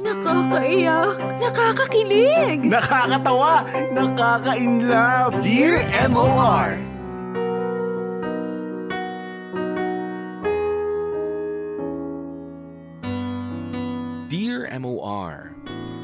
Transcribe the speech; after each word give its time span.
Nakakaiyak, 0.00 1.20
nakakakilig. 1.36 2.64
Nakakatawa, 2.64 3.68
nakaka-inlove. 3.92 5.44
Dear 5.44 5.84
MOR, 6.08 6.80
Dear 14.32 14.72
MOR, 14.80 15.52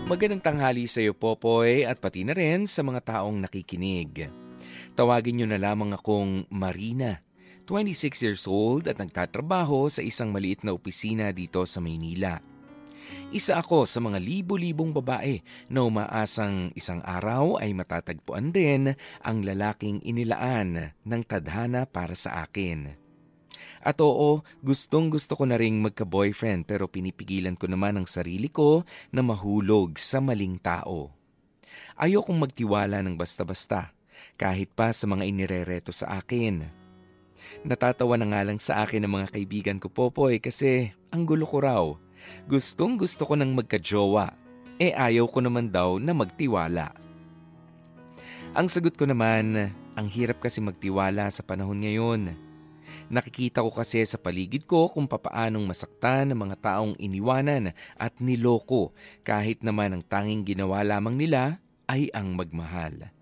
Magandang 0.07 0.45
tanghali 0.45 0.85
sa 0.85 1.01
iyo 1.01 1.17
Popoy 1.17 1.89
at 1.89 1.97
pati 1.97 2.21
na 2.23 2.37
rin 2.37 2.69
sa 2.69 2.85
mga 2.85 3.01
taong 3.01 3.41
nakikinig. 3.41 4.29
Tawagin 4.93 5.41
niyo 5.41 5.47
na 5.49 5.57
lamang 5.57 5.97
akong 5.97 6.45
Marina, 6.53 7.25
26 7.65 8.23
years 8.23 8.45
old 8.45 8.93
at 8.93 9.01
nagtatrabaho 9.01 9.89
sa 9.89 10.05
isang 10.05 10.31
maliit 10.31 10.63
na 10.63 10.77
opisina 10.77 11.33
dito 11.33 11.65
sa 11.65 11.81
Maynila. 11.81 12.56
Isa 13.35 13.59
ako 13.59 13.85
sa 13.91 13.99
mga 13.99 14.23
libo-libong 14.23 14.95
babae 14.95 15.43
na 15.67 15.83
umaasang 15.83 16.71
isang 16.79 17.03
araw 17.03 17.59
ay 17.59 17.75
matatagpuan 17.75 18.55
din 18.55 18.95
ang 19.21 19.43
lalaking 19.43 19.99
inilaan 20.07 20.95
ng 21.03 21.23
tadhana 21.27 21.85
para 21.91 22.15
sa 22.15 22.47
akin. 22.47 22.95
At 23.87 24.03
oo, 24.03 24.43
gustong 24.63 25.11
gusto 25.11 25.39
ko 25.39 25.47
na 25.47 25.55
ring 25.59 25.79
magka-boyfriend 25.79 26.67
pero 26.67 26.91
pinipigilan 26.91 27.55
ko 27.55 27.71
naman 27.71 27.99
ang 27.99 28.07
sarili 28.11 28.51
ko 28.51 28.83
na 29.15 29.23
mahulog 29.23 29.95
sa 29.99 30.19
maling 30.19 30.59
tao. 30.59 31.15
Ayokong 31.95 32.41
magtiwala 32.41 33.03
ng 33.05 33.15
basta-basta, 33.15 33.95
kahit 34.41 34.73
pa 34.75 34.91
sa 34.91 35.07
mga 35.07 35.29
inirereto 35.29 35.95
sa 35.95 36.19
akin. 36.19 36.67
Natatawa 37.63 38.19
na 38.19 38.27
nga 38.33 38.41
lang 38.43 38.59
sa 38.59 38.83
akin 38.83 39.07
ng 39.07 39.13
mga 39.13 39.29
kaibigan 39.35 39.79
ko 39.79 39.87
Popoy 39.87 40.43
kasi 40.43 40.91
ang 41.15 41.23
gulo 41.23 41.47
ko 41.47 41.59
raw. 41.63 41.85
Gustong 42.47 42.95
gusto 43.01 43.27
ko 43.27 43.35
nang 43.35 43.53
magka-jowa, 43.57 44.33
eh 44.79 44.93
ayaw 44.93 45.27
ko 45.27 45.41
naman 45.41 45.73
daw 45.73 45.99
na 45.99 46.13
magtiwala. 46.13 46.93
Ang 48.57 48.73
sagot 48.73 48.97
ko 48.97 49.05
naman, 49.05 49.73
ang 49.97 50.09
hirap 50.09 50.41
kasi 50.41 50.65
magtiwala 50.65 51.29
sa 51.29 51.45
panahon 51.45 51.81
ngayon. 51.85 52.33
Nakikita 53.07 53.63
ko 53.63 53.71
kasi 53.71 54.03
sa 54.03 54.19
paligid 54.19 54.67
ko 54.67 54.91
kung 54.91 55.07
papaanong 55.07 55.63
masaktan 55.63 56.33
ng 56.33 56.39
mga 56.39 56.57
taong 56.59 56.95
iniwanan 56.99 57.71
at 57.95 58.13
niloko 58.19 58.91
kahit 59.23 59.63
naman 59.63 59.95
ang 59.95 60.03
tanging 60.03 60.43
ginawa 60.43 60.83
lamang 60.83 61.15
nila 61.15 61.63
ay 61.87 62.11
ang 62.11 62.35
magmahal. 62.35 63.13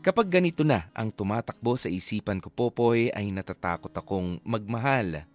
Kapag 0.00 0.30
ganito 0.30 0.64
na 0.64 0.88
ang 0.96 1.12
tumatakbo 1.12 1.76
sa 1.76 1.92
isipan 1.92 2.40
ko 2.40 2.48
Popoy 2.48 3.12
ay 3.12 3.28
natatakot 3.30 3.92
akong 3.92 4.40
magmahal. 4.42 5.28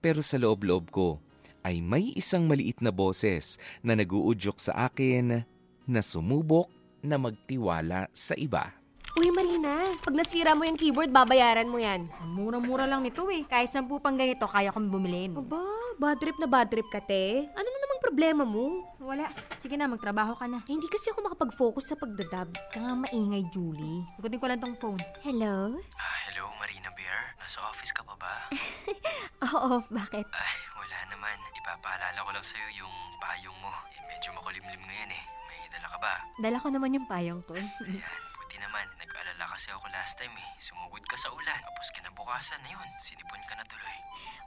Pero 0.00 0.20
sa 0.24 0.40
loob-loob 0.40 0.88
ko 0.88 1.20
ay 1.64 1.80
may 1.80 2.12
isang 2.12 2.44
maliit 2.44 2.78
na 2.84 2.92
boses 2.92 3.56
na 3.80 3.96
naguudyok 3.96 4.60
sa 4.60 4.92
akin 4.92 5.42
na 5.88 6.00
sumubok 6.04 6.68
na 7.00 7.16
magtiwala 7.16 8.12
sa 8.12 8.36
iba. 8.36 8.84
Uy, 9.14 9.30
Marina, 9.30 9.94
pag 10.02 10.10
nasira 10.10 10.58
mo 10.58 10.66
yung 10.66 10.74
keyboard, 10.74 11.14
babayaran 11.14 11.70
mo 11.70 11.78
yan. 11.78 12.10
Mura-mura 12.26 12.82
lang 12.82 13.06
nito 13.06 13.30
eh. 13.30 13.46
Kahit 13.46 13.70
sampu 13.70 14.02
pang 14.02 14.18
ganito, 14.18 14.42
kaya 14.42 14.74
kong 14.74 14.90
bumilin. 14.90 15.38
Aba, 15.38 15.62
bad 16.02 16.18
trip 16.18 16.34
na 16.42 16.50
bad 16.50 16.66
trip 16.66 16.90
ka, 16.90 16.98
te. 16.98 17.46
Ano 17.54 17.68
na 17.70 17.78
namang 17.78 18.02
problema 18.02 18.42
mo? 18.42 18.82
Wala. 18.98 19.30
Sige 19.54 19.78
na, 19.78 19.86
magtrabaho 19.86 20.34
ka 20.34 20.50
na. 20.50 20.66
Eh, 20.66 20.74
hindi 20.74 20.90
kasi 20.90 21.14
ako 21.14 21.30
makapag-focus 21.30 21.94
sa 21.94 21.96
pagdadab. 21.96 22.50
Ka 22.74 22.82
nga 22.82 22.94
maingay, 23.06 23.46
Julie. 23.54 24.02
Ikutin 24.18 24.40
ko 24.42 24.46
lang 24.50 24.58
tong 24.58 24.74
phone. 24.82 25.02
Hello? 25.22 25.78
Ah, 25.94 26.18
hello, 26.26 26.50
Marina 26.58 26.90
Bear. 26.98 27.38
Nasa 27.38 27.62
office 27.70 27.94
ka 27.94 28.02
pa 28.02 28.18
ba? 28.18 28.50
Oo, 29.46 29.78
bakit? 29.94 30.26
Ay, 30.34 30.58
wala 31.04 31.20
naman. 31.20 31.36
Ipapaalala 31.52 32.16
ko 32.16 32.30
lang 32.32 32.40
sa'yo 32.40 32.80
yung 32.80 32.96
payong 33.20 33.58
mo. 33.60 33.68
Eh, 33.92 34.00
medyo 34.08 34.32
makulimlim 34.32 34.80
ngayon 34.80 35.12
eh. 35.12 35.22
May 35.52 35.68
dala 35.68 35.92
ka 35.92 35.98
ba? 36.00 36.14
Dala 36.40 36.56
ko 36.56 36.72
naman 36.72 36.96
yung 36.96 37.04
payong 37.04 37.44
ko. 37.44 37.52
Ayan, 37.60 38.20
buti 38.40 38.56
naman. 38.56 38.88
Nag-alala 38.96 39.44
kasi 39.52 39.68
ako 39.68 39.84
last 39.92 40.16
time 40.16 40.32
eh. 40.32 40.48
Sumugod 40.56 41.04
ka 41.04 41.20
sa 41.20 41.28
ulan. 41.28 41.60
Tapos 41.60 41.92
kinabukasan 41.92 42.56
na 42.64 42.72
yun. 42.72 42.88
Sinipon 42.96 43.44
ka 43.44 43.52
na 43.52 43.68
tuloy. 43.68 43.96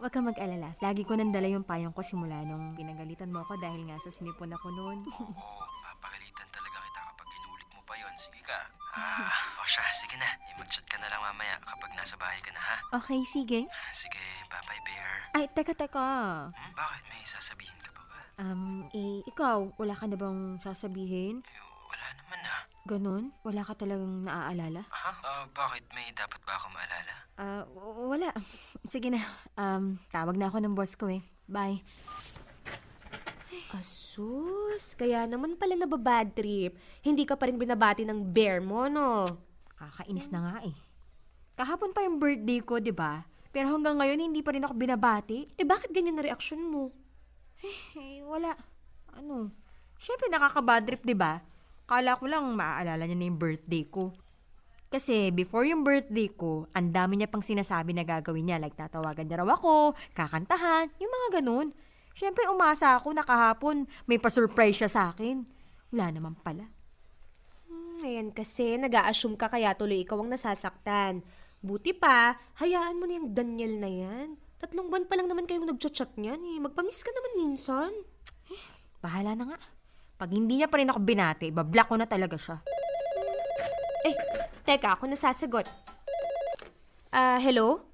Huwag 0.01 0.09
ka 0.09 0.17
mag-alala. 0.17 0.73
Lagi 0.81 1.06
ko 1.06 1.13
nang 1.13 1.29
dala 1.29 1.46
yung 1.46 1.62
payong 1.62 1.94
ko 1.94 2.01
simula 2.01 2.41
nung 2.41 2.73
pinagalitan 2.73 3.29
mo 3.29 3.46
ako 3.46 3.62
dahil 3.62 3.85
nga 3.85 4.01
sa 4.01 4.09
sinipon 4.09 4.50
ako 4.50 4.73
noon. 4.73 5.06
Oo, 5.13 5.62
papagalitan 5.85 6.50
talaga 6.50 6.81
kita 6.90 7.00
kapag 7.13 7.28
inulit 7.38 7.69
mo 7.69 7.85
pa 7.85 7.94
yon. 8.01 8.13
Sige 8.17 8.41
ka. 8.41 8.76
Ah, 8.97 9.30
o 9.56 9.63
siya, 9.63 9.85
sige 9.91 10.18
na. 10.18 10.25
Eh, 10.44 10.58
mag-chat 10.58 10.81
ka 10.84 10.97
na 10.97 11.06
lang 11.06 11.22
mamaya 11.22 11.62
kapag 11.62 11.94
nasa 11.94 12.18
bahay 12.18 12.41
ka 12.41 12.50
na 12.50 12.58
ha. 12.59 12.75
Okay, 12.96 13.22
sige. 13.24 13.69
Ah, 13.69 13.94
Sige, 13.94 14.18
bye-bye, 14.50 14.81
Bear. 14.81 15.09
Ay, 15.31 15.46
teka, 15.47 15.72
teka. 15.72 16.09
Hmm? 16.50 16.74
Bakit? 16.74 17.03
May 17.06 17.22
sasabihin 17.22 17.78
ka 17.78 17.94
pa 17.94 18.02
ba? 18.03 18.19
Um, 18.38 18.90
eh, 18.91 19.22
ikaw, 19.24 19.69
wala 19.75 19.94
ka 19.94 20.09
na 20.09 20.18
bang 20.18 20.58
sasabihin? 20.58 21.46
Eh, 21.46 21.62
wala 21.85 22.08
naman 22.16 22.40
ah. 22.44 22.62
Ganon? 22.84 23.24
Wala 23.44 23.62
ka 23.62 23.75
talagang 23.75 24.25
naaalala? 24.25 24.81
Ha? 24.90 25.12
Ah, 25.14 25.46
bakit? 25.47 25.85
May 25.91 26.09
dapat 26.12 26.41
ba 26.41 26.58
ako 26.58 26.74
maalala? 26.74 27.14
Ah, 27.38 27.64
w- 27.69 28.09
wala. 28.09 28.29
Sige 28.91 29.14
na. 29.14 29.22
Um, 29.53 30.02
tawag 30.09 30.34
na 30.34 30.50
ako 30.50 30.58
ng 30.58 30.74
boss 30.74 30.97
ko 30.97 31.06
eh. 31.06 31.22
Bye. 31.46 31.85
Asus, 33.75 34.95
kaya 34.95 35.28
naman 35.28 35.59
pala 35.59 35.75
nababad 35.75 36.31
trip. 36.31 36.79
Hindi 37.03 37.28
ka 37.28 37.35
pa 37.35 37.51
rin 37.51 37.59
binabati 37.59 38.07
ng 38.07 38.31
bear 38.31 38.63
mo, 38.63 38.88
no? 38.88 39.28
Kakainis 39.75 40.31
na 40.31 40.39
nga 40.39 40.55
eh. 40.63 40.78
Kahapon 41.59 41.91
pa 41.91 42.05
yung 42.07 42.22
birthday 42.22 42.63
ko, 42.63 42.79
di 42.79 42.95
ba? 42.95 43.28
Pero 43.51 43.73
hanggang 43.73 44.00
ngayon, 44.00 44.29
hindi 44.31 44.39
pa 44.39 44.55
rin 44.55 44.63
ako 44.63 44.78
binabati. 44.78 45.57
Eh, 45.59 45.66
bakit 45.67 45.91
ganyan 45.91 46.16
na 46.16 46.23
reaksyon 46.23 46.63
mo? 46.63 46.94
Eh, 47.97 48.22
wala. 48.23 48.53
Ano? 49.17 49.51
Siyempre, 49.97 50.29
nakaka-bad 50.29 50.85
trip, 50.85 51.03
di 51.03 51.17
ba? 51.17 51.41
Kala 51.89 52.16
ko 52.16 52.29
lang 52.29 52.45
maaalala 52.53 53.03
niya 53.03 53.17
na 53.17 53.28
yung 53.28 53.41
birthday 53.41 53.84
ko. 53.84 54.13
Kasi 54.88 55.35
before 55.35 55.67
yung 55.67 55.84
birthday 55.84 56.31
ko, 56.31 56.63
ang 56.72 56.95
dami 56.95 57.19
niya 57.19 57.28
pang 57.28 57.44
sinasabi 57.44 57.91
na 57.91 58.07
gagawin 58.07 58.47
niya. 58.47 58.61
Like, 58.61 58.78
tatawagan 58.78 59.28
niya 59.28 59.44
raw 59.44 59.49
ako, 59.51 59.97
kakantahan, 60.16 60.88
yung 61.01 61.11
mga 61.11 61.28
ganun. 61.41 61.75
Siyempre, 62.17 62.50
umasa 62.50 62.97
ako 62.97 63.13
na 63.13 63.22
kahapon 63.22 63.85
may 64.09 64.17
pa-surprise 64.17 64.81
siya 64.81 64.89
sa 64.89 65.01
akin. 65.13 65.45
Wala 65.94 66.09
naman 66.09 66.33
pala. 66.41 66.66
Hmm, 67.69 68.01
ayan 68.01 68.33
kasi, 68.33 68.73
nag 68.73 68.89
assume 68.89 69.38
ka 69.38 69.45
kaya 69.53 69.78
tuloy 69.78 70.01
ikaw 70.01 70.17
ang 70.17 70.33
nasasaktan. 70.33 71.22
Buti 71.61 71.94
pa, 71.94 72.33
hayaan 72.57 72.97
mo 72.97 73.05
na 73.05 73.22
yung 73.22 73.38
Daniel 73.38 73.78
na 73.78 73.89
yan. 73.94 74.28
Tatlong 74.57 74.89
buwan 74.89 75.05
pa 75.05 75.13
lang 75.13 75.29
naman 75.29 75.45
kayong 75.45 75.69
nagchat-chat 75.69 76.17
niyan 76.17 76.41
eh. 76.41 76.57
Magpamiss 76.57 77.05
ka 77.05 77.13
naman 77.13 77.33
minsan. 77.38 77.94
Bahala 78.97 79.38
na 79.38 79.53
nga. 79.53 79.59
Pag 80.17 80.34
hindi 80.34 80.57
niya 80.57 80.73
pa 80.73 80.81
rin 80.81 80.89
ako 80.89 80.97
binati, 81.05 81.53
bablock 81.53 81.94
ko 81.94 81.95
na 82.01 82.09
talaga 82.09 82.34
siya. 82.34 82.57
Eh, 84.09 84.17
teka, 84.66 84.97
ako 84.97 85.05
nasasagot. 85.05 85.69
Ah, 87.13 87.38
hello? 87.38 87.85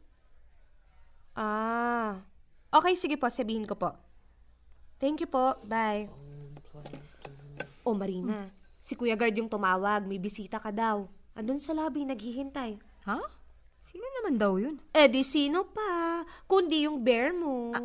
Ah, 1.35 2.23
okay, 2.71 2.95
sige 2.95 3.19
po, 3.19 3.27
sabihin 3.27 3.67
ko 3.67 3.75
po. 3.75 4.02
Thank 5.01 5.23
you 5.23 5.29
po, 5.29 5.59
bye. 5.67 6.07
Oh, 7.83 7.91
Marina, 7.91 8.47
si 8.79 8.95
Kuya 8.95 9.19
Guard 9.19 9.35
yung 9.35 9.51
tumawag, 9.51 10.07
may 10.07 10.17
bisita 10.17 10.55
ka 10.59 10.71
daw. 10.71 11.05
Andun 11.35 11.59
sa 11.59 11.75
lobby, 11.75 12.07
naghihintay. 12.07 12.79
Ha? 13.03 13.19
Sino 13.83 14.05
naman 14.21 14.39
daw 14.39 14.55
yun? 14.55 14.79
Eh 14.95 15.11
di 15.11 15.21
sino 15.21 15.67
pa? 15.67 16.23
Kundi 16.47 16.87
yung 16.87 17.03
bear 17.03 17.35
mo. 17.35 17.75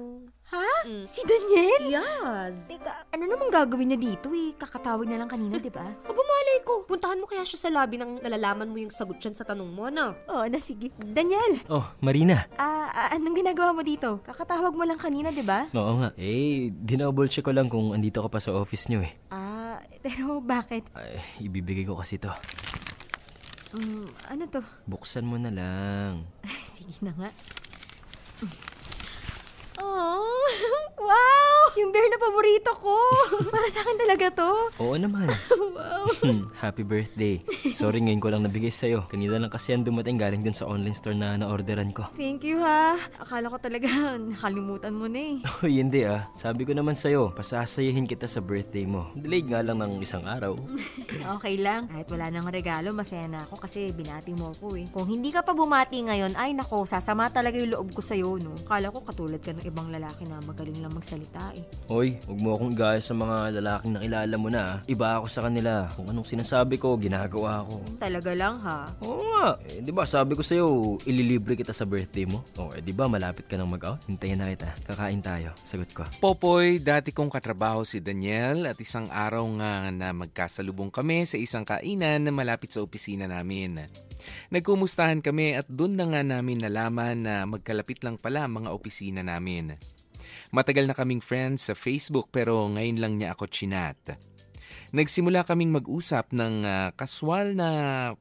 Ha? 0.49 0.65
Si 1.05 1.21
Daniel? 1.23 1.93
yes. 1.93 2.73
Teka, 2.73 2.89
ano 3.13 3.25
namang 3.29 3.53
gagawin 3.53 3.93
niya 3.93 4.01
dito 4.01 4.33
eh? 4.33 4.57
Kakatawag 4.57 5.05
na 5.05 5.21
lang 5.21 5.29
kanina, 5.29 5.61
di 5.61 5.69
ba? 5.69 5.85
Aba, 6.09 6.17
malay 6.19 6.65
ko. 6.65 6.89
Puntahan 6.89 7.21
mo 7.21 7.29
kaya 7.29 7.45
siya 7.45 7.61
sa 7.61 7.69
lobby 7.69 8.01
nang 8.01 8.17
nalalaman 8.17 8.65
mo 8.65 8.81
yung 8.81 8.89
sagot 8.89 9.21
dyan 9.21 9.37
sa 9.37 9.45
tanong 9.45 9.69
mo, 9.69 9.93
no? 9.93 10.17
Oo 10.27 10.49
na, 10.49 10.57
sige. 10.57 10.89
Daniel, 10.97 11.61
Oh, 11.69 11.85
Marina. 12.01 12.49
ah, 12.57 12.89
ah, 12.89 13.09
anong 13.13 13.37
ginagawa 13.37 13.77
mo 13.77 13.85
dito? 13.85 14.25
Kakatawag 14.25 14.73
mo 14.73 14.89
lang 14.89 14.97
kanina, 14.97 15.29
di 15.29 15.45
ba? 15.45 15.69
Oo 15.69 16.01
nga. 16.01 16.17
Eh, 16.17 16.73
dinouble 16.73 17.29
check 17.29 17.45
ko 17.45 17.53
lang 17.53 17.69
kung 17.69 17.93
andito 17.93 18.25
ka 18.25 18.33
pa 18.33 18.41
sa 18.41 18.57
office 18.57 18.89
niyo 18.89 19.05
eh. 19.05 19.13
Ah, 19.29 19.85
pero 20.05 20.41
bakit? 20.41 20.89
Ay, 20.97 21.21
ibibigay 21.45 21.85
ko 21.85 22.01
kasi 22.01 22.17
to. 22.17 22.33
Um, 23.77 24.09
ano 24.25 24.49
to? 24.49 24.65
Buksan 24.89 25.29
mo 25.29 25.37
na 25.37 25.53
lang. 25.53 26.25
Sige 26.65 27.05
na 27.05 27.13
nga. 27.13 27.29
Oh, 29.79 30.43
wow! 30.99 31.63
Yung 31.79 31.95
bear 31.95 32.11
na 32.11 32.19
paborito 32.19 32.75
ko. 32.75 32.95
Para 33.55 33.71
sa 33.71 33.81
akin 33.81 33.97
talaga 33.97 34.27
to. 34.35 34.51
Oo 34.79 34.99
naman. 34.99 35.31
Wow. 35.79 36.11
Hmm, 36.19 36.51
Happy 36.59 36.83
birthday. 36.83 37.39
Sorry 37.71 38.03
ngayon 38.03 38.19
ko 38.19 38.35
lang 38.35 38.43
nabigay 38.43 38.67
sa'yo. 38.67 39.07
Kanina 39.07 39.39
lang 39.39 39.47
kasi 39.47 39.71
yan 39.71 39.87
dumating 39.87 40.19
galing 40.19 40.43
dun 40.43 40.51
sa 40.51 40.67
online 40.67 40.91
store 40.91 41.15
na 41.15 41.39
na-orderan 41.39 41.95
ko. 41.95 42.11
Thank 42.19 42.43
you 42.43 42.59
ha. 42.59 42.99
Akala 43.15 43.47
ko 43.47 43.63
talaga 43.63 43.87
nakalimutan 44.19 44.91
mo 44.91 45.07
na 45.07 45.39
eh. 45.39 45.63
Uy, 45.63 45.79
hindi 45.79 46.03
ah. 46.03 46.27
Sabi 46.35 46.67
ko 46.67 46.75
naman 46.75 46.99
sa'yo, 46.99 47.31
pasasayahin 47.31 48.11
kita 48.11 48.27
sa 48.27 48.43
birthday 48.43 48.83
mo. 48.83 49.07
Delayed 49.15 49.47
nga 49.47 49.63
lang 49.63 49.79
ng 49.79 50.03
isang 50.03 50.27
araw. 50.27 50.59
Okay 51.39 51.55
lang. 51.63 51.87
Kahit 51.87 52.11
wala 52.11 52.27
nang 52.27 52.51
regalo, 52.51 52.91
masaya 52.91 53.31
na 53.31 53.47
ako 53.47 53.55
kasi 53.63 53.95
binati 53.95 54.35
mo 54.35 54.51
ako 54.51 54.83
eh. 54.83 54.91
Kung 54.91 55.07
hindi 55.07 55.31
ka 55.31 55.47
pa 55.47 55.55
bumati 55.55 56.03
ngayon, 56.03 56.35
ay 56.35 56.59
nako, 56.59 56.91
sasama 56.91 57.31
talaga 57.31 57.55
yung 57.55 57.79
loob 57.79 57.95
ko 57.95 58.03
sa'yo, 58.03 58.35
no? 58.43 58.59
Kala 58.67 58.91
ko 58.91 58.99
katulad 58.99 59.39
ka 59.39 59.55
ng 59.55 59.63
ibang 59.63 59.95
lalaki 59.95 60.27
na 60.27 60.43
magaling 60.43 60.83
lang 60.83 60.91
magsalita 60.91 61.55
eh. 61.55 61.63
Hoy, 61.89 62.21
huwag 62.29 62.41
mo 62.45 62.53
akong 62.53 62.77
gaya 62.77 63.01
sa 63.01 63.17
mga 63.17 63.65
lalaking 63.65 63.97
nakilala 63.97 64.37
mo 64.37 64.49
na. 64.53 64.61
ah. 64.61 64.77
Iba 64.85 65.17
ako 65.17 65.27
sa 65.33 65.41
kanila. 65.49 65.89
Kung 65.97 66.05
anong 66.13 66.29
sinasabi 66.29 66.77
ko, 66.77 67.01
ginagawa 67.01 67.65
ko. 67.65 67.81
Talaga 67.97 68.37
lang 68.37 68.61
ha. 68.61 68.93
Oo 69.01 69.25
nga. 69.25 69.57
Eh, 69.65 69.81
di 69.81 69.89
ba 69.89 70.05
sabi 70.05 70.37
ko 70.37 70.45
sa'yo, 70.45 70.69
ililibre 71.09 71.57
kita 71.57 71.73
sa 71.73 71.89
birthday 71.89 72.29
mo? 72.29 72.45
Oo, 72.61 72.77
eh, 72.77 72.85
di 72.85 72.93
ba 72.93 73.09
malapit 73.09 73.49
ka 73.49 73.57
nang 73.57 73.73
mag-out? 73.73 74.05
Hintayin 74.05 74.37
na 74.37 74.53
kita. 74.53 74.69
Kakain 74.85 75.25
tayo. 75.25 75.57
Sagot 75.65 75.89
ko. 75.97 76.05
Popoy, 76.21 76.77
dati 76.77 77.09
kong 77.09 77.33
katrabaho 77.33 77.89
si 77.89 78.05
Daniel 78.05 78.69
at 78.69 78.77
isang 78.77 79.09
araw 79.09 79.49
nga 79.57 79.89
na 79.89 80.13
magkasalubong 80.13 80.93
kami 80.93 81.25
sa 81.25 81.41
isang 81.41 81.65
kainan 81.65 82.21
na 82.21 82.33
malapit 82.37 82.69
sa 82.69 82.85
opisina 82.85 83.25
namin. 83.25 83.89
Nagkumustahan 84.53 85.25
kami 85.25 85.57
at 85.57 85.65
doon 85.73 85.97
na 85.97 86.05
nga 86.05 86.21
namin 86.21 86.61
nalaman 86.61 87.17
na 87.25 87.49
magkalapit 87.49 88.05
lang 88.05 88.21
pala 88.21 88.45
ang 88.45 88.61
mga 88.61 88.77
opisina 88.77 89.25
namin. 89.25 89.73
Matagal 90.49 90.89
na 90.89 90.97
kaming 90.97 91.21
friends 91.21 91.69
sa 91.69 91.77
Facebook 91.77 92.33
pero 92.33 92.65
ngayon 92.73 92.97
lang 92.97 93.15
niya 93.21 93.37
ako 93.37 93.53
chinat. 93.53 94.17
Nagsimula 94.89 95.45
kaming 95.45 95.69
mag-usap 95.69 96.33
ng 96.33 96.65
ah, 96.65 96.89
kaswal 96.97 97.53
na 97.53 97.69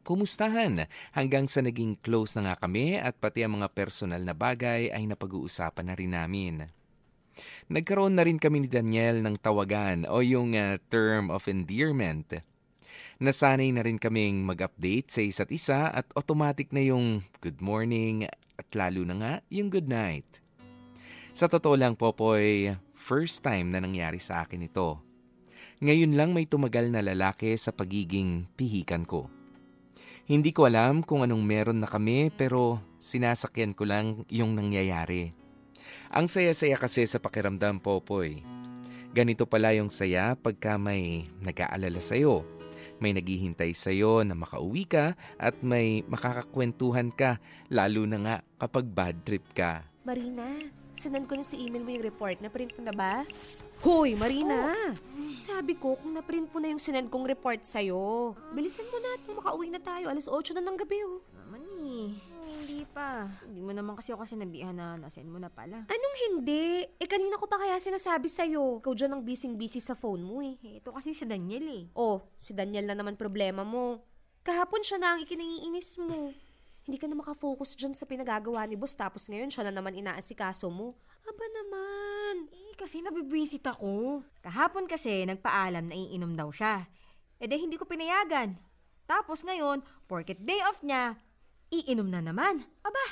kumustahan 0.03 0.91
hanggang 1.15 1.47
sa 1.47 1.63
naging 1.63 1.95
close 2.03 2.35
na 2.35 2.51
nga 2.51 2.67
kami 2.67 2.99
at 2.99 3.15
pati 3.15 3.47
ang 3.47 3.55
mga 3.55 3.71
personal 3.71 4.19
na 4.19 4.35
bagay 4.35 4.91
ay 4.91 5.07
napag-uusapan 5.07 5.87
na 5.87 5.95
rin 5.95 6.11
namin. 6.11 6.67
Nagkaroon 7.71 8.19
na 8.19 8.27
rin 8.27 8.35
kami 8.35 8.65
ni 8.65 8.67
Daniel 8.67 9.23
ng 9.23 9.39
tawagan 9.39 10.03
o 10.11 10.19
yung 10.19 10.59
ah, 10.59 10.75
term 10.91 11.31
of 11.31 11.47
endearment. 11.47 12.43
Nasanay 13.23 13.71
na 13.71 13.87
rin 13.87 13.95
kaming 13.95 14.43
mag-update 14.43 15.07
sa 15.07 15.23
isa't 15.23 15.47
isa 15.55 15.87
at 15.95 16.11
automatic 16.19 16.75
na 16.75 16.83
yung 16.83 17.23
good 17.39 17.63
morning 17.63 18.27
at 18.59 18.67
lalo 18.75 19.07
na 19.07 19.15
nga 19.15 19.33
yung 19.47 19.71
good 19.71 19.87
night. 19.87 20.43
Sa 21.37 21.45
totoo 21.45 21.77
lang, 21.77 21.93
Popoy, 21.93 22.73
first 22.97 23.45
time 23.45 23.69
na 23.69 23.77
nangyari 23.77 24.17
sa 24.17 24.41
akin 24.41 24.65
ito. 24.65 24.97
Ngayon 25.85 26.17
lang 26.17 26.33
may 26.33 26.49
tumagal 26.49 26.89
na 26.89 27.05
lalaki 27.05 27.53
sa 27.61 27.69
pagiging 27.69 28.49
pihikan 28.57 29.05
ko. 29.05 29.29
Hindi 30.25 30.49
ko 30.49 30.65
alam 30.65 31.05
kung 31.05 31.21
anong 31.21 31.45
meron 31.45 31.77
na 31.77 31.85
kami 31.85 32.33
pero 32.33 32.81
sinasakyan 32.97 33.77
ko 33.77 33.85
lang 33.85 34.25
yung 34.33 34.57
nangyayari. 34.57 35.29
Ang 36.09 36.25
saya-saya 36.25 36.73
kasi 36.73 37.05
sa 37.05 37.21
pakiramdam, 37.21 37.85
Popoy. 37.85 38.41
Ganito 39.13 39.45
pala 39.45 39.77
yung 39.77 39.93
saya 39.93 40.33
pagka 40.33 40.81
may 40.81 41.29
nag-aalala 41.45 42.01
sa'yo. 42.01 42.49
May 42.97 43.13
naghihintay 43.13 43.77
sa'yo 43.77 44.25
na 44.25 44.33
makauwi 44.33 44.89
ka 44.89 45.13
at 45.37 45.61
may 45.61 46.01
makakakwentuhan 46.09 47.13
ka, 47.13 47.37
lalo 47.69 48.09
na 48.09 48.17
nga 48.25 48.35
kapag 48.57 48.89
bad 48.89 49.21
trip 49.21 49.45
ka. 49.53 49.85
Marina, 50.01 50.49
sanan 50.97 51.29
ko 51.29 51.37
na 51.37 51.45
sa 51.45 51.55
email 51.55 51.85
mo 51.85 51.93
yung 51.93 52.05
report. 52.05 52.41
Na-print 52.41 52.73
mo 52.75 52.81
na 52.83 52.93
ba? 52.93 53.23
Hoy, 53.85 54.17
Marina! 54.17 54.73
Sabi 55.37 55.77
ko, 55.77 55.93
kung 56.01 56.17
na-print 56.17 56.49
mo 56.49 56.57
na 56.57 56.73
yung 56.73 56.81
sinend 56.81 57.13
kong 57.13 57.29
report 57.29 57.61
sa'yo, 57.61 58.33
bilisan 58.57 58.89
mo 58.89 58.97
na 58.97 59.09
at 59.13 59.21
makauwi 59.29 59.69
na 59.69 59.77
tayo. 59.77 60.09
Alas 60.09 60.25
8 60.25 60.57
na 60.57 60.65
ng 60.65 60.77
gabi, 60.81 60.97
oh. 61.05 61.21
Naman 61.37 61.61
eh. 61.85 62.09
Hindi 62.47 62.81
pa. 62.89 63.29
Hindi 63.45 63.61
mo 63.61 63.69
naman 63.77 63.93
kasi 63.93 64.17
ako 64.17 64.25
sinabihan 64.25 64.73
na 64.73 64.97
nasend 64.97 65.29
mo 65.29 65.37
na 65.37 65.53
pala. 65.53 65.85
Anong 65.85 66.17
hindi? 66.25 66.89
Eh, 66.97 67.05
kanina 67.05 67.37
ko 67.37 67.45
pa 67.45 67.61
kaya 67.61 67.77
sinasabi 67.77 68.25
sa'yo. 68.25 68.81
Ikaw 68.81 68.93
dyan 68.97 69.13
ang 69.13 69.21
busy-busy 69.21 69.77
sa 69.77 69.93
phone 69.93 70.25
mo, 70.25 70.41
eh. 70.41 70.57
Eh, 70.65 70.81
ito 70.81 70.89
kasi 70.89 71.13
si 71.13 71.29
Daniel 71.29 71.65
eh. 71.69 71.83
Oh, 71.93 72.25
si 72.33 72.57
Daniel 72.57 72.89
na 72.89 72.97
naman 72.97 73.13
problema 73.13 73.61
mo. 73.61 74.01
Kahapon 74.41 74.81
siya 74.81 74.97
na 74.97 75.07
ang 75.13 75.21
ikinaiinis 75.21 76.01
mo. 76.01 76.33
Hindi 76.87 77.03
ka 77.03 77.11
na 77.11 77.19
makafocus 77.19 77.75
dyan 77.75 77.91
sa 77.91 78.07
pinagagawa 78.07 78.63
ni 78.63 78.79
boss 78.79 78.95
tapos 78.95 79.27
ngayon 79.27 79.51
siya 79.51 79.67
na 79.67 79.75
naman 79.75 79.91
inaasikaso 79.91 80.71
mo. 80.71 80.95
Aba 81.27 81.45
naman. 81.51 82.47
Eh, 82.47 82.71
kasi 82.79 83.03
nabibwisit 83.03 83.67
ako. 83.67 84.23
Kahapon 84.39 84.87
kasi 84.87 85.27
nagpaalam 85.27 85.91
na 85.91 85.95
iinom 85.99 86.31
daw 86.31 86.47
siya. 86.47 86.87
Eh, 87.43 87.45
di 87.51 87.59
hindi 87.59 87.75
ko 87.75 87.83
pinayagan. 87.83 88.55
Tapos 89.03 89.43
ngayon, 89.43 89.83
porket 90.07 90.39
day 90.39 90.63
off 90.63 90.79
niya, 90.79 91.19
iinom 91.75 92.07
na 92.07 92.23
naman. 92.23 92.63
Aba, 92.79 93.05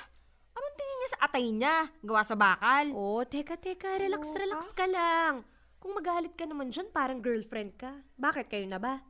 anong 0.55 0.75
tingin 0.79 0.97
niya 1.03 1.09
sa 1.11 1.19
atay 1.27 1.45
niya? 1.51 1.75
Gawa 1.99 2.23
sa 2.23 2.39
bakal? 2.39 2.95
Oh, 2.95 3.27
teka, 3.27 3.59
teka. 3.59 3.99
Relax, 3.99 4.23
Oo, 4.31 4.39
relax 4.39 4.71
ka 4.71 4.87
lang. 4.87 5.43
Kung 5.83 5.99
magalit 5.99 6.31
ka 6.39 6.47
naman 6.47 6.71
dyan, 6.71 6.87
parang 6.95 7.19
girlfriend 7.19 7.75
ka. 7.75 7.91
Bakit 8.15 8.47
kayo 8.47 8.71
na 8.71 8.79
ba? 8.79 9.03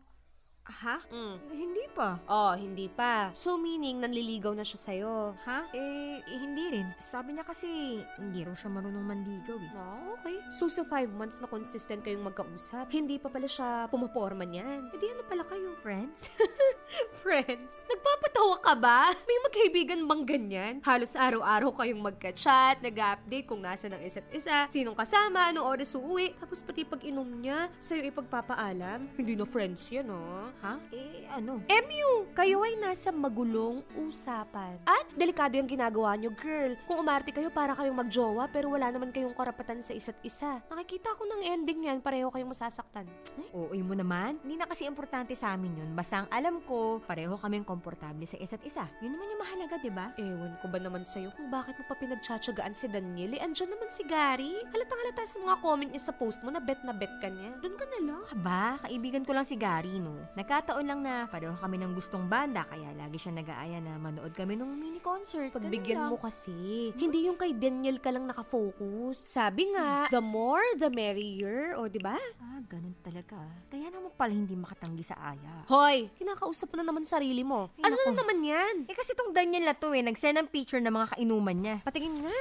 Ha? 0.66 0.98
Mm. 1.14 1.38
Hindi 1.54 1.86
pa. 1.94 2.18
Oh, 2.26 2.58
hindi 2.58 2.90
pa. 2.90 3.30
So 3.38 3.54
meaning, 3.54 4.02
nanliligaw 4.02 4.58
na 4.58 4.66
siya 4.66 4.80
sa'yo. 4.82 5.38
Ha? 5.46 5.70
Eh, 5.70 6.18
eh, 6.26 6.40
hindi 6.42 6.74
rin. 6.74 6.88
Sabi 6.98 7.38
niya 7.38 7.46
kasi, 7.46 8.02
hindi 8.18 8.42
raw 8.42 8.58
siya 8.58 8.74
marunong 8.74 9.06
manligaw 9.06 9.58
eh. 9.62 9.72
Ah, 9.78 10.02
okay. 10.18 10.38
So 10.58 10.66
sa 10.66 10.82
five 10.82 11.14
months 11.14 11.38
na 11.38 11.46
consistent 11.46 12.02
kayong 12.02 12.26
magkausap, 12.26 12.90
hindi 12.90 13.22
pa 13.22 13.30
pala 13.30 13.46
siya 13.46 13.86
pumaporma 13.94 14.42
niyan. 14.42 14.90
E 14.90 14.98
di 14.98 15.06
ano 15.14 15.22
pala 15.30 15.46
kayo? 15.46 15.78
Friends? 15.86 16.34
Friends? 17.24 17.86
Nagpapatawa 17.86 18.58
ka 18.66 18.74
ba? 18.74 19.14
May 19.30 19.38
magkaibigan 19.46 20.02
bang 20.10 20.24
ganyan? 20.26 20.74
Halos 20.82 21.14
araw-araw 21.14 21.78
kayong 21.78 22.02
magka-chat, 22.02 22.82
nag-update 22.82 23.46
kung 23.46 23.62
nasa 23.62 23.86
ng 23.86 24.02
isa't 24.02 24.26
isa, 24.34 24.66
sinong 24.74 24.98
kasama, 24.98 25.54
anong 25.54 25.78
oras 25.78 25.94
uuwi, 25.94 26.34
tapos 26.42 26.66
pati 26.66 26.82
pag 26.82 27.06
inom 27.06 27.30
niya, 27.38 27.70
sa'yo 27.78 28.02
ipagpapaalam. 28.10 29.14
Hindi 29.14 29.38
na 29.38 29.46
friends 29.46 29.94
yan, 29.94 30.10
oh. 30.10 30.55
Ha? 30.62 30.78
Eh, 30.92 31.26
ano? 31.32 31.64
MU, 31.66 32.10
kayo 32.36 32.62
ay 32.64 32.76
nasa 32.80 33.10
magulong 33.10 33.82
usapan. 33.96 34.78
At 34.86 35.08
delikado 35.16 35.56
yung 35.56 35.68
ginagawa 35.68 36.16
nyo, 36.20 36.32
girl. 36.36 36.76
Kung 36.86 37.02
umarte 37.02 37.32
kayo 37.32 37.50
para 37.50 37.74
kayong 37.74 37.96
magjowa 37.96 38.48
pero 38.52 38.72
wala 38.72 38.92
naman 38.92 39.10
kayong 39.10 39.36
karapatan 39.36 39.80
sa 39.80 39.92
isa't 39.96 40.20
isa. 40.22 40.60
Nakikita 40.68 41.16
ko 41.16 41.24
ng 41.26 41.42
ending 41.48 41.88
yan, 41.88 42.00
pareho 42.04 42.28
kayong 42.30 42.52
masasaktan. 42.52 43.08
Oo, 43.56 43.72
mo 43.86 43.94
naman. 43.94 44.42
Hindi 44.42 44.56
na 44.60 44.68
kasi 44.68 44.84
importante 44.90 45.38
sa 45.38 45.54
amin 45.54 45.80
yun. 45.80 45.90
Basta 45.96 46.26
ang 46.26 46.30
alam 46.34 46.60
ko, 46.66 47.00
pareho 47.06 47.38
kaming 47.38 47.64
komportable 47.64 48.26
sa 48.26 48.36
isa't 48.42 48.62
isa. 48.66 48.84
Yun 49.00 49.16
naman 49.16 49.32
yung 49.32 49.42
mahalaga, 49.42 49.76
di 49.80 49.92
ba? 49.94 50.06
Ewan 50.18 50.54
ko 50.60 50.66
ba 50.68 50.80
naman 50.82 51.06
sa'yo 51.06 51.30
kung 51.38 51.48
bakit 51.54 51.78
mo 51.78 51.84
pa 51.86 51.96
pinagtsatsagaan 51.96 52.74
si 52.74 52.90
Daniel? 52.90 53.38
Eh, 53.38 53.42
andyan 53.42 53.72
naman 53.72 53.90
si 53.94 54.04
Gary. 54.04 54.52
Halatang 54.74 55.00
halata 55.06 55.24
sa 55.24 55.38
mga 55.40 55.56
comment 55.62 55.92
niya 55.92 56.04
sa 56.10 56.14
post 56.14 56.42
mo 56.42 56.50
na 56.50 56.60
bet 56.60 56.82
na 56.84 56.92
bet 56.92 57.14
ka 57.22 57.30
niya. 57.30 57.54
Doon 57.62 57.76
ka 57.78 57.86
na 57.86 58.00
lang. 58.02 58.22
Aba, 58.34 58.64
kaibigan 58.84 59.24
ko 59.24 59.32
lang 59.32 59.46
si 59.48 59.56
Gary, 59.56 60.02
no? 60.02 60.18
Nagkataon 60.46 60.86
lang 60.86 61.02
na 61.02 61.26
pareho 61.26 61.58
kami 61.58 61.82
ng 61.82 61.98
gustong 61.98 62.30
banda, 62.30 62.70
kaya 62.70 62.94
lagi 62.94 63.18
siya 63.18 63.34
nag-aaya 63.34 63.82
na 63.82 63.98
manood 63.98 64.30
kami 64.38 64.54
ng 64.54 64.78
mini 64.78 65.02
concert. 65.02 65.50
Pagbigyan 65.50 66.06
mo 66.06 66.22
kasi. 66.22 66.94
Hindi 66.94 67.26
yung 67.26 67.34
kay 67.34 67.58
Daniel 67.58 67.98
ka 67.98 68.14
lang 68.14 68.30
nakafocus. 68.30 69.26
Sabi 69.26 69.74
nga, 69.74 70.06
the 70.14 70.22
more, 70.22 70.62
the 70.78 70.86
merrier. 70.94 71.74
O, 71.82 71.90
di 71.90 71.98
ba? 71.98 72.14
Ah, 72.38 72.62
ganun 72.62 72.94
talaga. 73.02 73.42
Kaya 73.74 73.90
naman 73.90 74.14
pala 74.14 74.38
hindi 74.38 74.54
makatanggi 74.54 75.02
sa 75.02 75.18
aya. 75.18 75.66
Hoy, 75.66 76.14
kinakausap 76.14 76.78
na 76.78 76.86
naman 76.86 77.02
sarili 77.02 77.42
mo. 77.42 77.74
Ay, 77.82 77.90
ano 77.90 77.98
naku. 77.98 78.06
na 78.14 78.22
naman 78.22 78.38
yan? 78.46 78.76
Eh 78.86 78.94
kasi 78.94 79.18
tong 79.18 79.34
Daniel 79.34 79.66
na 79.66 79.74
to 79.74 79.98
eh, 79.98 80.06
nagsend 80.06 80.38
ng 80.38 80.54
picture 80.54 80.78
ng 80.78 80.94
mga 80.94 81.18
kainuman 81.18 81.58
niya. 81.58 81.76
Patingin 81.82 82.22
nga. 82.22 82.38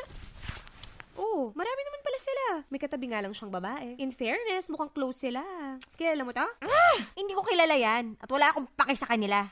Oo, 1.15 1.55
marami 1.55 1.81
naman 1.87 1.94
pala 2.15 2.31
sila. 2.31 2.47
May 2.71 2.79
katabi 2.79 3.11
nga 3.11 3.19
lang 3.19 3.35
siyang 3.35 3.51
babae. 3.51 3.99
In 3.99 4.15
fairness, 4.15 4.71
mukhang 4.71 4.95
close 4.95 5.27
sila. 5.27 5.43
Kilala 5.99 6.23
mo 6.23 6.31
to? 6.31 6.47
Hindi 7.19 7.35
ko 7.35 7.43
kilala 7.43 7.75
yan 7.75 8.15
at 8.23 8.31
wala 8.31 8.55
akong 8.55 8.71
pake 8.71 8.95
sa 8.95 9.11
kanila. 9.11 9.43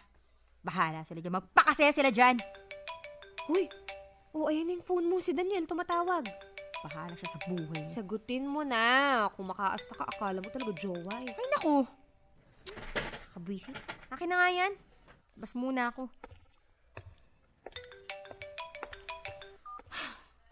Bahala 0.62 1.02
sila 1.02 1.18
dyan. 1.18 1.42
Magpakasaya 1.42 1.90
sila 1.90 2.14
dyan. 2.14 2.38
Uy, 3.50 3.66
oh, 4.30 4.46
ayan 4.46 4.78
yung 4.78 4.86
phone 4.86 5.10
mo. 5.10 5.18
Si 5.18 5.34
Daniel 5.34 5.66
tumatawag. 5.66 6.22
Bahala 6.86 7.18
siya 7.18 7.34
sa 7.34 7.40
buhay. 7.50 7.82
Sagutin 7.82 8.46
mo 8.46 8.62
na. 8.62 9.26
Kung 9.34 9.50
makaasta 9.50 9.98
ka, 9.98 10.06
akala 10.06 10.38
mo 10.38 10.46
talaga 10.46 10.70
jowa 10.78 11.18
eh. 11.18 11.34
Ay, 11.34 11.48
naku. 11.58 11.82
Kabwisit. 13.34 13.74
Akin 14.06 14.30
na 14.30 14.38
nga 14.38 14.48
yan. 14.54 14.72
Bas 15.34 15.58
muna 15.58 15.90
ako. 15.90 16.06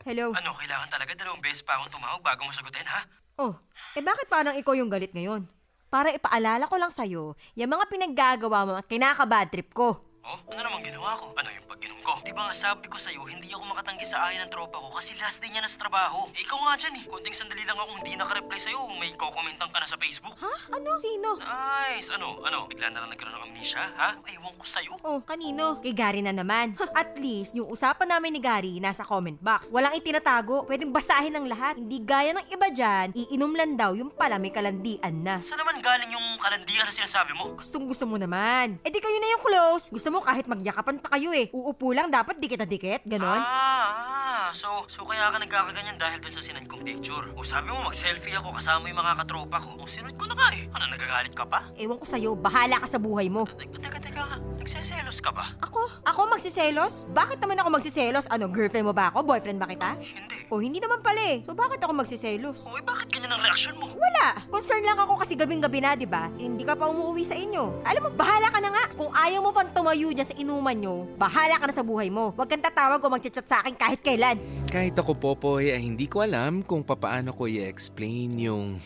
Hello. 0.00 0.32
Ano, 0.32 0.56
kailangan 0.56 0.88
talaga 0.88 1.12
dalawang 1.12 1.44
beses 1.44 1.60
pa 1.60 1.76
akong 1.76 1.92
tumawag 1.92 2.24
bago 2.24 2.48
mo 2.48 2.52
sagutin, 2.56 2.88
ha? 2.88 3.04
Oh, 3.36 3.52
eh 3.92 4.00
bakit 4.00 4.32
parang 4.32 4.56
ikaw 4.56 4.72
yung 4.72 4.88
galit 4.88 5.12
ngayon? 5.12 5.44
Para 5.92 6.08
ipaalala 6.08 6.64
ko 6.64 6.76
lang 6.80 6.88
sa'yo, 6.88 7.36
yung 7.52 7.70
mga 7.70 7.84
pinaggagawa 7.84 8.64
mo 8.64 8.72
at 8.80 8.88
kinakabad 8.88 9.52
trip 9.52 9.76
ko. 9.76 10.09
Oh, 10.20 10.36
ano 10.52 10.60
namang 10.60 10.84
ginawa 10.84 11.16
ko? 11.16 11.32
Ano 11.32 11.48
yung 11.48 11.64
pag-inom 11.64 11.96
ko? 12.04 12.20
Di 12.20 12.36
ba 12.36 12.44
nga 12.44 12.54
sabi 12.54 12.92
ko 12.92 13.00
sa'yo, 13.00 13.24
hindi 13.24 13.48
ako 13.56 13.72
makatanggi 13.72 14.04
sa 14.04 14.28
aya 14.28 14.44
ng 14.44 14.52
tropa 14.52 14.76
ko 14.76 14.92
kasi 14.92 15.16
last 15.16 15.40
day 15.40 15.48
niya 15.48 15.64
na 15.64 15.70
sa 15.72 15.80
trabaho. 15.80 16.28
Eh, 16.36 16.44
ikaw 16.44 16.60
nga 16.60 16.76
dyan 16.76 17.00
eh. 17.00 17.04
Kunting 17.08 17.32
sandali 17.32 17.64
lang 17.64 17.80
akong 17.80 18.04
hindi 18.04 18.20
nakareply 18.20 18.60
sa'yo. 18.60 18.84
May 19.00 19.16
kokomentan 19.16 19.72
ka 19.72 19.80
na 19.80 19.88
sa 19.88 19.96
Facebook. 19.96 20.36
Ha? 20.44 20.76
Ano? 20.76 20.90
Sino? 21.00 21.40
Nice! 21.40 22.12
Ano? 22.12 22.44
Ano? 22.44 22.68
Bigla 22.68 22.92
na 22.92 23.00
lang 23.00 23.16
nagkaroon 23.16 23.32
ng 23.32 23.44
amnesia, 23.48 23.80
ha? 23.96 24.20
Ewan 24.28 24.52
ko 24.60 24.64
sa'yo. 24.68 24.92
Oh, 25.00 25.24
kanino? 25.24 25.80
Kay 25.80 25.96
Gary 25.96 26.20
na 26.20 26.36
naman. 26.36 26.76
At 27.00 27.16
least, 27.16 27.56
yung 27.56 27.72
usapan 27.72 28.12
namin 28.12 28.36
ni 28.36 28.40
Gary 28.44 28.76
nasa 28.76 29.00
comment 29.00 29.40
box. 29.40 29.72
Walang 29.72 29.96
itinatago. 29.96 30.68
Pwedeng 30.68 30.92
basahin 30.92 31.32
ng 31.32 31.48
lahat. 31.48 31.80
Hindi 31.80 31.96
gaya 32.04 32.36
ng 32.36 32.44
iba 32.52 32.68
dyan, 32.68 33.16
iinom 33.16 33.56
lang 33.56 33.72
daw, 33.72 33.96
yung 33.96 34.12
pala 34.12 34.36
may 34.36 34.52
kalandian 34.52 35.24
na. 35.24 35.40
Saan 35.40 35.64
naman 35.64 35.80
galing 35.80 36.12
yung 36.12 36.36
kalandian 36.36 36.84
na 36.84 36.92
sinasabi 36.92 37.32
mo? 37.32 37.56
Gustong 37.56 37.88
gusto 37.88 38.04
mo 38.04 38.20
naman. 38.20 38.76
Eh 38.84 38.92
di 38.92 39.00
kayo 39.00 39.16
na 39.16 39.28
yung 39.32 39.42
close. 39.42 39.88
Gusto 39.88 40.09
mo 40.10 40.20
kahit 40.20 40.44
magyakapan 40.50 40.98
pa 40.98 41.16
kayo 41.16 41.30
eh. 41.30 41.48
Uupo 41.54 41.94
lang, 41.94 42.10
dapat 42.10 42.36
dikit 42.42 42.60
na 42.62 42.68
dikit. 42.68 43.06
Ganon. 43.06 43.40
Ah, 43.40 43.46
ah. 43.46 44.48
So, 44.50 44.82
so 44.90 45.06
kaya 45.06 45.30
ka 45.30 45.38
nagkakaganyan 45.38 45.94
dahil 45.94 46.18
dun 46.18 46.34
sa 46.34 46.42
sinend 46.42 46.66
kong 46.66 46.82
picture. 46.82 47.30
O 47.38 47.46
sabi 47.46 47.70
mo 47.70 47.86
mag-selfie 47.86 48.34
ako 48.34 48.50
kasama 48.58 48.90
yung 48.90 48.98
mga 48.98 49.22
katropa 49.22 49.62
ko. 49.62 49.78
O 49.78 49.86
sinunod 49.86 50.18
ko 50.18 50.26
na 50.26 50.34
nga 50.34 50.48
eh. 50.54 50.66
Ano, 50.74 50.84
nagagalit 50.90 51.34
ka 51.34 51.46
pa? 51.46 51.70
Ewan 51.78 51.98
ko 52.02 52.06
sa'yo, 52.06 52.34
bahala 52.34 52.82
ka 52.82 52.86
sa 52.90 52.98
buhay 52.98 53.30
mo. 53.30 53.46
Teka, 53.46 53.78
teka, 53.78 53.98
teka. 54.02 54.24
Nagseselos 54.60 55.18
ka 55.18 55.30
ba? 55.34 55.56
Ako? 55.66 55.82
Ako 56.06 56.20
magsiselos? 56.30 57.04
Bakit 57.10 57.40
naman 57.42 57.58
ako 57.58 57.68
magsiselos? 57.80 58.24
Ano, 58.30 58.46
girlfriend 58.46 58.86
mo 58.86 58.94
ba 58.94 59.10
ako? 59.10 59.26
Boyfriend 59.26 59.58
ba 59.58 59.66
kita? 59.66 59.98
Hindi. 59.98 60.46
O 60.46 60.60
hindi 60.62 60.78
naman 60.78 61.04
pala 61.04 61.20
eh. 61.20 61.44
So 61.44 61.52
bakit 61.52 61.80
ako 61.82 61.92
magsiselos? 61.96 62.64
O 62.66 62.78
eh, 62.78 62.84
bakit 62.84 63.10
ganyan 63.12 63.34
ang 63.34 63.42
reaksyon 63.44 63.76
mo? 63.76 63.92
Wala. 63.92 64.40
Concern 64.48 64.82
lang 64.86 64.96
ako 64.96 65.20
kasi 65.20 65.36
gabing-gabi 65.36 65.84
na, 65.84 65.98
di 65.98 66.08
ba? 66.08 66.32
Hindi 66.38 66.64
ka 66.64 66.78
pa 66.78 66.88
umuwi 66.88 67.22
sa 67.26 67.36
inyo. 67.36 67.84
Alam 67.84 68.00
mo, 68.04 68.10
bahala 68.16 68.48
ka 68.48 68.58
na 68.62 68.70
nga. 68.72 68.84
Kung 68.96 69.12
ayaw 69.12 69.40
mo 69.44 69.50
pang 69.52 69.70
tumayo 69.74 69.99
dyan 70.08 70.24
sa 70.24 70.32
inuman 70.40 70.72
nyo, 70.72 71.04
bahala 71.20 71.60
ka 71.60 71.68
na 71.68 71.76
sa 71.76 71.84
buhay 71.84 72.08
mo. 72.08 72.32
Huwag 72.32 72.48
kang 72.48 72.64
tatawag 72.64 73.04
o 73.04 73.12
magchat-chat 73.12 73.44
sa 73.44 73.60
akin 73.60 73.76
kahit 73.76 74.00
kailan. 74.00 74.40
Kahit 74.72 74.96
ako, 74.96 75.12
Popoy, 75.20 75.68
ay 75.68 75.84
hindi 75.84 76.08
ko 76.08 76.24
alam 76.24 76.64
kung 76.64 76.80
papaano 76.80 77.36
ko 77.36 77.44
i-explain 77.44 78.40
yung... 78.40 78.80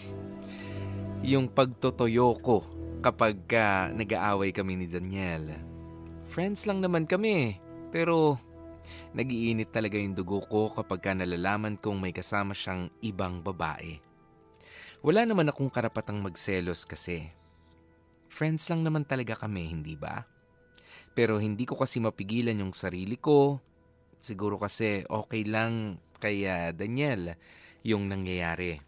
yung 1.23 1.47
pagtotoyo 1.47 2.35
ko 2.43 2.67
kapag 2.99 3.39
ka 3.47 3.95
nag-aaway 3.95 4.51
kami 4.51 4.83
ni 4.83 4.87
Daniel. 4.91 5.55
Friends 6.27 6.67
lang 6.67 6.83
naman 6.83 7.07
kami, 7.07 7.63
pero 7.95 8.35
nagiinit 9.15 9.71
talaga 9.71 9.95
yung 9.95 10.19
dugo 10.19 10.43
ko 10.43 10.75
kapag 10.75 10.99
ka 10.99 11.11
nalalaman 11.15 11.79
kong 11.79 12.03
may 12.03 12.11
kasama 12.11 12.59
siyang 12.59 12.91
ibang 12.99 13.39
babae. 13.39 14.03
Wala 15.05 15.29
naman 15.29 15.53
akong 15.53 15.69
karapatang 15.69 16.19
magselos 16.19 16.89
kasi. 16.89 17.29
Friends 18.33 18.67
lang 18.73 18.83
naman 18.83 19.07
talaga 19.07 19.37
kami, 19.37 19.69
hindi 19.69 19.95
ba? 19.95 20.27
Pero 21.15 21.39
hindi 21.39 21.63
ko 21.65 21.79
kasi 21.79 22.03
mapigilan 22.03 22.59
yung 22.59 22.75
sarili 22.75 23.15
ko. 23.15 23.63
Siguro 24.19 24.59
kasi 24.59 25.07
okay 25.07 25.47
lang 25.47 26.03
kay 26.19 26.45
Daniel 26.75 27.39
yung 27.87 28.11
nangyayari. 28.11 28.83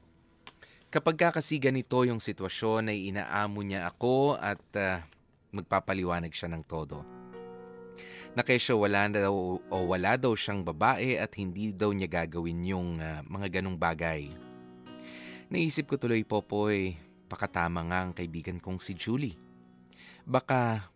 Kapag 0.96 1.16
ka 1.18 1.28
kasi 1.42 1.60
ganito 1.60 2.00
yung 2.08 2.22
sitwasyon 2.24 2.88
ay 2.88 3.12
inaamo 3.12 3.60
niya 3.60 3.90
ako 3.90 4.38
at 4.40 4.62
ah, 4.80 5.04
magpapaliwanag 5.52 6.32
siya 6.32 6.48
ng 6.56 6.64
todo. 6.64 7.04
Na 8.32 8.40
kesyo 8.40 8.80
wala 8.80 9.04
daw 9.12 9.60
o 9.60 9.76
wala 9.92 10.16
daw 10.16 10.32
siyang 10.32 10.64
babae 10.64 11.20
at 11.20 11.36
hindi 11.36 11.74
daw 11.76 11.92
niya 11.92 12.08
gagawin 12.08 12.64
yung 12.64 12.96
ah, 12.96 13.20
mga 13.28 13.60
ganong 13.60 13.76
bagay. 13.76 14.32
Naisip 15.52 15.84
ko 15.84 16.00
tuloy, 16.00 16.24
Popoy, 16.24 16.96
pakatama 17.28 17.84
nga 17.92 17.98
ang 18.06 18.12
kaibigan 18.16 18.56
kong 18.56 18.80
si 18.80 18.96
Julie. 18.96 19.36
Baka 20.24 20.88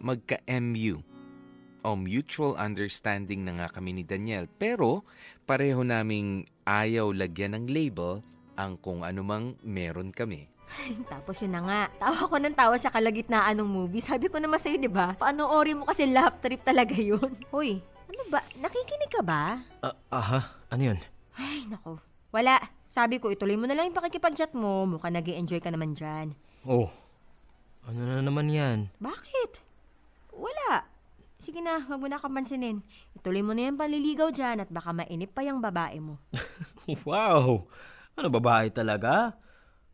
magka-MU 0.00 1.02
o 1.86 1.88
mutual 1.94 2.58
understanding 2.58 3.46
na 3.46 3.62
nga 3.62 3.78
kami 3.78 3.94
ni 3.94 4.02
Daniel 4.02 4.50
pero 4.58 5.06
pareho 5.46 5.86
naming 5.86 6.44
ayaw 6.66 7.14
lagyan 7.14 7.54
ng 7.54 7.64
label 7.70 8.20
ang 8.58 8.74
kung 8.82 9.06
anumang 9.06 9.54
meron 9.62 10.10
kami. 10.10 10.50
Tapos 11.08 11.40
yun 11.40 11.54
na 11.54 11.62
nga. 11.64 11.80
Tawa 11.96 12.28
ko 12.28 12.36
ng 12.36 12.56
tawa 12.58 12.76
sa 12.76 12.92
kalagitnaan 12.92 13.56
ng 13.56 13.70
movie. 13.70 14.04
Sabi 14.04 14.28
ko 14.28 14.36
naman 14.36 14.60
sa'yo, 14.60 14.76
di 14.76 14.90
ba? 14.90 15.16
Paanoorin 15.16 15.80
mo 15.80 15.84
kasi 15.88 16.04
laugh 16.04 16.36
trip 16.44 16.60
talaga 16.60 16.92
yun. 16.92 17.32
Hoy, 17.54 17.80
ano 18.10 18.22
ba? 18.28 18.44
Nakikinig 18.58 19.08
ka 19.08 19.22
ba? 19.24 19.62
Ah, 19.80 19.96
aha, 20.12 20.40
ano 20.68 20.82
yun? 20.82 20.98
Ay, 21.38 21.64
nako. 21.70 22.02
Wala. 22.34 22.60
Sabi 22.88 23.20
ko, 23.20 23.32
ituloy 23.32 23.56
mo 23.56 23.64
na 23.64 23.76
lang 23.76 23.88
yung 23.88 23.96
pakikipag-chat 23.96 24.52
mo. 24.52 24.84
Mukhang 24.84 25.16
nag 25.16 25.28
enjoy 25.28 25.60
ka 25.60 25.72
naman 25.72 25.96
dyan. 25.96 26.36
Oh, 26.68 26.92
ano 27.88 28.00
na 28.04 28.20
naman 28.20 28.52
yan? 28.52 28.92
Bakit? 29.00 29.67
Sige 31.38 31.62
na, 31.62 31.78
wag 31.86 32.02
mo 32.02 32.10
na 32.10 32.18
kapansinin. 32.18 32.82
Ituloy 33.14 33.46
mo 33.46 33.54
na 33.54 33.70
yung 33.70 33.78
paliligaw 33.78 34.34
dyan 34.34 34.58
at 34.58 34.70
baka 34.74 34.90
mainip 34.90 35.30
pa 35.30 35.46
yung 35.46 35.62
babae 35.62 36.02
mo. 36.02 36.18
wow, 37.06 37.62
ano 38.18 38.26
babae 38.26 38.74
talaga? 38.74 39.38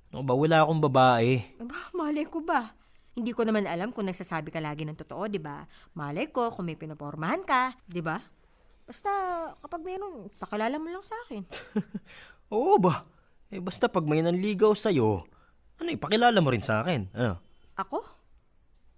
Ano 0.09 0.25
ba, 0.25 0.33
wala 0.33 0.65
akong 0.65 0.81
babae. 0.89 1.45
Aba, 1.61 1.93
malay 1.93 2.25
ko 2.25 2.41
ba? 2.41 2.73
Hindi 3.13 3.37
ko 3.37 3.45
naman 3.45 3.69
alam 3.69 3.93
kung 3.93 4.09
nagsasabi 4.09 4.49
ka 4.49 4.57
lagi 4.57 4.89
ng 4.89 4.97
totoo, 4.97 5.29
di 5.29 5.37
ba? 5.37 5.69
Malay 5.93 6.33
ko 6.33 6.49
kung 6.49 6.65
may 6.65 6.81
pinapormahan 6.81 7.45
ka, 7.45 7.77
di 7.85 8.01
ba? 8.01 8.17
Basta, 8.89 9.13
kapag 9.61 9.85
meron, 9.85 10.33
pakilala 10.41 10.81
mo 10.81 10.89
lang 10.89 11.05
sa 11.05 11.15
akin. 11.29 11.45
Oo 12.57 12.81
ba? 12.81 13.05
Eh 13.53 13.61
basta 13.61 13.93
pag 13.93 14.09
may 14.09 14.25
nanligaw 14.25 14.73
sa'yo, 14.73 15.29
ano 15.77 15.89
ipakilala 15.93 16.41
mo 16.41 16.49
rin 16.49 16.65
sa 16.65 16.81
akin. 16.81 17.13
Ano? 17.13 17.37
Ako? 17.77 18.01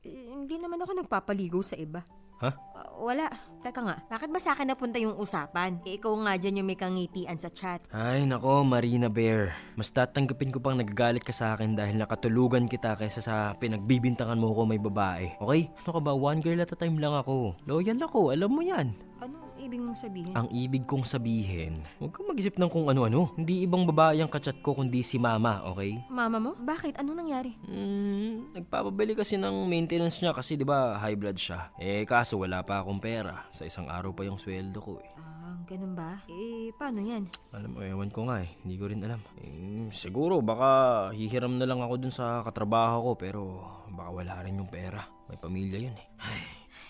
Eh, 0.07 0.31
hindi 0.31 0.63
naman 0.63 0.79
ako 0.79 1.03
nagpapaligaw 1.03 1.61
sa 1.67 1.75
iba. 1.75 2.07
Ha? 2.45 2.51
Ah, 2.53 2.89
wala. 3.01 3.33
Teka 3.65 3.81
nga, 3.81 3.97
bakit 4.07 4.29
ba 4.29 4.39
sa 4.39 4.53
akin 4.53 4.69
napunta 4.69 5.01
yung 5.01 5.17
usapan? 5.17 5.81
Eh, 5.89 5.97
ikaw 5.97 6.13
nga 6.23 6.37
dyan 6.37 6.61
yung 6.63 6.69
may 6.69 6.79
kangitian 6.79 7.35
sa 7.41 7.49
chat. 7.49 7.81
Ay 7.91 8.29
nako, 8.29 8.63
Marina 8.63 9.09
Bear. 9.09 9.57
Mas 9.75 9.89
tatanggapin 9.91 10.53
ko 10.53 10.61
pang 10.61 10.77
nagagalit 10.77 11.25
ka 11.25 11.33
sa 11.33 11.57
akin 11.57 11.75
dahil 11.75 11.97
nakatulugan 11.97 12.69
kita 12.69 12.95
kaysa 12.95 13.25
sa 13.25 13.57
pinagbibintangan 13.57 14.39
mo 14.39 14.53
ko 14.53 14.69
may 14.69 14.79
babae. 14.79 15.35
Okay? 15.41 15.73
Ano 15.83 15.91
ka 15.97 16.01
ba? 16.05 16.13
One 16.13 16.45
girl 16.45 16.61
at 16.61 16.71
a 16.71 16.77
time 16.77 17.01
lang 17.01 17.17
ako. 17.17 17.57
Loyal 17.65 17.99
ako, 17.99 18.37
alam 18.37 18.53
mo 18.53 18.61
yan. 18.61 18.93
Anong 19.17 19.49
ibig 19.57 19.81
mong 19.81 19.97
sabihin? 19.97 20.33
Ang 20.37 20.49
ibig 20.53 20.85
kong 20.85 21.09
sabihin, 21.09 21.81
huwag 21.97 22.13
kang 22.13 22.29
mag-isip 22.29 22.61
ng 22.61 22.69
kung 22.69 22.93
ano-ano. 22.93 23.33
Hindi 23.33 23.65
ibang 23.65 23.89
babae 23.89 24.21
ang 24.21 24.29
kachat 24.29 24.61
ko 24.61 24.77
kundi 24.77 25.01
si 25.01 25.17
Mama, 25.17 25.65
okay? 25.65 25.97
Mama 26.13 26.37
mo? 26.37 26.53
Bakit? 26.53 27.01
Anong 27.01 27.25
nangyari? 27.25 27.57
Hmm, 27.65 28.53
nagpapabili 28.53 29.17
kasi 29.17 29.41
ng 29.41 29.65
maintenance 29.65 30.21
niya 30.21 30.37
kasi 30.37 30.61
'di 30.61 30.69
ba 30.69 31.01
high 31.01 31.17
blood 31.17 31.41
siya. 31.41 31.73
Eh 31.81 32.05
kaso 32.05 32.37
wala 32.37 32.61
pa 32.61 32.85
akong 32.85 33.01
pera. 33.01 33.49
Sa 33.57 33.65
isang 33.65 33.89
araw 33.89 34.13
pa 34.13 34.29
yung 34.29 34.37
sweldo 34.37 34.85
ko 34.85 35.01
eh. 35.01 35.09
Ah, 35.17 35.57
ganun 35.65 35.97
ba? 35.97 36.21
Eh, 36.29 36.69
paano 36.77 37.01
yan? 37.01 37.25
Alam 37.57 37.71
mo, 37.73 37.79
ewan 37.81 38.13
ko 38.13 38.29
nga 38.29 38.45
eh. 38.45 38.53
Hindi 38.67 38.77
ko 38.77 38.85
rin 38.93 39.01
alam. 39.01 39.23
Eh, 39.41 39.89
siguro 39.97 40.45
baka 40.45 40.69
hihiram 41.17 41.57
na 41.57 41.65
lang 41.65 41.81
ako 41.81 41.95
dun 41.97 42.13
sa 42.13 42.45
katrabaho 42.45 43.01
ko 43.01 43.13
pero 43.17 43.41
baka 43.89 44.11
wala 44.13 44.35
rin 44.45 44.61
yung 44.61 44.69
pera. 44.69 45.09
May 45.27 45.41
pamilya 45.41 45.79
yun 45.81 45.97
eh. 45.97 46.07
Ay, 46.21 46.43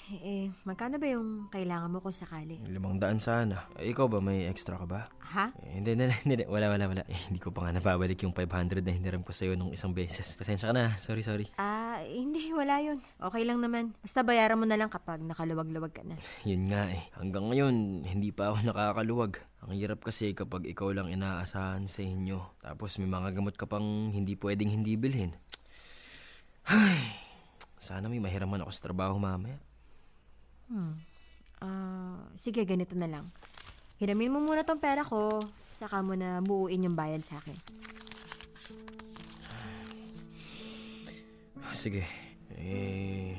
Eh, 0.07 0.55
magkano 0.63 1.03
ba 1.03 1.07
yung 1.11 1.51
kailangan 1.51 1.91
mo 1.91 1.99
kung 1.99 2.15
sakali? 2.15 2.63
limang 2.63 3.03
daan 3.03 3.19
sana. 3.19 3.67
Eh, 3.75 3.91
ikaw 3.91 4.07
ba 4.07 4.23
may 4.23 4.47
extra 4.47 4.79
ka 4.79 4.87
ba? 4.87 5.11
Ha? 5.35 5.51
Eh, 5.67 5.83
hindi, 5.83 5.99
hindi, 5.99 6.07
hindi, 6.07 6.23
hindi. 6.23 6.45
Wala, 6.47 6.71
wala, 6.71 6.87
wala. 6.87 7.03
Eh, 7.11 7.19
hindi 7.27 7.43
ko 7.43 7.51
pa 7.51 7.67
nga 7.67 7.75
napabalik 7.75 8.15
yung 8.23 8.31
500 8.31 8.87
na 8.87 8.95
hiniram 8.95 9.27
ko 9.27 9.35
sa'yo 9.35 9.59
nung 9.59 9.75
isang 9.75 9.91
beses. 9.91 10.39
Pasensya 10.39 10.71
ka 10.71 10.75
na. 10.79 10.95
Sorry, 10.95 11.27
sorry. 11.27 11.51
Ah, 11.59 11.99
hindi, 12.07 12.55
wala 12.55 12.79
yun. 12.87 13.03
Okay 13.19 13.43
lang 13.43 13.59
naman. 13.59 13.99
Basta 13.99 14.23
bayaran 14.23 14.55
mo 14.55 14.63
na 14.63 14.79
lang 14.79 14.87
kapag 14.87 15.19
nakaluwag-luwag 15.27 15.91
ka 15.91 16.07
na. 16.07 16.15
Yun 16.51 16.71
nga 16.71 16.87
eh. 16.87 17.11
Hanggang 17.19 17.51
ngayon, 17.51 18.07
hindi 18.07 18.31
pa 18.31 18.55
ako 18.55 18.63
nakakaluwag. 18.63 19.43
Ang 19.67 19.75
hirap 19.75 20.07
kasi 20.07 20.39
kapag 20.39 20.71
ikaw 20.71 20.95
lang 20.95 21.11
inaasahan 21.11 21.91
sa 21.91 22.07
inyo. 22.07 22.63
Tapos 22.63 22.95
may 23.03 23.11
mga 23.11 23.35
gamot 23.43 23.59
ka 23.59 23.67
pang 23.67 24.15
hindi 24.15 24.39
pwedeng 24.39 24.71
hindi 24.71 24.95
bilhin. 24.95 25.35
Ay, 26.71 27.11
sana 27.83 28.07
may 28.07 28.23
mahiraman 28.23 28.63
ako 28.63 28.71
sa 28.71 28.87
trabaho 28.87 29.19
mamaya. 29.19 29.59
Ah, 31.63 32.21
sige, 32.37 32.63
ganito 32.69 32.93
na 32.99 33.09
lang. 33.09 33.27
Hiramin 33.97 34.29
mo 34.29 34.39
muna 34.45 34.61
tong 34.61 34.83
pera 34.83 35.01
ko, 35.07 35.41
saka 35.81 36.05
mo 36.05 36.13
na 36.13 36.45
buuin 36.45 36.85
yung 36.85 36.99
bayad 36.99 37.25
sa 37.25 37.41
akin. 37.41 37.57
Sige. 41.77 42.05
Eh, 42.57 43.37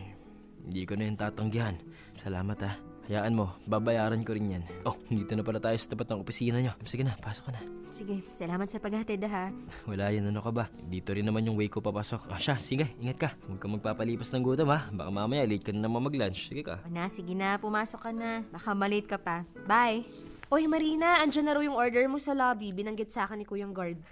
hindi 0.62 0.82
ko 0.86 0.94
na 0.94 1.10
yung 1.10 1.18
tatanggihan. 1.18 1.74
Salamat 2.14 2.60
ah. 2.66 2.76
Hayaan 3.08 3.40
mo, 3.40 3.56
babayaran 3.64 4.20
ko 4.28 4.36
rin 4.36 4.60
yan. 4.60 4.64
Oh, 4.84 5.00
dito 5.08 5.32
na 5.32 5.40
pala 5.40 5.64
tayo 5.64 5.80
sa 5.80 5.88
tapat 5.88 6.12
ng 6.12 6.20
opisina 6.20 6.60
nyo. 6.60 6.76
Sige 6.84 7.08
na, 7.08 7.16
pasok 7.16 7.48
ka 7.48 7.52
na. 7.56 7.64
Sige, 7.88 8.20
salamat 8.36 8.68
sa 8.68 8.84
paghatid 8.84 9.24
ha. 9.32 9.48
Wala 9.88 10.12
yan, 10.12 10.28
ano 10.28 10.44
ka 10.44 10.52
ba? 10.52 10.68
Dito 10.68 11.16
rin 11.16 11.24
naman 11.24 11.48
yung 11.48 11.56
way 11.56 11.72
ko 11.72 11.80
papasok. 11.80 12.28
Ah, 12.28 12.36
siya, 12.36 12.60
sige, 12.60 13.00
ingat 13.00 13.16
ka. 13.16 13.30
Huwag 13.48 13.64
ka 13.64 13.68
magpapalipas 13.72 14.28
ng 14.36 14.44
gutom 14.44 14.76
ha. 14.76 14.92
Baka 14.92 15.08
mamaya 15.08 15.48
late 15.48 15.64
ka 15.64 15.72
na 15.72 15.88
naman 15.88 16.04
mag-lunch. 16.04 16.52
Sige 16.52 16.68
ka. 16.68 16.84
O 16.84 16.92
na, 16.92 17.08
sige 17.08 17.32
na, 17.32 17.56
pumasok 17.56 18.02
ka 18.04 18.12
na. 18.12 18.44
Baka 18.52 18.76
malate 18.76 19.08
ka 19.08 19.16
pa. 19.16 19.48
Bye! 19.64 20.04
Oy 20.52 20.68
Marina, 20.68 21.24
andyan 21.24 21.48
na 21.48 21.56
raw 21.56 21.64
yung 21.64 21.80
order 21.80 22.12
mo 22.12 22.20
sa 22.20 22.36
lobby. 22.36 22.76
Binanggit 22.76 23.08
sa 23.08 23.24
akin 23.24 23.40
ni 23.40 23.48
Kuyang 23.48 23.72
Guard. 23.72 24.04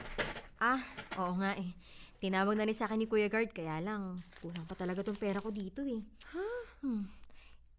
Ah, 0.55 0.79
oo 1.19 1.35
nga 1.35 1.51
eh. 1.59 1.75
Tinawag 2.23 2.55
na 2.55 2.63
rin 2.63 2.71
sa 2.71 2.87
akin 2.87 3.03
ni 3.03 3.11
Kuya 3.11 3.27
Guard, 3.27 3.51
kaya 3.51 3.83
lang, 3.83 4.23
kulang 4.39 4.63
pa 4.63 4.79
talaga 4.79 5.03
tong 5.03 5.19
pera 5.19 5.43
ko 5.43 5.51
dito 5.51 5.83
eh. 5.83 5.99
Ha? 6.31 6.47
Hmm. 6.79 7.11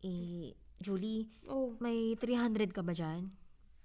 Eh, 0.04 0.52
Julie, 0.78 1.28
Oh. 1.49 1.75
may 1.80 2.14
300 2.21 2.73
ka 2.73 2.85
ba 2.85 2.92
dyan? 2.92 3.33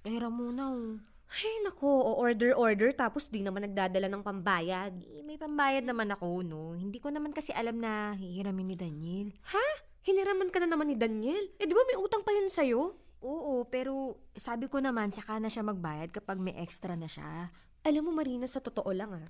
Pera 0.01 0.27
muna 0.27 0.71
oh. 0.71 0.97
Ay, 1.31 1.63
nako, 1.63 1.87
o-order-order 1.87 2.91
tapos 2.91 3.31
di 3.31 3.39
naman 3.39 3.63
nagdadala 3.63 4.11
ng 4.11 4.19
pambayad. 4.19 4.91
Eh, 4.99 5.23
may 5.23 5.39
pambayad 5.39 5.87
naman 5.87 6.11
ako, 6.11 6.43
no? 6.43 6.75
Hindi 6.75 6.99
ko 6.99 7.07
naman 7.07 7.31
kasi 7.31 7.55
alam 7.55 7.79
na 7.79 8.11
hihiramin 8.19 8.67
ni 8.67 8.75
Daniel. 8.75 9.27
Ha? 9.47 9.65
Hiniraman 10.03 10.51
ka 10.51 10.59
na 10.59 10.67
naman 10.67 10.91
ni 10.91 10.99
Daniel? 10.99 11.47
Eh, 11.55 11.63
di 11.63 11.71
ba 11.71 11.87
may 11.87 11.95
utang 11.95 12.19
pa 12.19 12.35
yun 12.35 12.51
sa'yo? 12.51 12.99
Oo, 13.23 13.63
pero 13.63 14.19
sabi 14.35 14.67
ko 14.67 14.83
naman, 14.83 15.13
saka 15.15 15.39
na 15.39 15.47
siya 15.47 15.63
magbayad 15.63 16.11
kapag 16.11 16.35
may 16.35 16.57
extra 16.59 16.99
na 16.99 17.07
siya. 17.07 17.47
Alam 17.87 18.09
mo, 18.09 18.11
Marina, 18.11 18.43
sa 18.43 18.59
totoo 18.59 18.91
lang 18.91 19.15
ah. 19.15 19.29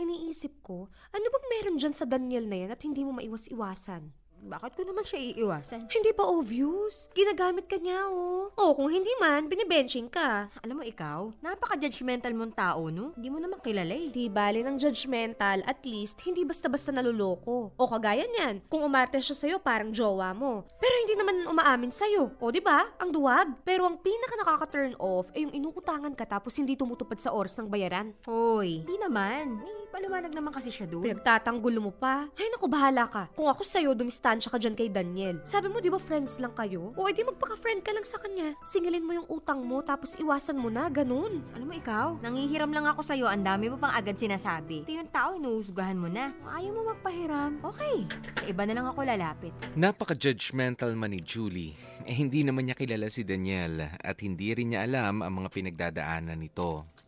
Iniisip 0.00 0.66
ko, 0.66 0.90
ano 1.12 1.26
bang 1.30 1.46
meron 1.52 1.76
dyan 1.78 1.94
sa 1.94 2.08
Daniel 2.08 2.48
na 2.48 2.56
yan 2.64 2.70
at 2.74 2.82
hindi 2.82 3.06
mo 3.06 3.14
maiwas-iwasan? 3.14 4.10
Bakit 4.44 4.72
ko 4.76 4.82
naman 4.88 5.04
siya 5.04 5.20
iiwasan? 5.20 5.92
Hindi 5.92 6.10
pa 6.16 6.24
obvious. 6.24 7.12
Ginagamit 7.12 7.68
ka 7.68 7.76
niya, 7.76 8.08
oh. 8.08 8.48
Oh, 8.56 8.72
kung 8.72 8.88
hindi 8.88 9.10
man, 9.20 9.46
binibenching 9.46 10.08
ka. 10.08 10.48
Alam 10.64 10.80
mo 10.80 10.84
ikaw, 10.84 11.28
napaka-judgmental 11.44 12.32
mong 12.32 12.56
tao, 12.56 12.88
no? 12.88 13.12
Hindi 13.16 13.28
mo 13.28 13.38
naman 13.38 13.60
kilala 13.60 13.92
eh. 13.92 14.08
Di 14.08 14.32
bali 14.32 14.64
ng 14.64 14.80
judgmental, 14.80 15.60
at 15.68 15.84
least, 15.84 16.24
hindi 16.24 16.44
basta-basta 16.48 16.88
naluloko. 16.90 17.76
O 17.76 17.88
kagaya 17.88 18.24
niyan, 18.24 18.64
kung 18.66 18.80
umarte 18.84 19.20
siya 19.20 19.36
sa'yo, 19.36 19.56
parang 19.60 19.92
jowa 19.92 20.32
mo. 20.32 20.64
Pero 20.80 20.94
hindi 21.04 21.14
naman 21.16 21.36
umaamin 21.44 21.92
sa'yo. 21.92 22.36
O 22.40 22.48
di 22.48 22.64
ba? 22.64 22.88
Ang 22.96 23.12
duwag. 23.12 23.52
Pero 23.64 23.84
ang 23.84 24.00
pinaka 24.00 24.34
nakaka-turn 24.40 24.96
off 24.96 25.28
ay 25.36 25.44
yung 25.44 25.54
inuutangan 25.56 26.16
ka 26.16 26.24
tapos 26.24 26.56
hindi 26.56 26.76
tumutupad 26.76 27.18
sa 27.20 27.34
oras 27.34 27.56
ng 27.58 27.68
bayaran. 27.68 28.16
Hoy, 28.24 28.84
hindi 28.84 28.96
naman. 28.96 29.60
May 29.60 29.79
paliwanag 29.90 30.32
naman 30.32 30.54
kasi 30.54 30.70
siya 30.70 30.86
doon. 30.86 31.04
Pinagtatanggol 31.04 31.76
mo 31.82 31.90
pa. 31.90 32.30
Ay 32.38 32.46
naku, 32.48 32.70
bahala 32.70 33.04
ka. 33.10 33.28
Kung 33.34 33.50
ako 33.50 33.66
sa'yo, 33.66 33.92
dumistansya 33.92 34.48
ka 34.48 34.56
dyan 34.56 34.78
kay 34.78 34.88
Daniel. 34.88 35.42
Sabi 35.42 35.66
mo, 35.66 35.82
di 35.82 35.90
ba 35.90 35.98
friends 35.98 36.38
lang 36.38 36.54
kayo? 36.54 36.94
O 36.94 37.10
edi 37.10 37.26
magpaka-friend 37.26 37.82
ka 37.82 37.90
lang 37.90 38.06
sa 38.06 38.22
kanya. 38.22 38.54
Singilin 38.62 39.04
mo 39.04 39.12
yung 39.12 39.28
utang 39.28 39.60
mo, 39.66 39.82
tapos 39.82 40.14
iwasan 40.16 40.56
mo 40.56 40.70
na, 40.70 40.86
ganun. 40.86 41.42
Alam 41.52 41.66
mo 41.66 41.74
ikaw, 41.74 42.16
nangihiram 42.22 42.70
lang 42.70 42.86
ako 42.86 43.02
sa'yo, 43.02 43.26
ang 43.26 43.42
dami 43.42 43.68
mo 43.68 43.76
pang 43.76 43.92
agad 43.92 44.14
sinasabi. 44.14 44.86
Ito 44.86 44.94
yung 44.94 45.10
tao, 45.10 45.34
inuusgahan 45.34 45.98
mo 45.98 46.06
na. 46.06 46.32
Ayaw 46.46 46.70
mo 46.70 46.82
magpahiram. 46.94 47.58
Okay, 47.60 48.06
sa 48.38 48.44
iba 48.46 48.62
na 48.64 48.74
lang 48.78 48.86
ako 48.86 49.02
lalapit. 49.02 49.52
Napaka-judgmental 49.74 50.94
man 50.94 51.12
ni 51.12 51.20
Julie. 51.20 51.74
Eh, 52.06 52.16
hindi 52.16 52.46
naman 52.46 52.64
niya 52.64 52.78
kilala 52.78 53.12
si 53.12 53.26
Daniel 53.26 53.90
at 54.00 54.16
hindi 54.24 54.54
rin 54.56 54.72
niya 54.72 54.86
alam 54.86 55.20
ang 55.20 55.44
mga 55.44 55.48
pinagdadaanan 55.52 56.38
nito. 56.38 56.99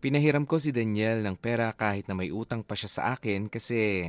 Pinahiram 0.00 0.48
ko 0.48 0.56
si 0.56 0.72
Daniel 0.72 1.20
ng 1.20 1.36
pera 1.36 1.68
kahit 1.76 2.08
na 2.08 2.16
may 2.16 2.32
utang 2.32 2.64
pa 2.64 2.72
siya 2.72 2.88
sa 2.88 3.02
akin 3.12 3.52
kasi 3.52 4.08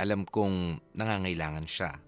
alam 0.00 0.24
kong 0.24 0.80
nangangailangan 0.96 1.68
siya. 1.68 2.00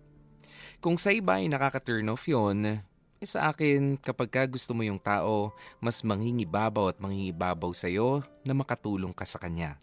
Kung 0.80 0.96
sa 0.96 1.12
iba 1.12 1.36
ay 1.36 1.52
nakaka-turn 1.52 2.08
off 2.08 2.24
yun, 2.24 2.80
eh 3.20 3.28
sa 3.28 3.52
akin 3.52 4.00
kapag 4.00 4.32
ka 4.32 4.42
gusto 4.48 4.72
mo 4.72 4.80
yung 4.88 4.96
tao, 4.96 5.52
mas 5.84 6.00
mangingibabaw 6.00 6.96
at 6.96 6.98
mangingibabaw 7.00 7.76
sa'yo 7.76 8.24
na 8.40 8.56
makatulong 8.56 9.12
ka 9.12 9.28
sa 9.28 9.36
kanya. 9.36 9.76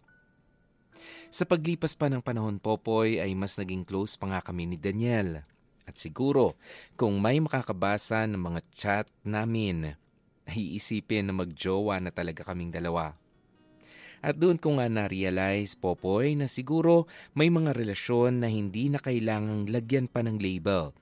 Sa 1.30 1.46
paglipas 1.46 1.94
pa 1.94 2.10
ng 2.10 2.25
panahon, 2.25 2.58
Popoy, 2.58 3.22
ay 3.22 3.38
mas 3.38 3.54
naging 3.54 3.86
close 3.86 4.18
pa 4.18 4.34
nga 4.34 4.42
kami 4.42 4.66
ni 4.66 4.78
Daniel. 4.82 5.46
At 5.86 6.01
siguro, 6.01 6.58
kung 6.98 7.22
may 7.22 7.38
makakabasa 7.38 8.25
ng 8.25 8.42
mga 8.42 8.62
chat 8.74 9.06
namin, 9.22 9.94
ay 10.48 10.78
iisipin 10.78 11.30
na 11.30 11.34
magjowa 11.36 12.02
na 12.02 12.10
talaga 12.10 12.46
kaming 12.46 12.74
dalawa. 12.74 13.18
At 14.22 14.38
doon 14.38 14.62
ko 14.62 14.78
nga 14.78 14.86
na-realize, 14.86 15.74
Popoy, 15.74 16.38
na 16.38 16.46
siguro 16.46 17.10
may 17.34 17.50
mga 17.50 17.74
relasyon 17.74 18.46
na 18.46 18.54
hindi 18.54 18.86
na 18.86 19.02
kailangang 19.02 19.66
lagyan 19.74 20.06
pa 20.06 20.22
ng 20.22 20.38
label. 20.38 20.94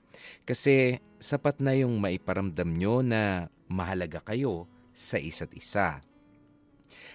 Kasi 0.48 0.96
sapat 1.20 1.60
na 1.60 1.76
yung 1.76 2.00
maiparamdam 2.00 2.80
nyo 2.80 3.04
na 3.04 3.52
mahalaga 3.68 4.24
kayo 4.24 4.64
sa 4.96 5.20
isa't 5.20 5.52
isa. 5.52 6.00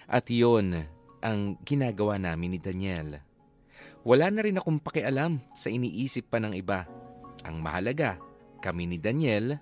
At 0.06 0.30
yon 0.30 0.86
ang 1.18 1.58
ginagawa 1.66 2.22
namin 2.22 2.54
ni 2.54 2.58
Daniel. 2.62 3.18
Wala 4.06 4.30
na 4.30 4.46
rin 4.46 4.62
akong 4.62 4.78
pakialam 4.78 5.42
sa 5.58 5.74
iniisip 5.74 6.30
pa 6.30 6.38
ng 6.38 6.54
iba. 6.54 6.86
Ang 7.42 7.58
mahalaga, 7.58 8.22
kami 8.62 8.86
ni 8.86 9.02
Daniel 9.02 9.58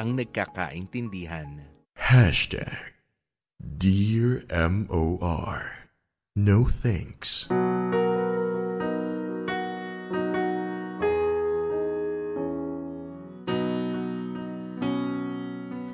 ang 0.00 0.16
nagkakaintindihan. 0.16 1.73
Hashtag 2.04 3.00
Dear 3.64 4.44
MOR. 4.52 5.88
No 6.36 6.68
thanks. 6.68 7.48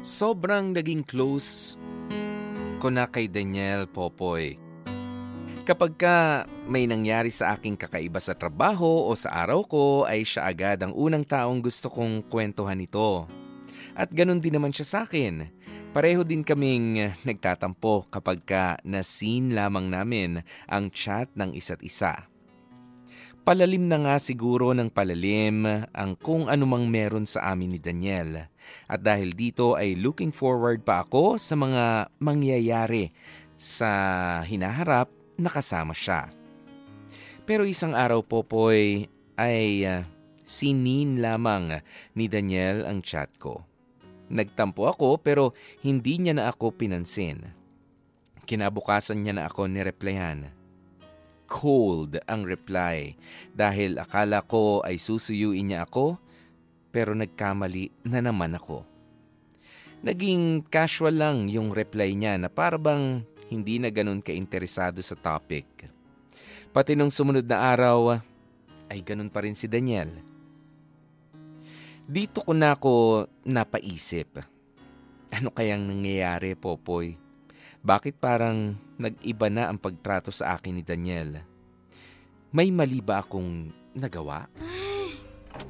Sobrang 0.03 0.75
naging 0.75 1.07
close 1.07 1.79
ko 2.83 2.91
na 2.91 3.07
kay 3.07 3.31
Daniel 3.31 3.87
Popoy. 3.87 4.59
Kapag 5.63 5.95
ka 5.95 6.43
may 6.67 6.91
nangyari 6.91 7.31
sa 7.31 7.55
aking 7.55 7.79
kakaiba 7.79 8.19
sa 8.19 8.35
trabaho 8.35 9.07
o 9.07 9.15
sa 9.15 9.47
araw 9.47 9.63
ko 9.63 10.11
ay 10.11 10.27
siya 10.27 10.51
agad 10.51 10.83
ang 10.83 10.91
unang 10.91 11.23
taong 11.23 11.63
gusto 11.63 11.87
kong 11.87 12.27
kwentuhan 12.27 12.83
ito. 12.83 13.31
At 13.95 14.11
ganun 14.11 14.43
din 14.43 14.59
naman 14.59 14.75
siya 14.75 14.87
sa 14.87 14.99
akin. 15.07 15.60
Pareho 15.91 16.23
din 16.23 16.47
kaming 16.47 17.19
nagtatampo 17.27 18.07
kapag 18.15 18.47
ka 18.47 18.79
na-scene 18.87 19.51
lamang 19.51 19.91
namin 19.91 20.39
ang 20.71 20.87
chat 20.95 21.27
ng 21.35 21.51
isa't 21.51 21.83
isa. 21.83 22.31
Palalim 23.43 23.91
na 23.91 23.99
nga 23.99 24.17
siguro 24.23 24.71
ng 24.71 24.87
palalim 24.87 25.67
ang 25.91 26.15
kung 26.15 26.47
anumang 26.47 26.87
meron 26.87 27.27
sa 27.27 27.51
amin 27.51 27.75
ni 27.75 27.81
Daniel. 27.83 28.47
At 28.87 29.03
dahil 29.03 29.35
dito 29.35 29.75
ay 29.75 29.99
looking 29.99 30.31
forward 30.31 30.87
pa 30.87 31.03
ako 31.03 31.43
sa 31.43 31.59
mga 31.59 32.15
mangyayari 32.23 33.11
sa 33.59 33.91
hinaharap 34.47 35.11
na 35.43 35.51
kasama 35.51 35.91
siya. 35.91 36.31
Pero 37.43 37.67
isang 37.67 37.99
araw 37.99 38.23
po 38.23 38.47
po'y 38.47 39.11
ay 39.35 39.83
uh, 39.91 40.07
sinin 40.47 41.19
lamang 41.19 41.83
ni 42.15 42.31
Daniel 42.31 42.87
ang 42.87 43.03
chat 43.03 43.35
ko. 43.43 43.70
Nagtampo 44.31 44.87
ako 44.87 45.19
pero 45.19 45.59
hindi 45.83 46.23
niya 46.23 46.39
na 46.39 46.45
ako 46.55 46.71
pinansin. 46.71 47.51
Kinabukasan 48.47 49.27
niya 49.27 49.35
na 49.35 49.45
ako 49.51 49.67
nireplyan. 49.67 50.55
Cold 51.51 52.23
ang 52.31 52.47
reply 52.47 53.19
dahil 53.51 53.99
akala 53.99 54.47
ko 54.47 54.87
ay 54.87 55.03
susuyuin 55.03 55.75
niya 55.75 55.83
ako 55.83 56.15
pero 56.95 57.11
nagkamali 57.11 57.91
na 58.07 58.23
naman 58.23 58.55
ako. 58.55 58.87
Naging 60.07 60.63
casual 60.71 61.19
lang 61.19 61.51
yung 61.51 61.75
reply 61.75 62.15
niya 62.15 62.39
na 62.39 62.47
parabang 62.47 63.27
hindi 63.51 63.83
na 63.83 63.91
ganun 63.91 64.23
ka-interesado 64.23 65.03
sa 65.03 65.19
topic. 65.19 65.67
Pati 66.71 66.95
nung 66.95 67.11
sumunod 67.11 67.45
na 67.51 67.75
araw, 67.75 68.23
ay 68.87 69.03
ganun 69.03 69.27
pa 69.27 69.43
rin 69.43 69.59
si 69.59 69.67
Daniel. 69.67 70.30
Dito 72.11 72.43
ko 72.43 72.51
na 72.51 72.75
ako 72.75 73.23
napaisip. 73.47 74.43
Ano 75.31 75.55
kayang 75.55 75.87
nangyayari, 75.87 76.59
Popoy? 76.59 77.15
Bakit 77.87 78.19
parang 78.19 78.75
nag-iba 78.99 79.47
na 79.47 79.71
ang 79.71 79.79
pagtrato 79.79 80.35
sa 80.35 80.59
akin 80.59 80.75
ni 80.75 80.83
Daniel? 80.83 81.39
May 82.51 82.75
mali 82.75 82.99
ba 82.99 83.23
akong 83.23 83.71
nagawa? 83.95 84.51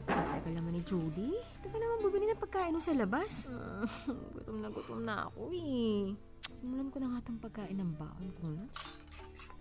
Teka 0.08 0.48
naman 0.48 0.80
ni 0.80 0.82
Julie. 0.88 1.36
Teka 1.60 1.76
naman 1.76 2.08
bumili 2.08 2.32
ng 2.32 2.40
pagkain 2.40 2.72
mo 2.72 2.80
sa 2.80 2.96
labas. 2.96 3.44
Ah, 3.44 3.84
gutom 4.32 4.64
na 4.64 4.72
gutom 4.72 5.00
na 5.04 5.28
ako 5.28 5.52
eh. 5.52 6.16
Simulan 6.56 6.88
ko 6.88 7.04
na 7.04 7.06
nga 7.12 7.20
itong 7.20 7.40
pagkain 7.44 7.76
ng 7.76 7.92
baon 8.00 8.28
ko 8.40 8.48
na. 8.48 8.64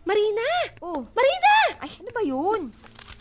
Marina! 0.08 0.48
Oh, 0.80 1.04
Marina! 1.12 1.76
ay 1.84 1.92
ano 2.00 2.10
ba 2.16 2.24
yun? 2.24 2.62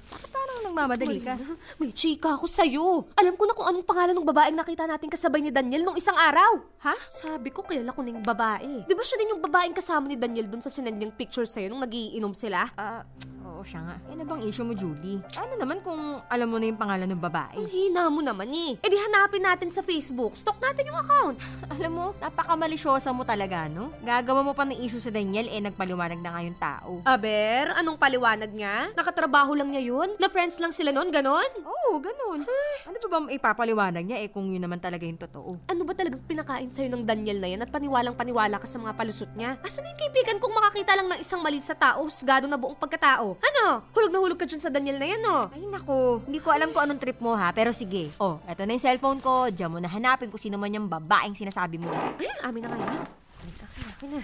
Parang 0.08 0.58
nagmamadali 0.64 1.20
ka? 1.20 1.36
May 1.76 1.92
chika 1.92 2.32
ako 2.32 2.46
sa'yo. 2.48 3.08
Alam 3.18 3.34
ko 3.36 3.44
na 3.44 3.54
kung 3.56 3.68
anong 3.68 3.84
pangalan 3.84 4.14
ng 4.16 4.28
babaeng 4.28 4.56
nakita 4.56 4.88
natin 4.88 5.12
kasabay 5.12 5.44
ni 5.44 5.52
Daniel 5.52 5.84
nung 5.84 5.98
isang 5.98 6.16
araw. 6.16 6.64
Ha? 6.84 6.94
Sabi 7.08 7.52
ko, 7.52 7.60
kilala 7.66 7.92
ko 7.92 8.00
na 8.00 8.16
yung 8.16 8.24
babae. 8.24 8.88
Di 8.88 8.94
ba 8.96 9.04
siya 9.04 9.20
din 9.20 9.36
yung 9.36 9.42
babaeng 9.44 9.76
kasama 9.76 10.08
ni 10.08 10.16
Daniel 10.16 10.48
dun 10.48 10.64
sa 10.64 10.72
sinend 10.72 10.96
niyang 10.96 11.12
picture 11.12 11.44
sa'yo 11.44 11.68
nung 11.68 11.84
nagiinom 11.84 12.32
sila? 12.32 12.70
Ah, 12.78 13.04
oo 13.48 13.64
siya 13.64 13.80
nga. 13.80 13.96
Ano 14.12 14.22
bang 14.22 14.42
issue 14.44 14.66
mo, 14.66 14.76
Julie? 14.76 15.24
Ano 15.40 15.54
naman 15.56 15.80
kung 15.80 16.20
alam 16.28 16.48
mo 16.48 16.60
na 16.60 16.68
yung 16.68 16.80
pangalan 16.80 17.08
ng 17.08 17.22
babae? 17.22 17.56
Ang 17.56 17.70
hina 17.72 18.12
mo 18.12 18.20
naman 18.20 18.48
eh. 18.52 18.76
E 18.78 18.86
di 18.86 18.98
hanapin 19.00 19.42
natin 19.42 19.72
sa 19.72 19.80
Facebook. 19.80 20.36
Stalk 20.36 20.60
natin 20.60 20.92
yung 20.92 20.98
account. 21.00 21.36
Alam 21.78 21.92
mo, 21.94 22.06
napakamalisyosa 22.18 23.14
mo 23.14 23.22
talaga, 23.22 23.70
no? 23.70 23.94
Gagawa 24.02 24.42
mo 24.42 24.52
pa 24.52 24.66
ng 24.66 24.82
issue 24.82 24.98
sa 24.98 25.14
Daniel, 25.14 25.46
eh 25.46 25.62
nagpaliwanag 25.62 26.18
na 26.18 26.30
nga 26.34 26.40
yung 26.42 26.58
tao. 26.58 26.90
Aber, 27.06 27.70
anong 27.78 27.94
paliwanag 27.94 28.50
niya? 28.50 28.90
Nakatrabaho 28.98 29.54
lang 29.54 29.70
niya 29.70 29.94
yun? 29.94 30.18
Na 30.18 30.26
friends 30.26 30.58
lang 30.58 30.74
sila 30.74 30.90
nun, 30.90 31.14
ganon? 31.14 31.46
Oo, 31.62 32.02
ganun. 32.02 32.42
Ano 32.84 32.96
ba 32.98 33.08
ba 33.08 33.30
ipapaliwanag 33.30 34.04
niya 34.04 34.18
eh 34.26 34.28
kung 34.28 34.50
yun 34.50 34.60
naman 34.60 34.82
talaga 34.82 35.06
yung 35.06 35.20
totoo? 35.20 35.56
Ano 35.70 35.82
ba 35.86 35.94
talagang 35.94 36.20
pinakain 36.26 36.68
sa'yo 36.68 36.90
ng 36.90 37.06
Daniel 37.06 37.38
na 37.38 37.48
yan 37.48 37.62
at 37.62 37.70
paniwalang 37.70 38.18
paniwala 38.18 38.58
ka 38.58 38.66
sa 38.66 38.82
mga 38.82 38.92
palusot 38.98 39.30
niya? 39.38 39.54
Asan 39.62 39.86
yung 39.86 39.98
kaibigan 39.98 40.42
kung 40.42 40.50
makakita 40.52 40.98
lang 40.98 41.06
ng 41.14 41.20
isang 41.22 41.40
mali 41.40 41.62
sa 41.62 41.78
tao, 41.78 42.02
husgado 42.04 42.50
na 42.50 42.58
buong 42.58 42.74
pagkatao? 42.74 43.37
Ano? 43.38 43.86
Hulog 43.92 44.10
na 44.10 44.18
hulog 44.18 44.38
ka 44.38 44.46
dyan 44.46 44.62
sa 44.62 44.70
Daniel 44.70 44.98
na 44.98 45.06
yan, 45.06 45.20
no? 45.20 45.48
Ay 45.48 45.62
nako, 45.62 46.22
hindi 46.26 46.38
ko 46.38 46.50
alam 46.50 46.70
kung 46.70 46.82
anong 46.82 46.98
trip 46.98 47.18
mo 47.18 47.34
ha, 47.34 47.50
pero 47.50 47.70
sige. 47.70 48.10
Oh, 48.18 48.42
eto 48.44 48.64
na 48.64 48.74
yung 48.74 48.82
cellphone 48.82 49.20
ko, 49.20 49.46
diyan 49.48 49.70
mo 49.70 49.78
na 49.78 49.86
hanapin 49.86 50.28
kung 50.28 50.40
sino 50.40 50.56
man 50.56 50.72
yung 50.72 50.86
babaeng 50.86 51.34
sinasabi 51.34 51.78
mo. 51.78 51.90
Ayun, 52.18 52.38
amin 52.42 52.60
na 52.62 52.68
nga 52.68 52.78
yan. 52.78 53.06
Ka, 53.54 53.66
akin 53.94 54.08
na. 54.14 54.22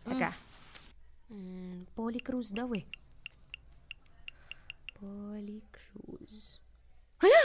Teka, 0.00 0.30
Hmm, 1.30 1.86
Polly 1.94 2.18
Cruz 2.18 2.50
daw 2.50 2.66
eh. 2.74 2.82
Polly 4.98 5.62
Cruz. 5.70 6.58
Hala! 7.22 7.42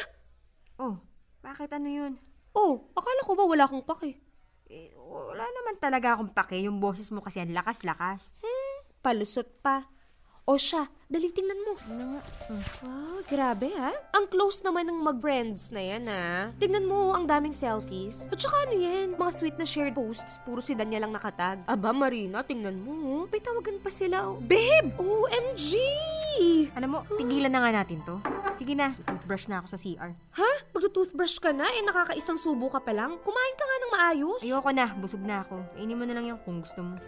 oh, 0.81 0.97
bakit 1.39 1.69
ano 1.69 1.85
yun? 1.85 2.13
Oh, 2.55 2.89
akala 2.97 3.21
ko 3.21 3.31
ba 3.37 3.45
wala 3.45 3.69
kang 3.69 3.85
pake? 3.85 4.17
Eh, 4.65 4.89
wala 4.97 5.45
naman 5.45 5.77
talaga 5.77 6.17
akong 6.17 6.33
pake, 6.33 6.65
yung 6.65 6.81
boses 6.81 7.13
mo 7.13 7.21
kasi 7.21 7.37
ang 7.37 7.53
lakas-lakas. 7.53 8.33
Palusot 9.05 9.61
pa. 9.61 9.85
O 10.45 10.61
siya, 10.61 10.85
dali 11.09 11.33
tingnan 11.33 11.57
mo. 11.57 11.73
Ano 11.89 12.03
nga? 12.05 12.21
Wow, 12.85 13.17
grabe 13.25 13.65
ha. 13.73 13.89
Ang 14.13 14.29
close 14.29 14.61
naman 14.61 14.85
ng 14.85 15.01
mag-friends 15.01 15.73
na 15.73 15.81
yan 15.81 16.05
ha. 16.05 16.53
Tingnan 16.61 16.85
mo, 16.85 17.17
ang 17.17 17.25
daming 17.25 17.49
selfies. 17.49 18.29
At 18.29 18.37
saka 18.37 18.69
ano 18.69 18.77
yan, 18.77 19.17
mga 19.17 19.31
sweet 19.33 19.57
na 19.57 19.65
shared 19.65 19.97
posts, 19.97 20.37
puro 20.45 20.61
si 20.61 20.77
Danya 20.77 21.01
lang 21.01 21.17
nakatag. 21.17 21.65
Aba, 21.65 21.89
Marina, 21.89 22.45
tingnan 22.45 22.77
mo. 22.77 23.25
May 23.25 23.41
tawagan 23.41 23.81
pa 23.81 23.89
sila. 23.89 24.29
oh. 24.29 24.37
Babe! 24.37 24.93
OMG! 25.01 25.81
Alam 26.77 26.89
mo, 26.93 26.99
tigilan 27.17 27.49
na 27.49 27.65
nga 27.65 27.81
natin 27.81 28.05
to. 28.05 28.21
Sige 28.61 28.77
na, 28.77 28.93
brush 29.25 29.49
na 29.49 29.65
ako 29.65 29.73
sa 29.73 29.81
CR. 29.81 30.13
Ha? 30.13 30.51
Magto-toothbrush 30.77 31.41
ka 31.41 31.57
na? 31.57 31.73
Eh, 31.73 31.81
nakakaisang 31.81 32.37
subo 32.37 32.69
ka 32.69 32.77
pa 32.77 32.93
lang? 32.93 33.17
Kumain 33.25 33.55
ka 33.57 33.65
nga 33.65 33.77
ng 33.81 33.91
maayos. 33.97 34.41
Ayoko 34.45 34.69
na, 34.69 34.93
busog 34.93 35.25
na 35.25 35.41
ako. 35.41 35.57
Kainin 35.73 35.97
mo 35.97 36.05
na 36.05 36.13
lang 36.13 36.29
yung 36.29 36.41
kung 36.45 36.61
gusto 36.61 36.85
mo. 36.85 37.01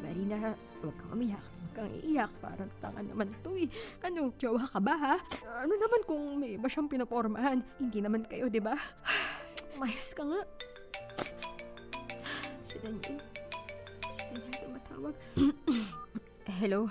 Marina, 0.00 0.56
huwag 0.80 0.96
kang 0.96 1.12
umiyak. 1.12 1.44
Kang 1.78 1.94
iiyak. 1.94 2.32
Parang 2.42 2.70
tanga 2.82 2.98
naman 3.06 3.30
to 3.38 3.54
eh. 3.54 3.70
Ano, 4.02 4.34
jowa 4.34 4.66
ka 4.66 4.82
ba 4.82 4.98
ha? 4.98 5.14
Ano 5.62 5.78
naman 5.78 6.02
kung 6.10 6.42
may 6.42 6.58
iba 6.58 6.66
siyang 6.66 6.90
pinapormahan? 6.90 7.62
Hindi 7.78 8.02
naman 8.02 8.26
kayo, 8.26 8.50
di 8.50 8.58
ba? 8.58 8.74
Mayos 9.78 10.10
ka 10.10 10.26
nga. 10.26 10.42
Si 12.66 12.82
Daniel. 12.82 13.22
Si 14.10 14.22
Daniel 14.26 14.54
tumatawag. 14.58 15.14
Hello? 16.58 16.90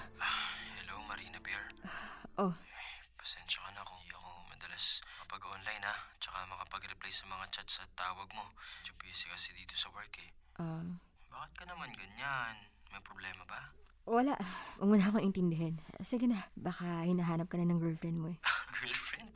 Hello, 0.80 0.96
Marina 1.04 1.40
Bear. 1.44 1.68
Oh. 2.40 2.56
Eh, 2.56 2.96
pasensya 3.20 3.60
ka 3.68 3.70
na 3.76 3.84
kung 3.84 4.00
hindi 4.00 4.16
ako 4.16 4.30
madalas 4.48 5.04
makapag-online 5.04 5.84
ha. 5.84 5.96
Tsaka 6.24 6.48
makapag-reply 6.48 7.12
sa 7.12 7.28
mga 7.28 7.44
chats 7.52 7.84
at 7.84 7.92
tawag 8.00 8.32
mo. 8.32 8.56
Medyo 8.56 8.96
busy 9.04 9.28
kasi 9.28 9.52
dito 9.52 9.76
sa 9.76 9.92
work 9.92 10.16
eh. 10.16 10.32
Um, 10.64 11.04
Bakit 11.28 11.52
ka 11.60 11.64
naman 11.68 11.92
ganyan? 11.92 12.56
May 12.88 13.04
problema 13.04 13.44
ba? 13.44 13.76
Wala. 14.08 14.34
Huwag 14.80 14.88
mo 14.88 14.96
na 14.96 15.06
akong 15.12 15.26
intindihin. 15.28 15.76
Sige 16.00 16.26
na, 16.26 16.48
baka 16.56 17.04
hinahanap 17.04 17.52
ka 17.52 17.60
na 17.60 17.68
ng 17.68 17.80
girlfriend 17.84 18.18
mo 18.18 18.32
eh. 18.32 18.40
girlfriend? 18.80 19.36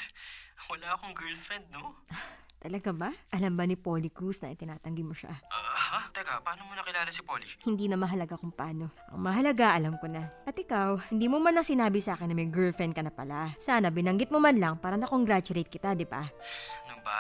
Wala 0.72 0.96
akong 0.96 1.12
girlfriend, 1.12 1.68
no? 1.76 2.00
Talaga 2.64 2.94
ba? 2.94 3.10
Alam 3.34 3.58
ba 3.58 3.66
ni 3.66 3.74
Polly 3.74 4.14
Cruz 4.14 4.38
na 4.46 4.54
itinatanggi 4.54 5.02
mo 5.02 5.18
siya? 5.18 5.34
Ah, 5.50 5.82
ha? 5.98 6.00
Teka, 6.14 6.46
paano 6.46 6.70
mo 6.70 6.78
nakilala 6.78 7.10
si 7.10 7.26
Polly? 7.26 7.50
Hindi 7.66 7.90
na 7.90 7.98
mahalaga 7.98 8.38
kung 8.38 8.54
paano. 8.54 8.94
Ang 9.10 9.26
mahalaga, 9.26 9.74
alam 9.74 9.98
ko 9.98 10.06
na. 10.06 10.30
At 10.46 10.54
ikaw, 10.54 11.10
hindi 11.10 11.26
mo 11.26 11.42
man 11.42 11.58
na 11.58 11.66
sinabi 11.66 11.98
sa 11.98 12.14
akin 12.14 12.30
na 12.30 12.38
may 12.38 12.46
girlfriend 12.54 12.94
ka 12.94 13.02
na 13.02 13.10
pala. 13.10 13.50
Sana 13.58 13.90
binanggit 13.90 14.30
mo 14.30 14.38
man 14.38 14.62
lang 14.62 14.78
para 14.78 14.94
na-congratulate 14.94 15.74
kita, 15.74 15.98
di 15.98 16.06
ba? 16.06 16.22
Ano 16.86 17.02
ba? 17.02 17.18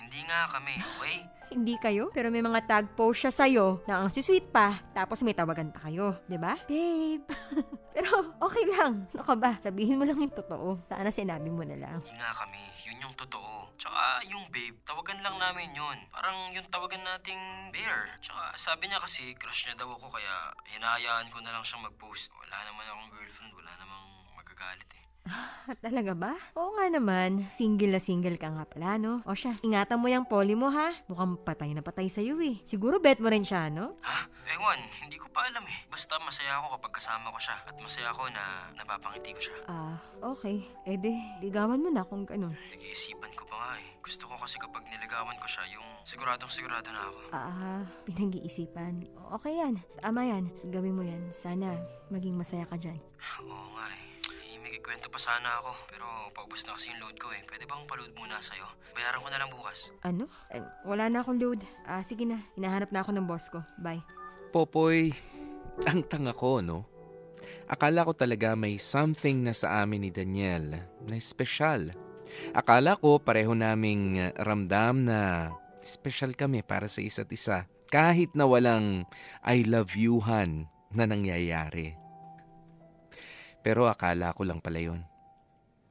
Hindi 0.00 0.24
nga 0.24 0.48
kami, 0.56 0.80
okay? 0.80 1.37
Hindi 1.48 1.80
kayo, 1.80 2.12
pero 2.12 2.28
may 2.28 2.44
mga 2.44 2.60
tag 2.68 2.86
post 2.92 3.24
siya 3.24 3.32
sa'yo 3.32 3.80
na 3.88 4.04
ang 4.04 4.12
si 4.12 4.20
sweet 4.20 4.52
pa, 4.52 4.84
tapos 4.92 5.24
may 5.24 5.32
tawagan 5.32 5.72
pa 5.72 5.88
kayo, 5.88 6.20
di 6.28 6.36
ba? 6.36 6.60
Babe. 6.68 7.24
pero 7.96 8.36
okay 8.36 8.64
lang. 8.68 9.08
Ano 9.16 9.24
ka 9.24 9.32
ba? 9.32 9.56
Sabihin 9.56 9.96
mo 9.96 10.04
lang 10.04 10.20
yung 10.20 10.34
totoo. 10.36 10.84
Sana 10.92 11.08
sinabi 11.08 11.48
mo 11.48 11.64
na 11.64 11.80
lang. 11.80 11.98
Hindi 12.04 12.20
nga 12.20 12.36
kami. 12.36 12.60
Yun 12.84 13.00
yung 13.08 13.14
totoo. 13.16 13.72
Tsaka 13.80 14.20
yung 14.28 14.44
babe, 14.52 14.76
tawagan 14.84 15.24
lang 15.24 15.40
namin 15.40 15.72
yun. 15.72 15.98
Parang 16.12 16.52
yung 16.52 16.68
tawagan 16.68 17.00
nating 17.00 17.72
bear. 17.72 18.12
Tsaka 18.20 18.52
sabi 18.60 18.92
niya 18.92 19.00
kasi 19.00 19.32
crush 19.40 19.64
niya 19.64 19.80
daw 19.80 19.88
ako 19.96 20.12
kaya 20.12 20.52
hinahayaan 20.68 21.32
ko 21.32 21.40
na 21.40 21.56
lang 21.56 21.64
siyang 21.64 21.88
mag-post. 21.88 22.28
Wala 22.36 22.56
naman 22.68 22.84
akong 22.84 23.10
girlfriend. 23.16 23.56
Wala 23.56 23.72
namang 23.80 24.04
magagalit 24.36 24.90
eh. 24.92 25.07
Talaga 25.84 26.12
ba? 26.16 26.32
Oo 26.56 26.76
nga 26.80 26.86
naman. 26.88 27.46
Single 27.52 27.96
na 27.96 28.00
single 28.02 28.40
ka 28.40 28.48
nga 28.48 28.64
pala, 28.64 28.96
no? 28.96 29.20
O 29.28 29.36
siya, 29.36 29.56
ingatan 29.60 30.00
mo 30.00 30.08
yung 30.08 30.24
poly 30.24 30.56
mo, 30.56 30.72
ha? 30.72 30.92
Mukhang 31.06 31.36
patay 31.44 31.72
na 31.76 31.84
patay 31.84 32.08
sa'yo, 32.08 32.40
eh. 32.40 32.58
Siguro 32.64 32.98
bet 32.98 33.20
mo 33.20 33.28
rin 33.28 33.44
siya, 33.44 33.68
no? 33.68 33.96
Ha? 34.02 34.28
Ewan, 34.48 34.80
hindi 35.04 35.20
ko 35.20 35.28
pa 35.28 35.44
alam 35.44 35.60
eh. 35.68 35.78
Basta 35.92 36.16
masaya 36.24 36.56
ako 36.56 36.80
kapag 36.80 37.04
kasama 37.04 37.28
ko 37.28 37.36
siya. 37.36 37.56
At 37.68 37.76
masaya 37.76 38.08
ako 38.16 38.32
na 38.32 38.44
napapangiti 38.80 39.36
ko 39.36 39.40
siya. 39.44 39.56
Ah, 39.68 40.00
okay. 40.24 40.64
Eh 40.88 40.96
di, 40.96 41.12
ligawan 41.44 41.76
mo 41.84 41.92
na 41.92 42.00
kung 42.00 42.24
ganun. 42.24 42.56
Nag-iisipan 42.72 43.28
ko 43.36 43.44
pa 43.44 43.54
nga 43.60 43.70
eh. 43.76 43.88
Gusto 44.00 44.24
ko 44.24 44.40
kasi 44.40 44.56
kapag 44.56 44.88
niligawan 44.88 45.36
ko 45.36 45.44
siya, 45.44 45.68
yung 45.76 45.84
siguradong 46.08 46.48
sigurado 46.48 46.88
na 46.88 47.12
ako. 47.12 47.20
Ah, 47.36 47.84
pinag-iisipan. 48.08 49.04
Okay 49.36 49.60
yan. 49.60 49.84
Tama 50.00 50.24
yan. 50.24 50.48
Gawin 50.72 50.96
mo 50.96 51.04
yan. 51.04 51.28
Sana 51.28 51.76
maging 52.08 52.32
masaya 52.32 52.64
ka 52.64 52.80
dyan. 52.80 52.96
Oo 53.44 53.76
nga 53.76 53.84
eh. 53.92 54.07
Eh, 54.68 54.76
may 54.76 54.84
kikwento 54.84 55.08
pa 55.08 55.16
sana 55.16 55.64
ako. 55.64 55.72
Pero 55.88 56.04
paubos 56.36 56.60
na 56.68 56.76
kasi 56.76 56.92
yung 56.92 57.00
load 57.00 57.16
ko 57.16 57.32
eh. 57.32 57.40
Pwede 57.48 57.64
bang 57.64 57.88
paload 57.88 58.12
muna 58.12 58.36
sa'yo? 58.36 58.68
Bayaran 58.92 59.24
ko 59.24 59.28
na 59.32 59.40
lang 59.40 59.48
bukas. 59.48 59.88
Ano? 60.04 60.28
Eh, 60.52 60.60
wala 60.84 61.08
na 61.08 61.24
akong 61.24 61.40
load. 61.40 61.64
Ah, 61.88 62.04
sige 62.04 62.28
na. 62.28 62.44
Hinahanap 62.52 62.92
na 62.92 63.00
ako 63.00 63.16
ng 63.16 63.24
boss 63.24 63.48
ko. 63.48 63.64
Bye. 63.80 64.04
Popoy, 64.52 65.16
ang 65.88 66.04
tanga 66.04 66.36
ko, 66.36 66.60
no? 66.60 66.84
Akala 67.64 68.04
ko 68.04 68.12
talaga 68.12 68.52
may 68.52 68.76
something 68.76 69.40
na 69.40 69.56
sa 69.56 69.80
amin 69.80 70.04
ni 70.04 70.10
Daniel 70.12 70.84
na 71.08 71.16
espesyal. 71.16 71.88
Akala 72.52 73.00
ko 73.00 73.16
pareho 73.16 73.56
naming 73.56 74.20
ramdam 74.36 75.08
na 75.08 75.48
espesyal 75.80 76.36
kami 76.36 76.60
para 76.60 76.92
sa 76.92 77.00
isa't 77.00 77.32
isa. 77.32 77.64
Kahit 77.88 78.36
na 78.36 78.44
walang 78.44 79.08
I 79.40 79.64
love 79.64 79.96
you-han 79.96 80.68
na 80.92 81.08
nangyayari. 81.08 81.96
Pero 83.68 83.84
akala 83.84 84.32
ko 84.32 84.48
lang 84.48 84.64
pala 84.64 84.80
yun. 84.80 85.04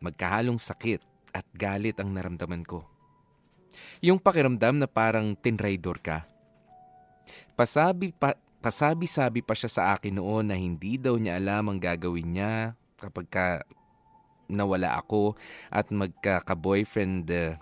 Magkahalong 0.01 0.57
sakit 0.57 0.97
at 1.29 1.45
galit 1.53 1.93
ang 2.01 2.09
naramdaman 2.09 2.65
ko. 2.65 2.81
Yung 4.01 4.17
pakiramdam 4.17 4.81
na 4.81 4.89
parang 4.89 5.37
tinraidor 5.37 6.01
ka. 6.01 6.25
Pasabi 7.53 8.17
pa, 8.17 8.33
pasabi-sabi 8.65 9.45
pa 9.45 9.53
siya 9.53 9.69
sa 9.69 9.83
akin 9.93 10.17
noon 10.17 10.49
na 10.49 10.57
hindi 10.57 10.97
daw 10.97 11.21
niya 11.21 11.37
alam 11.37 11.69
ang 11.69 11.77
gagawin 11.77 12.33
niya 12.33 12.73
kapag 12.97 13.29
ka 13.29 13.45
nawala 14.49 14.97
ako 14.97 15.37
at 15.69 15.93
magkaka-boyfriend 15.93 17.29
uh, 17.29 17.61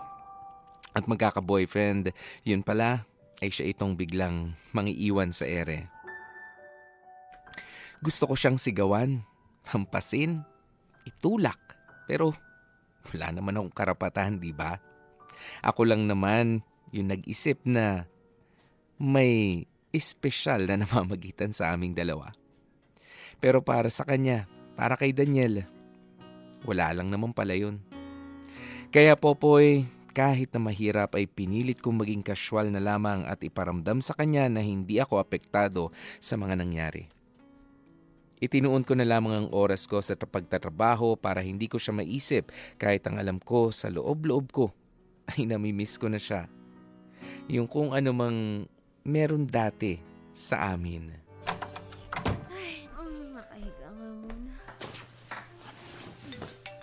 at 0.95 1.03
magkaka-boyfriend, 1.11 2.15
yun 2.47 2.63
pala 2.63 3.03
ay 3.43 3.51
siya 3.51 3.67
itong 3.67 3.99
biglang 3.99 4.55
mangiiwan 4.71 5.35
sa 5.35 5.43
ere. 5.43 5.91
Gusto 7.99 8.31
ko 8.31 8.39
siyang 8.39 8.55
sigawan, 8.55 9.27
hampasin, 9.69 10.41
itulak. 11.05 11.59
Pero 12.05 12.33
wala 13.13 13.33
naman 13.33 13.57
akong 13.57 13.73
karapatan, 13.73 14.41
di 14.41 14.53
ba? 14.53 14.77
Ako 15.61 15.85
lang 15.85 16.09
naman 16.09 16.65
yung 16.89 17.11
nag-isip 17.11 17.61
na 17.67 18.09
may 18.97 19.65
espesyal 19.91 20.67
na 20.67 20.79
namamagitan 20.83 21.51
sa 21.51 21.75
aming 21.75 21.93
dalawa. 21.93 22.33
Pero 23.39 23.61
para 23.61 23.91
sa 23.91 24.07
kanya, 24.07 24.47
para 24.73 24.95
kay 24.95 25.11
Daniel, 25.11 25.67
wala 26.65 26.91
lang 26.95 27.11
naman 27.11 27.35
pala 27.35 27.53
yun. 27.53 27.83
Kaya 28.89 29.19
Popoy, 29.19 29.85
kahit 30.15 30.55
na 30.55 30.63
mahirap 30.63 31.19
ay 31.19 31.27
pinilit 31.27 31.83
kong 31.83 31.99
maging 31.99 32.23
casual 32.23 32.71
na 32.71 32.79
lamang 32.79 33.27
at 33.27 33.43
iparamdam 33.43 33.99
sa 33.99 34.15
kanya 34.15 34.47
na 34.47 34.63
hindi 34.63 35.03
ako 35.03 35.19
apektado 35.19 35.91
sa 36.23 36.39
mga 36.39 36.55
nangyari. 36.55 37.11
Itinuon 38.35 38.83
ko 38.83 38.99
na 38.99 39.07
lamang 39.07 39.47
ang 39.47 39.49
oras 39.55 39.87
ko 39.87 40.03
sa 40.03 40.19
pagtatrabaho 40.19 41.15
para 41.15 41.39
hindi 41.39 41.71
ko 41.71 41.79
siya 41.79 41.95
maisip 41.95 42.51
kahit 42.75 43.07
ang 43.07 43.15
alam 43.15 43.39
ko 43.39 43.71
sa 43.71 43.87
loob-loob 43.87 44.51
ko 44.51 44.75
ay 45.31 45.47
namimiss 45.47 45.95
ko 45.95 46.11
na 46.11 46.19
siya. 46.19 46.51
Yung 47.47 47.71
kung 47.71 47.95
ano 47.95 48.11
mang 48.11 48.67
meron 49.07 49.47
dati 49.47 50.03
sa 50.35 50.75
amin. 50.75 51.15
Ay, 52.51 52.91
um, 52.99 53.39
makahiga 53.39 53.87
nga 53.87 54.09
muna. 54.19 54.53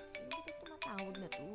Sino 0.08 0.36
ba 0.40 0.52
tumatawag 0.56 1.14
na 1.20 1.28
to? 1.28 1.48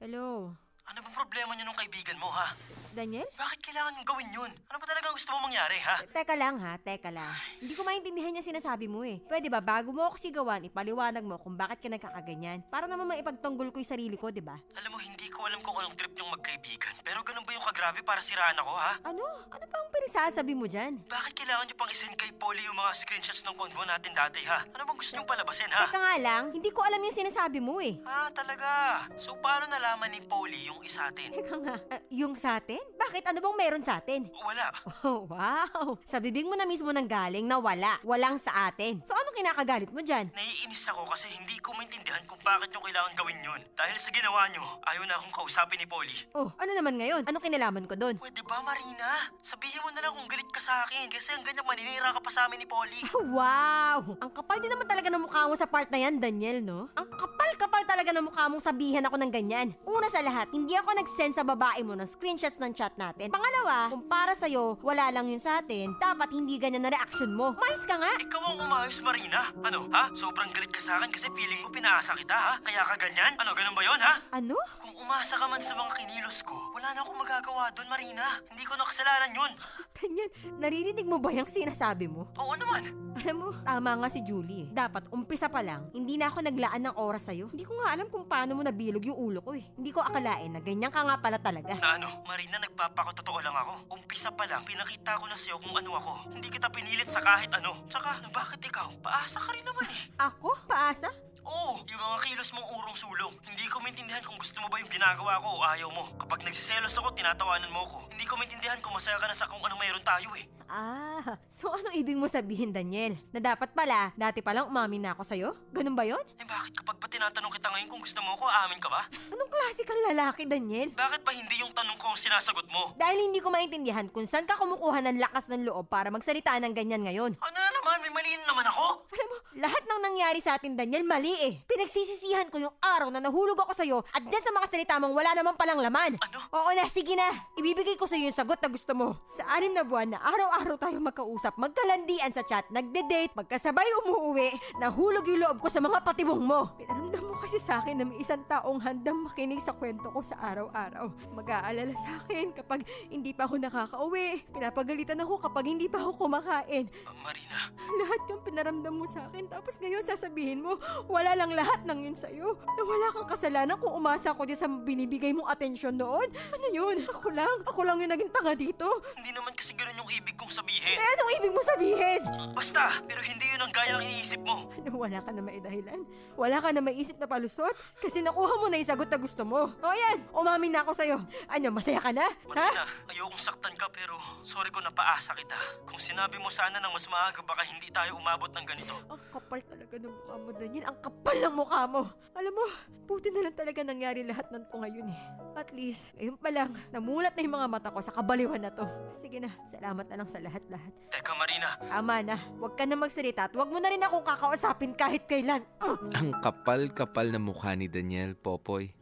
Hello? 0.00 0.56
Ano 0.88 0.98
bang 1.04 1.16
problema 1.18 1.52
niyo 1.52 1.68
nung 1.68 1.76
kaibigan 1.76 2.16
mo, 2.16 2.32
ha? 2.32 2.56
Daniel? 2.96 3.28
Bakit 3.36 3.60
kailangan 3.60 4.00
gawin 4.08 4.32
yun? 4.32 4.50
Ano 4.72 4.80
ba 4.80 4.86
talaga 4.88 5.12
gusto 5.12 5.28
mo 5.36 5.44
mangyari, 5.44 5.76
ha? 5.84 6.00
Teka 6.08 6.32
lang 6.32 6.56
ha, 6.56 6.80
teka 6.80 7.12
lang. 7.12 7.28
Hindi 7.60 7.76
ko 7.76 7.84
maintindihan 7.84 8.32
yung 8.32 8.48
sinasabi 8.48 8.88
mo 8.88 9.04
eh. 9.04 9.20
Pwede 9.28 9.52
ba, 9.52 9.60
bago 9.60 9.92
mo 9.92 10.08
ako 10.08 10.16
sigawan, 10.16 10.64
ipaliwanag 10.64 11.20
mo 11.20 11.36
kung 11.36 11.60
bakit 11.60 11.84
ka 11.84 11.92
nagkakaganyan? 11.92 12.64
Para 12.72 12.88
naman 12.88 13.04
maipagtanggol 13.04 13.68
ko 13.68 13.76
yung 13.84 13.92
sarili 13.92 14.16
ko, 14.16 14.32
di 14.32 14.40
ba? 14.40 14.56
Alam 14.80 14.96
mo, 14.96 14.98
hindi 14.98 15.28
ko 15.28 15.44
alam 15.44 15.60
kung 15.60 15.76
anong 15.76 15.92
trip 15.92 16.16
niyong 16.16 16.32
magkaibigan. 16.40 16.96
Pero 17.04 17.20
ganun 17.20 17.44
ba 17.44 17.52
yung 17.52 17.66
kagrabe 17.68 18.00
para 18.00 18.24
siraan 18.24 18.56
ako, 18.56 18.72
ha? 18.72 18.92
Ano? 19.04 19.24
Ano 19.52 19.64
pa 19.68 19.76
ang 19.76 19.90
pinasasabi 19.92 20.56
mo 20.56 20.64
dyan? 20.64 20.96
Bakit 21.04 21.32
kailangan 21.36 21.68
niyo 21.68 21.76
pang 21.76 21.92
isend 21.92 22.16
kay 22.16 22.32
Polly 22.32 22.64
yung 22.64 22.80
mga 22.80 22.96
screenshots 22.96 23.44
ng 23.44 23.60
convo 23.60 23.84
natin 23.84 24.16
dati, 24.16 24.40
ha? 24.48 24.64
Ano 24.72 24.88
bang 24.88 24.96
gusto 24.96 25.12
niyong 25.12 25.28
palabasin, 25.28 25.68
ha? 25.68 25.84
Teka 25.84 26.00
nga 26.00 26.16
lang, 26.16 26.42
hindi 26.56 26.72
ko 26.72 26.80
alam 26.80 27.04
yung 27.04 27.12
sinasabi 27.12 27.60
mo 27.60 27.76
eh. 27.84 28.00
Ah, 28.08 28.32
talaga. 28.32 29.04
So, 29.20 29.36
paano 29.36 29.68
nalaman 29.68 30.16
ni 30.16 30.24
Polly 30.24 30.64
yung 30.64 30.80
isa 30.80 31.12
atin? 31.12 31.36
Teka 31.36 31.56
nga, 31.60 31.76
ah, 31.92 32.00
yung 32.08 32.32
sa 32.32 32.56
atin? 32.56 32.85
Atin? 32.86 32.94
Bakit? 32.96 33.22
Ano 33.26 33.38
bang 33.42 33.56
meron 33.58 33.82
sa 33.82 33.98
atin? 33.98 34.30
Wala. 34.30 34.66
Oh, 35.02 35.26
wow! 35.32 35.98
Sa 36.06 36.22
bibig 36.22 36.46
mo 36.46 36.54
na 36.54 36.66
mismo 36.66 36.90
nang 36.94 37.08
galing 37.10 37.46
na 37.46 37.58
wala. 37.58 37.98
Walang 38.06 38.38
sa 38.38 38.70
atin. 38.70 39.02
So 39.02 39.12
ano 39.14 39.34
kinakagalit 39.34 39.90
mo 39.90 40.00
dyan? 40.02 40.30
Naiinis 40.32 40.86
ako 40.90 41.06
kasi 41.10 41.26
hindi 41.34 41.58
ko 41.58 41.74
maintindihan 41.74 42.22
kung 42.30 42.38
bakit 42.46 42.70
nyo 42.70 42.80
kailangan 42.82 43.12
gawin 43.18 43.38
yun. 43.42 43.60
Dahil 43.74 43.96
sa 43.98 44.10
ginawa 44.14 44.46
nyo, 44.54 44.62
ayaw 44.86 45.02
na 45.06 45.14
akong 45.18 45.34
kausapin 45.42 45.82
ni 45.82 45.86
Polly. 45.86 46.16
Oh, 46.32 46.50
ano 46.56 46.72
naman 46.72 46.96
ngayon? 46.98 47.22
Anong 47.26 47.44
kinalaman 47.44 47.84
ko 47.90 47.94
doon? 47.98 48.14
Pwede 48.22 48.40
ba, 48.46 48.62
Marina? 48.62 49.30
Sabihin 49.42 49.82
mo 49.82 49.90
na 49.90 50.00
lang 50.06 50.12
kung 50.14 50.28
galit 50.30 50.48
ka 50.54 50.60
sa 50.62 50.86
akin 50.86 51.10
kasi 51.10 51.34
ang 51.34 51.42
ganyan 51.42 51.66
maninira 51.66 52.14
ka 52.14 52.20
pa 52.22 52.30
sa 52.30 52.46
amin 52.46 52.62
ni 52.62 52.66
Polly. 52.68 53.02
Wow! 53.26 54.16
Ang 54.22 54.30
kapal 54.32 54.62
din 54.62 54.70
naman 54.72 54.86
talaga 54.86 55.08
ng 55.10 55.22
mukha 55.26 55.42
mo 55.50 55.54
sa 55.58 55.66
part 55.66 55.88
na 55.90 55.98
yan, 55.98 56.22
Daniel, 56.22 56.62
no? 56.62 56.88
Ang 56.94 57.08
kapal-kapal 57.10 57.82
talaga 57.84 58.10
ng 58.14 58.24
mukha 58.30 58.44
mong 58.48 58.62
sabihan 58.62 59.04
ako 59.04 59.16
ng 59.18 59.32
ganyan. 59.32 59.68
Una 59.84 60.08
sa 60.08 60.20
lahat, 60.22 60.48
hindi 60.52 60.76
ako 60.76 60.90
nag-send 60.94 61.32
sa 61.36 61.44
babae 61.44 61.82
mo 61.82 61.96
ng 61.96 62.06
screenshots 62.06 62.60
ng 62.60 62.75
chat 62.76 62.92
natin. 63.00 63.32
Pangalawa, 63.32 63.88
kung 63.88 64.04
para 64.04 64.36
sa'yo, 64.36 64.76
wala 64.84 65.08
lang 65.08 65.32
yun 65.32 65.40
sa 65.40 65.64
atin, 65.64 65.96
dapat 65.96 66.28
hindi 66.28 66.60
ganyan 66.60 66.84
na 66.84 66.92
reaction 66.92 67.32
mo. 67.32 67.56
Mais 67.56 67.80
ka 67.88 67.96
nga! 67.96 68.12
Ikaw 68.20 68.42
ang 68.52 68.60
umayos, 68.60 69.00
Marina. 69.00 69.48
Ano, 69.64 69.88
ha? 69.96 70.12
Sobrang 70.12 70.52
galit 70.52 70.68
ka 70.68 70.78
sa 70.84 71.00
akin 71.00 71.08
kasi 71.08 71.32
feeling 71.32 71.64
mo 71.64 71.72
pinaasa 71.72 72.12
kita, 72.12 72.36
ha? 72.36 72.54
Kaya 72.60 72.84
ka 72.84 73.00
ganyan? 73.00 73.32
Ano, 73.40 73.56
ganun 73.56 73.72
ba 73.72 73.80
yon 73.80 74.00
ha? 74.04 74.20
Ano? 74.36 74.60
Kung 74.76 74.92
umasa 75.00 75.40
ka 75.40 75.48
man 75.48 75.64
sa 75.64 75.72
mga 75.72 75.92
kinilos 75.96 76.44
ko, 76.44 76.52
wala 76.76 76.92
na 76.92 77.00
akong 77.00 77.16
magagawa 77.16 77.72
doon, 77.72 77.88
Marina. 77.88 78.44
Hindi 78.52 78.64
ko 78.68 78.76
nakasalanan 78.76 79.32
yun. 79.32 79.52
Daniel, 79.96 80.30
naririnig 80.60 81.08
mo 81.08 81.16
ba 81.16 81.32
yung 81.32 81.48
sinasabi 81.48 82.04
mo? 82.12 82.28
Oo 82.36 82.52
naman. 82.60 82.92
Alam 83.16 83.36
mo, 83.40 83.48
tama 83.64 83.96
nga 84.04 84.08
si 84.12 84.20
Julie 84.20 84.68
eh. 84.68 84.76
Dapat 84.76 85.08
umpisa 85.08 85.48
pa 85.48 85.64
lang, 85.64 85.88
hindi 85.96 86.20
na 86.20 86.28
ako 86.28 86.44
naglaan 86.44 86.84
ng 86.84 86.94
oras 87.00 87.32
sa'yo. 87.32 87.48
Hindi 87.48 87.64
ko 87.64 87.72
nga 87.80 87.96
alam 87.96 88.12
kung 88.12 88.28
paano 88.28 88.52
mo 88.52 88.60
nabilog 88.60 89.00
yung 89.08 89.16
ulo 89.16 89.40
ko 89.40 89.56
eh. 89.56 89.64
Hindi 89.72 89.88
ko 89.88 90.04
akalain 90.04 90.52
na 90.52 90.60
ganyan 90.60 90.92
ka 90.92 91.00
nga 91.00 91.16
pala 91.16 91.40
talaga. 91.40 91.72
Na 91.80 91.96
ano, 91.96 92.20
Marina, 92.28 92.60
nagpapakototoo 92.66 93.38
lang 93.38 93.54
ako. 93.54 93.94
Umpisa 93.94 94.34
pa 94.34 94.42
lang, 94.50 94.66
pinakita 94.66 95.14
ko 95.14 95.30
na 95.30 95.38
sa'yo 95.38 95.62
kung 95.62 95.74
ano 95.78 95.94
ako. 95.94 96.34
Hindi 96.34 96.50
kita 96.50 96.66
pinilit 96.66 97.06
sa 97.06 97.22
kahit 97.22 97.50
ano. 97.54 97.86
Tsaka, 97.86 98.26
bakit 98.34 98.60
ikaw? 98.66 98.90
Paasa 98.98 99.38
ka 99.38 99.54
rin 99.54 99.62
naman 99.62 99.86
eh. 99.86 100.02
Ako? 100.18 100.50
Paasa? 100.66 101.08
Oo, 101.46 101.78
yung 101.86 102.02
mga 102.02 102.18
kilos 102.26 102.50
mong 102.50 102.66
urong 102.66 102.98
sulong. 102.98 103.34
Hindi 103.46 103.70
ko 103.70 103.78
maintindihan 103.78 104.18
kung 104.26 104.34
gusto 104.34 104.58
mo 104.58 104.66
ba 104.66 104.82
yung 104.82 104.90
ginagawa 104.90 105.38
ko 105.38 105.48
o 105.54 105.62
ayaw 105.62 105.88
mo. 105.94 106.10
Kapag 106.18 106.42
nagsiselos 106.42 106.98
ako, 106.98 107.14
tinatawanan 107.14 107.70
mo 107.70 107.86
ko. 107.86 107.98
Hindi 108.10 108.26
ko 108.26 108.34
maintindihan 108.34 108.82
kung 108.82 108.98
masaya 108.98 109.14
ka 109.14 109.30
na 109.30 109.36
sa 109.38 109.46
kung 109.46 109.62
anong 109.62 109.78
mayroon 109.78 110.02
tayo 110.02 110.34
eh. 110.34 110.42
Ah, 110.66 111.38
so 111.46 111.70
anong 111.70 111.94
ibig 111.94 112.18
mo 112.18 112.26
sabihin, 112.26 112.74
Daniel? 112.74 113.14
Na 113.30 113.38
dapat 113.38 113.70
pala, 113.70 114.10
dati 114.18 114.42
palang 114.42 114.66
umamin 114.66 115.06
na 115.06 115.14
ako 115.14 115.22
sa'yo? 115.22 115.54
Ganun 115.70 115.94
ba 115.94 116.02
yon? 116.02 116.22
Eh 116.42 116.46
bakit 116.46 116.74
kapag 116.74 116.98
ba 116.98 117.06
tinatanong 117.06 117.54
kita 117.54 117.70
ngayon 117.70 117.86
kung 117.86 118.02
gusto 118.02 118.18
mo 118.18 118.34
ko, 118.34 118.50
amin 118.50 118.82
ka 118.82 118.90
ba? 118.90 119.06
Anong 119.30 119.46
klase 119.46 119.86
kang 119.86 120.02
lalaki, 120.10 120.42
Daniel? 120.42 120.90
Bakit 120.90 121.22
ba 121.22 121.30
hindi 121.30 121.62
yung 121.62 121.70
tanong 121.70 121.94
ko 122.02 122.10
ang 122.10 122.18
sinasagot 122.18 122.66
mo? 122.66 122.98
Dahil 122.98 123.30
hindi 123.30 123.38
ko 123.38 123.54
maintindihan 123.54 124.10
kung 124.10 124.26
saan 124.26 124.42
ka 124.42 124.58
kumukuha 124.58 125.06
ng 125.06 125.22
lakas 125.22 125.46
ng 125.46 125.62
loob 125.70 125.86
para 125.86 126.10
magsalita 126.10 126.58
ng 126.58 126.74
ganyan 126.74 127.06
ngayon. 127.06 127.38
Ano 127.38 127.58
na 127.62 127.70
naman, 127.70 128.02
may 128.02 128.10
maliin 128.10 128.42
naman 128.42 128.66
ako? 128.66 129.06
Alam 129.06 129.26
mo, 129.30 129.36
lahat 129.62 129.82
ng 129.86 130.00
nangyari 130.02 130.40
sa 130.42 130.58
atin, 130.58 130.74
Daniel, 130.74 131.06
mali 131.06 131.35
eh. 131.42 131.52
Pinagsisisihan 131.68 132.48
ko 132.48 132.56
yung 132.62 132.74
araw 132.80 133.12
na 133.12 133.20
nahulog 133.20 133.58
ako 133.58 133.72
sa'yo 133.76 133.98
at 134.14 134.22
dyan 134.24 134.42
sa 134.42 134.52
mga 134.54 134.66
salita 134.70 134.94
mong 134.96 135.14
wala 135.14 135.30
naman 135.36 135.54
palang 135.58 135.80
laman. 135.82 136.16
Ano? 136.16 136.38
Oo 136.54 136.70
na, 136.72 136.88
sige 136.88 137.12
na. 137.18 137.28
Ibibigay 137.58 137.98
ko 137.98 138.08
sa'yo 138.08 138.30
yung 138.30 138.36
sagot 138.36 138.60
na 138.62 138.70
gusto 138.70 138.92
mo. 138.96 139.18
Sa 139.34 139.44
anim 139.52 139.74
na 139.74 139.84
buwan 139.84 140.14
na 140.14 140.18
araw-araw 140.22 140.76
tayo 140.80 140.96
magkausap, 141.02 141.58
magkalandian 141.60 142.32
sa 142.32 142.46
chat, 142.46 142.64
nagde-date, 142.72 143.34
magkasabay 143.36 143.86
umuwi, 144.06 144.54
nahulog 144.78 145.26
yung 145.26 145.42
loob 145.42 145.58
ko 145.60 145.68
sa 145.68 145.82
mga 145.82 146.00
patibong 146.06 146.40
mo. 146.40 146.72
Pinaramdam 146.78 147.25
mo 147.36 147.44
kasi 147.44 147.60
sa 147.60 147.84
akin 147.84 148.00
na 148.00 148.08
may 148.08 148.16
isang 148.24 148.40
taong 148.48 148.80
handang 148.80 149.28
makinig 149.28 149.60
sa 149.60 149.76
kwento 149.76 150.08
ko 150.08 150.24
sa 150.24 150.40
araw-araw. 150.40 151.12
Mag-aalala 151.36 151.92
sa 151.92 152.16
akin 152.16 152.48
kapag 152.56 152.88
hindi 153.12 153.36
pa 153.36 153.44
ako 153.44 153.60
nakakauwi. 153.60 154.40
Pinapagalitan 154.56 155.20
ako 155.20 155.44
kapag 155.44 155.68
hindi 155.68 155.84
pa 155.84 156.00
ako 156.00 156.16
kumakain. 156.16 156.88
Ah, 157.04 157.12
Marina, 157.20 157.68
Lahat 158.00 158.20
yung 158.32 158.40
pinaramdam 158.40 158.96
mo 158.96 159.04
sa 159.04 159.28
akin 159.28 159.52
tapos 159.52 159.76
ngayon 159.84 160.00
sasabihin 160.00 160.64
mo, 160.64 160.80
wala 161.12 161.36
lang 161.36 161.52
lahat 161.52 161.84
ng 161.84 162.08
yun 162.08 162.16
sa'yo. 162.16 162.56
Na 162.56 162.82
wala 162.88 163.06
kang 163.12 163.28
kasalanan 163.28 163.76
kung 163.76 163.92
umasa 163.92 164.32
ako 164.32 164.48
din 164.48 164.56
sa 164.56 164.64
binibigay 164.72 165.36
mong 165.36 165.52
atensyon 165.52 165.92
noon. 165.92 166.32
Ano 166.32 166.66
yun? 166.72 167.04
Ako 167.04 167.28
lang. 167.36 167.56
Ako 167.68 167.84
lang 167.84 168.00
yung 168.00 168.16
naging 168.16 168.32
tanga 168.32 168.56
dito. 168.56 168.88
hindi 169.12 169.36
naman 169.36 169.52
kasi 169.52 169.76
ganun 169.76 169.92
yung 170.00 170.08
ibig 170.08 170.40
kong 170.40 170.48
sabihin. 170.56 170.96
Eh 170.96 171.04
anong 171.04 171.30
ibig 171.36 171.52
mo 171.52 171.60
sabihin? 171.60 172.20
Basta, 172.56 173.04
pero 173.04 173.20
hindi 173.20 173.44
yun 173.44 173.60
ang 173.60 173.72
gaya 173.76 174.00
ng 174.00 174.08
iniisip 174.08 174.40
mo. 174.40 174.72
Ano, 174.72 174.96
wala 174.96 175.20
ka 175.20 175.28
na 175.36 175.44
maidahilan? 175.44 176.00
Wala 176.40 176.56
ka 176.64 176.72
na 176.72 176.80
maisip 176.80 177.20
na 177.20 177.25
palusot? 177.26 177.74
Kasi 177.98 178.22
nakuha 178.22 178.54
mo 178.62 178.66
na 178.70 178.78
yung 178.78 178.88
sagot 178.88 179.10
na 179.10 179.18
gusto 179.18 179.42
mo. 179.42 179.70
O 179.70 179.86
yan, 179.92 180.26
umamin 180.32 180.72
na 180.72 180.80
ako 180.86 180.92
sa'yo. 180.94 181.18
Ano, 181.50 181.66
masaya 181.74 182.00
ka 182.00 182.10
na? 182.14 182.26
Ha? 182.26 182.68
Marina, 182.70 182.84
ayokong 183.10 183.42
saktan 183.42 183.74
ka 183.74 183.90
pero 183.90 184.16
sorry 184.46 184.70
ko 184.70 184.80
napaasa 184.80 185.34
kita. 185.34 185.58
Kung 185.84 185.98
sinabi 185.98 186.38
mo 186.38 186.48
sana 186.48 186.78
ng 186.78 186.92
mas 186.94 187.06
maaga 187.10 187.42
baka 187.42 187.62
hindi 187.66 187.90
tayo 187.90 188.18
umabot 188.18 188.50
ng 188.50 188.66
ganito. 188.66 188.94
Ang 189.10 189.22
kapal 189.34 189.60
talaga 189.66 189.94
ng 189.98 190.12
mukha 190.12 190.34
mo, 190.38 190.50
Daniel. 190.54 190.84
Ang 190.86 190.98
kapal 191.02 191.36
ng 191.42 191.54
mukha 191.54 191.82
mo. 191.90 192.02
Alam 192.36 192.52
mo, 192.52 192.64
buti 193.08 193.28
na 193.32 193.48
lang 193.48 193.56
talaga 193.56 193.80
nangyari 193.82 194.20
lahat 194.22 194.46
ng 194.52 194.62
to 194.68 194.76
ngayon 194.76 195.08
eh. 195.08 195.20
At 195.56 195.72
least, 195.72 196.12
ngayon 196.20 196.36
pa 196.36 196.52
lang, 196.52 196.76
namulat 196.92 197.32
na 197.32 197.40
yung 197.40 197.56
mga 197.56 197.68
mata 197.72 197.88
ko 197.88 198.04
sa 198.04 198.12
kabaliwan 198.12 198.60
na 198.60 198.68
to. 198.68 198.84
Sige 199.16 199.40
na, 199.40 199.48
salamat 199.72 200.04
na 200.04 200.20
lang 200.20 200.28
sa 200.28 200.36
lahat-lahat. 200.36 200.92
Teka 201.08 201.32
Marina, 201.32 201.80
Tama 201.80 202.20
na, 202.20 202.36
huwag 202.60 202.76
ka 202.76 202.84
na 202.84 202.92
magsalita 202.92 203.48
at 203.48 203.56
huwag 203.56 203.72
mo 203.72 203.80
na 203.80 203.88
rin 203.88 204.04
akong 204.04 204.20
kakausapin 204.20 204.92
kahit 204.92 205.24
kailan. 205.24 205.64
Uh! 205.80 205.96
Ang 206.12 206.36
kapal-kapal 206.44 207.15
na 207.24 207.40
mukha 207.40 207.72
ni 207.72 207.88
Daniel 207.88 208.36
Popoy. 208.36 208.92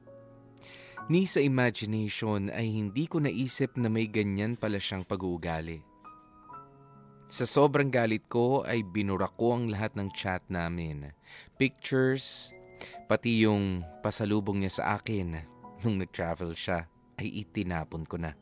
Ni 1.11 1.27
sa 1.27 1.43
imagination 1.43 2.49
ay 2.49 2.71
hindi 2.71 3.11
ko 3.11 3.21
naisip 3.21 3.77
na 3.77 3.91
may 3.91 4.07
ganyan 4.09 4.57
pala 4.57 4.79
siyang 4.79 5.05
pag-uugali. 5.05 5.83
Sa 7.29 7.45
sobrang 7.45 7.91
galit 7.91 8.25
ko 8.31 8.63
ay 8.63 8.87
binura 8.87 9.27
ko 9.27 9.59
ang 9.59 9.67
lahat 9.67 9.99
ng 9.99 10.09
chat 10.15 10.41
namin. 10.47 11.11
Pictures, 11.59 12.55
pati 13.11 13.43
yung 13.43 13.83
pasalubong 14.01 14.63
niya 14.63 14.73
sa 14.81 14.85
akin 14.97 15.43
nung 15.83 15.99
nag-travel 15.99 16.55
siya 16.55 16.87
ay 17.19 17.45
itinapon 17.45 18.07
ko 18.07 18.17
na. 18.17 18.33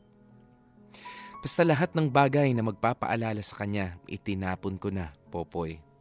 Basta 1.43 1.67
lahat 1.67 1.91
ng 1.91 2.07
bagay 2.07 2.55
na 2.55 2.63
magpapaalala 2.63 3.43
sa 3.43 3.59
kanya, 3.59 3.99
itinapon 4.07 4.79
ko 4.79 4.87
na, 4.87 5.11
Popoy. 5.27 5.92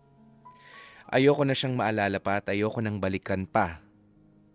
Ayoko 1.12 1.44
na 1.44 1.53
siyang 1.53 1.77
maalala 1.77 2.16
pa 2.25 2.40
at 2.40 2.48
ayoko 2.48 2.81
nang 2.81 2.96
balikan 2.96 3.44
pa 3.44 3.85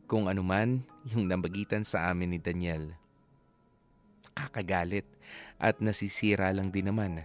kung 0.09 0.25
anuman 0.25 0.81
yung 1.05 1.29
namagitan 1.29 1.85
sa 1.85 2.09
amin 2.09 2.33
ni 2.33 2.39
Daniel. 2.41 2.97
Kakagalit 4.33 5.05
at 5.61 5.77
nasisira 5.77 6.49
lang 6.49 6.73
din 6.73 6.89
naman 6.89 7.21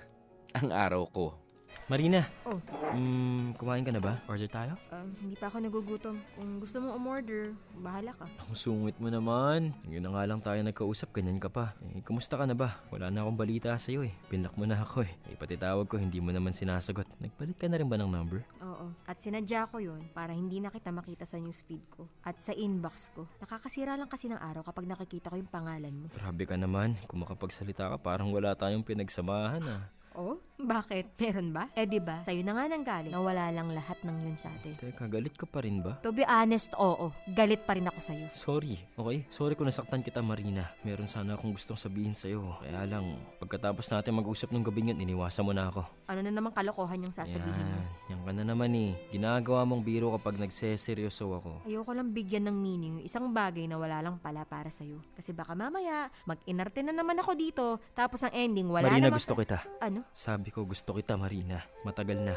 ang 0.52 0.68
araw 0.68 1.08
ko. 1.08 1.41
Marina, 1.90 2.24
Oh, 2.46 2.56
mm, 2.94 3.58
kumain 3.58 3.82
ka 3.84 3.90
na 3.92 4.00
ba? 4.00 4.14
Order 4.24 4.48
tayo? 4.48 4.72
um, 4.94 5.08
hindi 5.18 5.34
pa 5.36 5.50
ako 5.50 5.60
nagugutom. 5.60 6.16
Kung 6.38 6.62
gusto 6.62 6.78
mo 6.78 6.94
umorder, 6.94 7.52
bahala 7.82 8.14
ka. 8.16 8.24
Ang 8.38 8.54
sungit 8.56 8.96
mo 8.96 9.10
naman. 9.10 9.74
Yun 9.90 10.00
na 10.00 10.14
nga 10.14 10.22
lang 10.24 10.40
tayo 10.40 10.62
nagkausap, 10.62 11.10
ganyan 11.12 11.42
ka 11.42 11.50
pa. 11.50 11.74
Eh, 11.92 12.00
kumusta 12.00 12.38
ka 12.38 12.46
na 12.46 12.54
ba? 12.56 12.80
Wala 12.88 13.10
na 13.10 13.26
akong 13.26 13.36
balita 13.36 13.74
sa'yo 13.74 14.06
eh. 14.06 14.14
Pinlock 14.30 14.54
mo 14.56 14.64
na 14.64 14.78
ako 14.80 15.04
eh. 15.04 15.12
Eh, 15.28 15.36
pati 15.36 15.58
tawag 15.58 15.90
ko, 15.90 15.98
hindi 15.98 16.22
mo 16.22 16.30
naman 16.30 16.54
sinasagot. 16.54 17.04
Nagpalit 17.18 17.58
ka 17.58 17.66
na 17.66 17.76
rin 17.76 17.90
ba 17.90 17.98
ng 17.98 18.08
number? 18.08 18.40
Oo. 18.62 18.94
At 19.04 19.18
sinadya 19.20 19.66
ko 19.66 19.82
yun 19.82 20.06
para 20.14 20.32
hindi 20.32 20.62
na 20.62 20.70
kita 20.70 20.94
makita 20.94 21.26
sa 21.26 21.36
newsfeed 21.36 21.82
ko 21.92 22.06
at 22.24 22.38
sa 22.38 22.54
inbox 22.54 23.10
ko. 23.12 23.26
Nakakasira 23.42 23.98
lang 23.98 24.08
kasi 24.08 24.30
ng 24.30 24.38
araw 24.40 24.62
kapag 24.64 24.86
nakikita 24.86 25.28
ko 25.28 25.36
yung 25.36 25.50
pangalan 25.50 25.92
mo. 25.92 26.06
Grabe 26.14 26.46
ka 26.46 26.54
naman. 26.56 26.94
Kung 27.10 27.20
makapagsalita 27.20 27.90
ka, 27.92 27.96
parang 28.00 28.30
wala 28.32 28.54
tayong 28.54 28.86
pinagsamahan 28.86 29.66
ah. 29.66 29.84
Oh? 30.12 30.36
Bakit? 30.60 31.16
Meron 31.18 31.48
ba? 31.50 31.68
Eh 31.72 31.88
di 31.88 31.98
ba? 31.98 32.20
Sa'yo 32.22 32.44
na 32.44 32.52
nga 32.54 32.64
nang 32.68 32.84
galing 32.84 33.12
na 33.12 33.20
wala 33.20 33.48
lang 33.50 33.68
lahat 33.72 33.98
ng 34.04 34.16
yun 34.24 34.36
sa 34.38 34.52
atin. 34.52 34.76
Teka, 34.78 35.08
galit 35.08 35.34
ka 35.34 35.46
pa 35.48 35.60
rin 35.64 35.80
ba? 35.80 35.98
To 36.04 36.12
be 36.12 36.22
honest, 36.24 36.72
oo. 36.78 37.10
Galit 37.34 37.64
pa 37.66 37.74
rin 37.76 37.86
ako 37.86 37.98
sa'yo. 38.00 38.26
Sorry, 38.34 38.78
okay? 38.94 39.26
Sorry 39.30 39.54
kung 39.54 39.70
nasaktan 39.70 40.02
kita, 40.02 40.24
Marina. 40.24 40.74
Meron 40.82 41.06
sana 41.06 41.34
akong 41.38 41.54
gustong 41.54 41.78
sabihin 41.78 42.14
sa'yo. 42.14 42.58
Kaya 42.62 42.88
lang, 42.88 43.20
pagkatapos 43.38 43.86
natin 43.90 44.18
mag-usap 44.18 44.50
ng 44.50 44.64
gabing 44.66 44.94
yun, 44.94 45.02
iniwasan 45.02 45.46
mo 45.46 45.52
na 45.54 45.70
ako. 45.70 45.82
Ano 46.08 46.20
na 46.24 46.30
naman 46.30 46.50
kalokohan 46.54 47.04
yung 47.04 47.14
sasabihin 47.14 47.66
mo? 47.66 47.78
Yan, 48.10 48.16
yan 48.16 48.20
ka 48.22 48.32
na 48.32 48.44
naman 48.46 48.70
eh. 48.74 48.90
Ginagawa 49.10 49.66
mong 49.66 49.82
biro 49.82 50.14
kapag 50.16 50.38
nagseseryoso 50.38 51.26
ako. 51.42 51.50
Ayoko 51.66 51.90
lang 51.92 52.14
bigyan 52.14 52.48
ng 52.48 52.56
meaning 52.56 52.92
yung 53.02 53.06
isang 53.06 53.28
bagay 53.30 53.66
na 53.66 53.76
wala 53.78 53.98
lang 54.02 54.16
pala 54.18 54.42
para 54.46 54.70
sa'yo. 54.70 55.02
Kasi 55.14 55.34
baka 55.34 55.52
mamaya, 55.52 56.08
mag-inarte 56.26 56.80
na 56.82 56.96
naman 56.96 57.18
ako 57.20 57.32
dito, 57.36 57.64
tapos 57.92 58.22
ang 58.24 58.34
ending, 58.34 58.70
wala 58.70 58.88
Marina, 58.88 59.10
naman... 59.10 59.18
gusto 59.20 59.36
kita. 59.36 59.62
Ano? 59.82 60.02
Sabi 60.14 60.41
ko 60.50 60.66
gusto 60.66 60.96
kita, 60.96 61.14
Marina. 61.14 61.62
Matagal 61.84 62.18
na. 62.18 62.34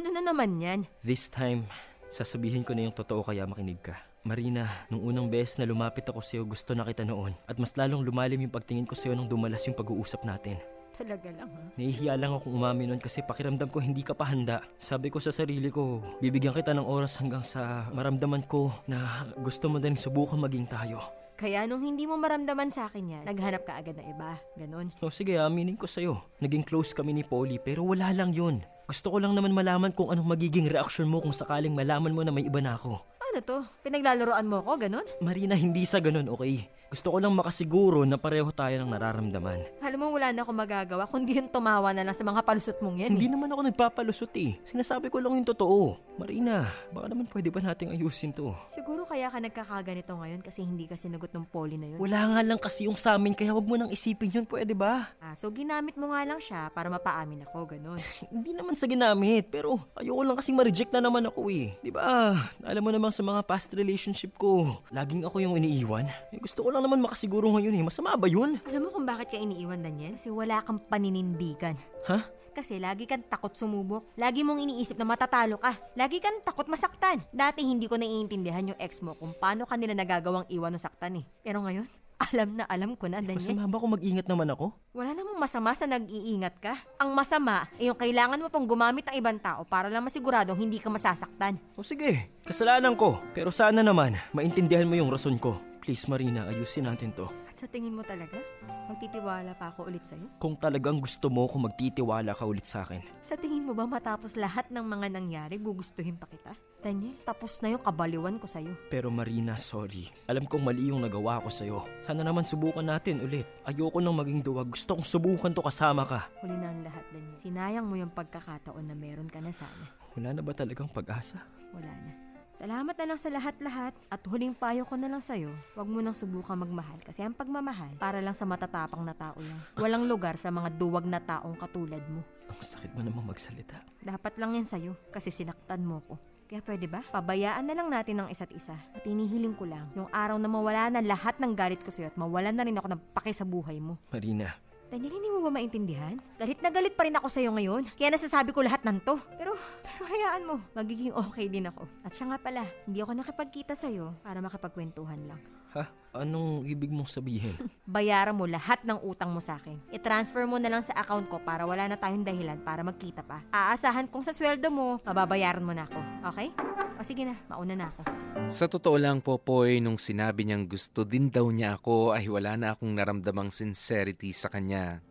Ano 0.00 0.08
na 0.10 0.24
naman 0.24 0.58
yan? 0.58 0.80
This 1.04 1.28
time, 1.28 1.68
sasabihin 2.08 2.64
ko 2.64 2.72
na 2.72 2.88
yung 2.88 2.96
totoo 2.96 3.20
kaya 3.20 3.44
makinig 3.44 3.84
ka. 3.84 3.94
Marina, 4.24 4.88
nung 4.88 5.04
unang 5.04 5.28
beses 5.28 5.60
na 5.60 5.68
lumapit 5.68 6.08
ako 6.08 6.24
sa'yo, 6.24 6.48
gusto 6.48 6.72
na 6.72 6.88
kita 6.88 7.04
noon. 7.04 7.36
At 7.44 7.60
mas 7.60 7.76
lalong 7.76 8.00
lumalim 8.00 8.40
yung 8.40 8.54
pagtingin 8.56 8.88
ko 8.88 8.96
sa'yo 8.96 9.12
nung 9.12 9.28
dumalas 9.28 9.60
yung 9.68 9.76
pag-uusap 9.76 10.24
natin. 10.24 10.56
Talaga 10.94 11.26
lang 11.28 11.50
ha? 11.50 11.62
Nahihiya 11.74 12.14
lang 12.14 12.38
akong 12.38 12.54
umamin 12.54 12.94
nun 12.94 13.02
kasi 13.02 13.18
pakiramdam 13.26 13.66
ko 13.66 13.82
hindi 13.82 14.06
ka 14.06 14.14
pa 14.14 14.30
handa. 14.30 14.62
Sabi 14.78 15.10
ko 15.10 15.18
sa 15.18 15.34
sarili 15.34 15.66
ko, 15.68 16.00
bibigyan 16.22 16.54
kita 16.54 16.70
ng 16.70 16.86
oras 16.86 17.18
hanggang 17.18 17.42
sa 17.42 17.90
maramdaman 17.90 18.46
ko 18.46 18.70
na 18.86 19.26
gusto 19.42 19.66
mo 19.66 19.82
din 19.82 19.98
subukan 19.98 20.38
maging 20.38 20.70
tayo. 20.70 21.02
Kaya 21.34 21.66
nung 21.66 21.82
hindi 21.82 22.06
mo 22.06 22.14
maramdaman 22.14 22.70
sa 22.70 22.86
akin 22.86 23.18
yan, 23.18 23.24
naghanap 23.26 23.66
ka 23.66 23.74
agad 23.82 23.98
ng 23.98 24.06
iba. 24.06 24.38
Ganon. 24.54 24.94
O 25.02 25.10
sige, 25.10 25.34
aminin 25.34 25.74
ko 25.74 25.90
sa'yo. 25.90 26.22
Naging 26.38 26.62
close 26.62 26.94
kami 26.94 27.10
ni 27.10 27.26
Polly 27.26 27.58
pero 27.58 27.82
wala 27.82 28.14
lang 28.14 28.30
yun. 28.30 28.62
Gusto 28.86 29.10
ko 29.10 29.18
lang 29.18 29.34
naman 29.34 29.50
malaman 29.50 29.90
kung 29.90 30.14
anong 30.14 30.30
magiging 30.30 30.70
reaksyon 30.70 31.10
mo 31.10 31.18
kung 31.18 31.34
sakaling 31.34 31.74
malaman 31.74 32.14
mo 32.14 32.22
na 32.22 32.30
may 32.30 32.46
iba 32.46 32.62
na 32.62 32.78
ako. 32.78 33.02
Ano 33.02 33.38
to? 33.42 33.58
Pinaglalaroan 33.82 34.46
mo 34.46 34.62
ako, 34.62 34.86
ganon? 34.86 35.06
Marina, 35.18 35.58
hindi 35.58 35.82
sa 35.82 35.98
ganun, 35.98 36.30
okay? 36.30 36.70
Gusto 36.94 37.10
ko 37.10 37.18
lang 37.18 37.34
makasiguro 37.34 38.06
na 38.06 38.14
pareho 38.14 38.54
tayo 38.54 38.78
ng 38.78 38.94
nararamdaman. 38.94 39.82
Alam 39.82 39.98
mo, 39.98 40.06
wala 40.14 40.30
na 40.30 40.46
akong 40.46 40.54
magagawa 40.54 41.10
kundi 41.10 41.42
yung 41.42 41.50
tumawa 41.50 41.90
na 41.90 42.06
lang 42.06 42.14
sa 42.14 42.22
mga 42.22 42.46
palusot 42.46 42.78
mong 42.78 43.02
yan. 43.02 43.18
Hindi 43.18 43.26
eh. 43.26 43.32
naman 43.34 43.50
ako 43.50 43.60
nagpapalusot 43.66 44.30
eh. 44.38 44.54
Sinasabi 44.62 45.10
ko 45.10 45.18
lang 45.18 45.34
yung 45.34 45.42
totoo. 45.42 45.98
Marina, 46.14 46.70
baka 46.94 47.10
naman 47.10 47.26
pwede 47.26 47.50
ba 47.50 47.58
nating 47.58 47.90
ayusin 47.90 48.30
to? 48.30 48.54
Siguro 48.70 49.02
kaya 49.02 49.26
ka 49.26 49.42
nagkakaganito 49.42 50.14
ngayon 50.14 50.38
kasi 50.46 50.62
hindi 50.62 50.86
ka 50.86 50.94
sinagot 50.94 51.34
ng 51.34 51.42
poli 51.50 51.74
na 51.74 51.90
yun. 51.90 51.98
Wala 51.98 52.30
nga 52.30 52.40
lang 52.46 52.62
kasi 52.62 52.86
yung 52.86 52.94
sa 52.94 53.18
amin 53.18 53.34
kaya 53.34 53.50
wag 53.50 53.66
mo 53.66 53.74
nang 53.74 53.90
isipin 53.90 54.30
yun, 54.30 54.46
pwede 54.46 54.78
ba? 54.78 55.10
Ah, 55.18 55.34
so 55.34 55.50
ginamit 55.50 55.98
mo 55.98 56.14
nga 56.14 56.22
lang 56.22 56.38
siya 56.38 56.70
para 56.70 56.86
mapaamin 56.86 57.42
ako, 57.50 57.74
ganon. 57.74 57.98
Hindi 58.30 58.54
naman 58.54 58.78
sa 58.78 58.86
ginamit, 58.86 59.50
pero 59.50 59.82
ayoko 59.98 60.22
lang 60.22 60.38
kasi 60.38 60.54
ma-reject 60.54 60.94
na 60.94 61.02
naman 61.02 61.26
ako 61.26 61.50
eh. 61.50 61.74
Di 61.82 61.90
ba? 61.90 62.38
Alam 62.62 62.82
mo 62.86 62.90
namang 62.94 63.10
sa 63.10 63.26
mga 63.26 63.42
past 63.42 63.74
relationship 63.74 64.38
ko, 64.38 64.78
laging 64.94 65.26
ako 65.26 65.42
yung 65.42 65.58
iniiwan. 65.58 66.06
Eh, 66.30 66.38
gusto 66.38 66.62
ko 66.62 66.70
lang 66.70 66.83
naman 66.84 67.00
makasiguro 67.00 67.48
ngayon 67.56 67.72
eh. 67.72 67.82
Masama 67.88 68.12
ba 68.20 68.28
yun? 68.28 68.60
Alam 68.68 68.86
mo 68.86 68.88
kung 68.92 69.08
bakit 69.08 69.32
ka 69.32 69.40
iniiwan, 69.40 69.80
Daniel? 69.80 70.20
Kasi 70.20 70.28
wala 70.28 70.60
kang 70.60 70.76
paninindigan. 70.76 71.80
Ha? 72.12 72.20
Kasi 72.54 72.78
lagi 72.78 73.08
kang 73.08 73.26
takot 73.26 73.50
sumubok. 73.50 74.14
Lagi 74.14 74.46
mong 74.46 74.62
iniisip 74.62 74.94
na 74.94 75.02
matatalo 75.02 75.58
ka. 75.58 75.74
Lagi 75.98 76.22
kang 76.22 76.38
takot 76.46 76.70
masaktan. 76.70 77.18
Dati 77.34 77.66
hindi 77.66 77.90
ko 77.90 77.98
naiintindihan 77.98 78.70
yung 78.70 78.78
ex 78.78 79.02
mo 79.02 79.18
kung 79.18 79.34
paano 79.34 79.66
kanila 79.66 79.90
nagagawang 79.90 80.46
iwan 80.52 80.76
o 80.76 80.78
saktan 80.78 81.18
eh. 81.18 81.26
Pero 81.42 81.66
ngayon, 81.66 81.90
alam 82.30 82.54
na 82.54 82.64
alam 82.70 82.94
ko 82.94 83.10
na, 83.10 83.18
Daniel. 83.18 83.42
Masama 83.42 83.66
ba 83.66 83.82
kung 83.82 83.92
mag-ingat 83.98 84.26
naman 84.30 84.46
ako? 84.54 84.70
Wala 84.94 85.10
namang 85.18 85.34
masama 85.34 85.74
sa 85.74 85.90
nag-iingat 85.90 86.54
ka. 86.62 86.78
Ang 87.02 87.10
masama 87.10 87.66
ay 87.74 87.90
yung 87.90 87.98
kailangan 87.98 88.38
mo 88.38 88.46
pang 88.46 88.62
gumamit 88.62 89.02
ng 89.10 89.18
ibang 89.18 89.38
tao 89.42 89.66
para 89.66 89.90
lang 89.90 90.06
masiguradong 90.06 90.54
hindi 90.54 90.78
ka 90.78 90.86
masasaktan. 90.94 91.58
O 91.74 91.82
sige, 91.82 92.30
kasalanan 92.46 92.94
ko. 92.94 93.18
Pero 93.34 93.50
sana 93.50 93.82
naman, 93.82 94.14
maintindihan 94.30 94.86
mo 94.86 94.94
yung 94.94 95.10
rason 95.10 95.34
ko. 95.42 95.58
Please 95.84 96.08
Marina, 96.08 96.48
ayusin 96.48 96.88
natin 96.88 97.12
to. 97.12 97.28
At 97.44 97.60
sa 97.60 97.68
tingin 97.68 97.92
mo 97.92 98.00
talaga, 98.00 98.40
magtitiwala 98.88 99.52
pa 99.52 99.68
ako 99.68 99.92
ulit 99.92 100.00
sa'yo? 100.08 100.32
Kung 100.40 100.56
talagang 100.56 100.96
gusto 100.96 101.28
mo 101.28 101.44
kung 101.44 101.68
magtitiwala 101.68 102.32
ka 102.32 102.48
ulit 102.48 102.64
sa 102.64 102.88
akin. 102.88 103.04
Sa 103.20 103.36
tingin 103.36 103.68
mo 103.68 103.76
ba 103.76 103.84
matapos 103.84 104.32
lahat 104.32 104.72
ng 104.72 104.80
mga 104.80 105.12
nangyari, 105.12 105.60
gugustuhin 105.60 106.16
pa 106.16 106.24
kita? 106.24 106.56
Daniel, 106.80 107.12
tapos 107.28 107.60
na 107.60 107.76
yung 107.76 107.84
kabaliwan 107.84 108.40
ko 108.40 108.48
sa'yo. 108.48 108.72
Pero 108.88 109.12
Marina, 109.12 109.60
sorry. 109.60 110.08
Alam 110.24 110.48
kong 110.48 110.64
mali 110.64 110.88
yung 110.88 111.04
nagawa 111.04 111.44
ko 111.44 111.52
sa'yo. 111.52 111.84
Sana 112.00 112.24
naman 112.24 112.48
subukan 112.48 112.80
natin 112.80 113.20
ulit. 113.20 113.44
Ayoko 113.68 114.00
nang 114.00 114.16
maging 114.16 114.40
duwag. 114.40 114.72
Gusto 114.72 114.96
kong 114.96 115.04
subukan 115.04 115.52
to 115.52 115.60
kasama 115.60 116.08
ka. 116.08 116.32
Huli 116.40 116.56
na 116.56 116.72
ang 116.72 116.80
lahat, 116.80 117.04
Daniel. 117.12 117.36
Sinayang 117.36 117.84
mo 117.84 118.00
yung 118.00 118.12
pagkakataon 118.16 118.88
na 118.88 118.96
meron 118.96 119.28
ka 119.28 119.36
na 119.44 119.52
sana. 119.52 119.84
Wala 120.16 120.32
na 120.32 120.40
ba 120.40 120.56
talagang 120.56 120.88
pag-asa? 120.88 121.44
Wala 121.76 121.92
na. 121.92 122.23
Salamat 122.54 122.94
na 122.94 123.06
lang 123.10 123.18
sa 123.18 123.26
lahat-lahat 123.34 123.98
at 124.06 124.22
huling 124.30 124.54
payo 124.54 124.86
ko 124.86 124.94
na 124.94 125.10
lang 125.10 125.18
sa'yo, 125.18 125.50
huwag 125.74 125.90
mo 125.90 125.98
nang 125.98 126.14
subukan 126.14 126.54
magmahal 126.54 127.02
kasi 127.02 127.26
ang 127.26 127.34
pagmamahal 127.34 127.98
para 127.98 128.22
lang 128.22 128.30
sa 128.30 128.46
matatapang 128.46 129.02
na 129.02 129.10
tao 129.10 129.34
yan. 129.42 129.58
Walang 129.74 130.06
lugar 130.06 130.38
sa 130.38 130.54
mga 130.54 130.70
duwag 130.78 131.02
na 131.02 131.18
taong 131.18 131.58
katulad 131.58 131.98
mo. 132.06 132.22
Ang 132.46 132.62
sakit 132.62 132.94
mo 132.94 133.02
namang 133.02 133.34
magsalita. 133.34 133.82
Dapat 133.98 134.38
lang 134.38 134.54
yan 134.54 134.62
sa'yo 134.62 134.94
kasi 135.10 135.34
sinaktan 135.34 135.82
mo 135.82 135.98
ko. 136.06 136.14
Kaya 136.46 136.62
pwede 136.62 136.86
ba? 136.86 137.02
Pabayaan 137.10 137.66
na 137.66 137.74
lang 137.74 137.90
natin 137.90 138.22
ang 138.22 138.28
isa't 138.30 138.54
isa. 138.54 138.78
At 138.94 139.02
inihiling 139.02 139.58
ko 139.58 139.66
lang, 139.66 139.90
yung 139.98 140.06
araw 140.14 140.38
na 140.38 140.46
mawala 140.46 140.94
na 140.94 141.02
lahat 141.02 141.34
ng 141.42 141.58
galit 141.58 141.82
ko 141.82 141.90
sa'yo 141.90 142.14
at 142.14 142.14
mawala 142.14 142.54
na 142.54 142.62
rin 142.62 142.78
ako 142.78 142.86
ng 142.86 143.02
pake 143.18 143.34
sa 143.34 143.42
buhay 143.42 143.82
mo. 143.82 143.98
Marina, 144.14 144.54
Daniel, 144.94 145.10
hindi 145.10 145.26
mo 145.26 145.42
ba 145.42 145.50
maintindihan? 145.50 146.14
Galit 146.38 146.62
na 146.62 146.70
galit 146.70 146.94
pa 146.94 147.02
rin 147.02 147.18
ako 147.18 147.26
sa'yo 147.26 147.50
ngayon. 147.50 147.90
Kaya 147.98 148.14
nasasabi 148.14 148.54
ko 148.54 148.62
lahat 148.62 148.86
ng 148.86 149.02
to. 149.02 149.18
Pero, 149.34 149.58
pero 149.82 150.02
hayaan 150.06 150.46
mo. 150.46 150.62
Magiging 150.70 151.10
okay 151.10 151.50
din 151.50 151.66
ako. 151.66 151.82
At 152.06 152.14
siya 152.14 152.30
nga 152.30 152.38
pala, 152.38 152.62
hindi 152.86 153.02
ako 153.02 153.18
nakipagkita 153.18 153.74
sa'yo 153.74 154.14
para 154.22 154.38
makipagkwentuhan 154.38 155.26
lang. 155.26 155.42
ha? 155.74 155.90
Anong 156.14 156.62
ibig 156.70 156.94
mong 156.94 157.10
sabihin? 157.10 157.58
Bayaran 157.90 158.38
mo 158.38 158.46
lahat 158.46 158.86
ng 158.86 159.02
utang 159.02 159.34
mo 159.34 159.42
sa 159.42 159.58
akin. 159.58 159.74
I-transfer 159.90 160.46
mo 160.46 160.62
na 160.62 160.70
lang 160.70 160.78
sa 160.86 160.94
account 160.94 161.26
ko 161.26 161.42
para 161.42 161.66
wala 161.66 161.90
na 161.90 161.98
tayong 161.98 162.22
dahilan 162.22 162.62
para 162.62 162.86
magkita 162.86 163.26
pa. 163.26 163.42
Aasahan 163.50 164.06
kong 164.06 164.22
sa 164.22 164.30
sweldo 164.30 164.70
mo, 164.70 165.02
mababayaran 165.02 165.66
mo 165.66 165.74
na 165.74 165.90
ako. 165.90 165.98
Okay? 166.30 166.54
O 166.94 167.02
sige 167.02 167.26
na, 167.26 167.34
mauna 167.50 167.74
na 167.74 167.86
ako. 167.90 168.06
Sa 168.46 168.70
totoo 168.70 168.94
lang, 168.94 169.18
Popoy, 169.18 169.82
nung 169.82 169.98
sinabi 169.98 170.46
niyang 170.46 170.70
gusto 170.70 171.02
din 171.02 171.34
daw 171.34 171.50
niya 171.50 171.74
ako 171.82 172.14
ay 172.14 172.30
wala 172.30 172.54
na 172.54 172.78
akong 172.78 172.94
naramdamang 172.94 173.50
sincerity 173.50 174.30
sa 174.30 174.46
kanya. 174.46 175.02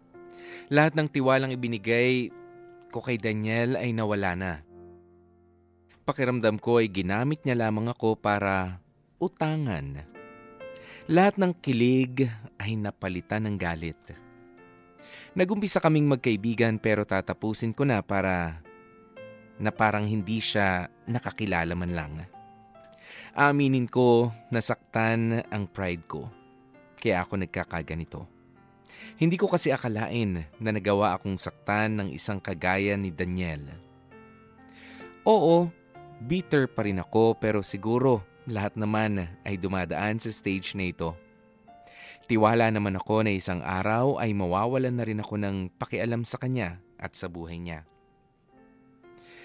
Lahat 0.72 0.96
ng 0.96 1.12
tiwalang 1.12 1.52
ibinigay 1.52 2.32
ko 2.96 3.04
kay 3.04 3.20
Daniel 3.20 3.76
ay 3.76 3.92
nawala 3.92 4.40
na. 4.40 4.54
Pakiramdam 6.08 6.64
ko 6.64 6.80
ay 6.80 6.88
ginamit 6.88 7.44
niya 7.44 7.60
lamang 7.68 7.92
ako 7.92 8.16
para 8.16 8.80
utangan. 9.20 10.04
Lahat 11.12 11.36
ng 11.36 11.52
kilig 11.60 12.32
ay 12.56 12.80
napalitan 12.80 13.44
ng 13.44 13.60
galit. 13.60 14.00
Nagumpisa 15.36 15.84
kaming 15.84 16.08
magkaibigan 16.08 16.80
pero 16.80 17.04
tatapusin 17.04 17.76
ko 17.76 17.84
na 17.84 18.00
para 18.00 18.64
na 19.60 19.68
parang 19.76 20.08
hindi 20.08 20.40
siya 20.40 20.88
nakakilala 21.04 21.76
man 21.76 21.92
lang. 21.92 22.14
Aminin 23.36 23.92
ko, 23.92 24.32
nasaktan 24.48 25.44
ang 25.52 25.68
pride 25.68 26.08
ko. 26.08 26.32
Kaya 26.96 27.20
ako 27.28 27.36
nagkakaganito. 27.36 28.24
Hindi 29.20 29.36
ko 29.36 29.52
kasi 29.52 29.76
akalain 29.76 30.48
na 30.56 30.70
nagawa 30.72 31.20
akong 31.20 31.36
saktan 31.36 32.00
ng 32.00 32.10
isang 32.16 32.40
kagaya 32.40 32.96
ni 32.96 33.12
Daniel. 33.12 33.76
Oo, 35.28 35.68
bitter 36.24 36.72
pa 36.72 36.88
rin 36.88 37.04
ako 37.04 37.36
pero 37.36 37.60
siguro 37.60 38.33
lahat 38.48 38.76
naman 38.76 39.28
ay 39.48 39.56
dumadaan 39.56 40.20
sa 40.20 40.32
stage 40.32 40.76
na 40.76 40.92
ito. 40.92 41.16
Tiwala 42.28 42.72
naman 42.72 42.96
ako 42.96 43.28
na 43.28 43.36
isang 43.36 43.60
araw 43.60 44.20
ay 44.20 44.32
mawawalan 44.32 44.96
na 44.96 45.04
rin 45.04 45.20
ako 45.20 45.36
ng 45.40 45.58
pakialam 45.76 46.24
sa 46.24 46.40
kanya 46.40 46.80
at 46.96 47.16
sa 47.20 47.28
buhay 47.28 47.60
niya. 47.60 47.84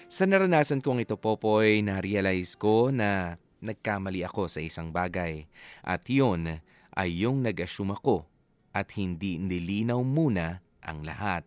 Sa 0.09 0.25
naranasan 0.25 0.81
kong 0.81 1.05
ito, 1.05 1.19
Popoy, 1.19 1.85
na-realize 1.85 2.57
ko 2.57 2.89
na 2.89 3.37
nagkamali 3.59 4.23
ako 4.23 4.47
sa 4.47 4.63
isang 4.63 4.89
bagay 4.89 5.45
at 5.83 6.07
yun 6.07 6.63
ay 6.95 7.09
yung 7.13 7.43
nag-assume 7.43 7.93
ako 7.93 8.25
at 8.71 8.95
hindi 8.95 9.37
nilinaw 9.37 9.99
muna 10.01 10.63
ang 10.81 11.03
lahat. 11.03 11.45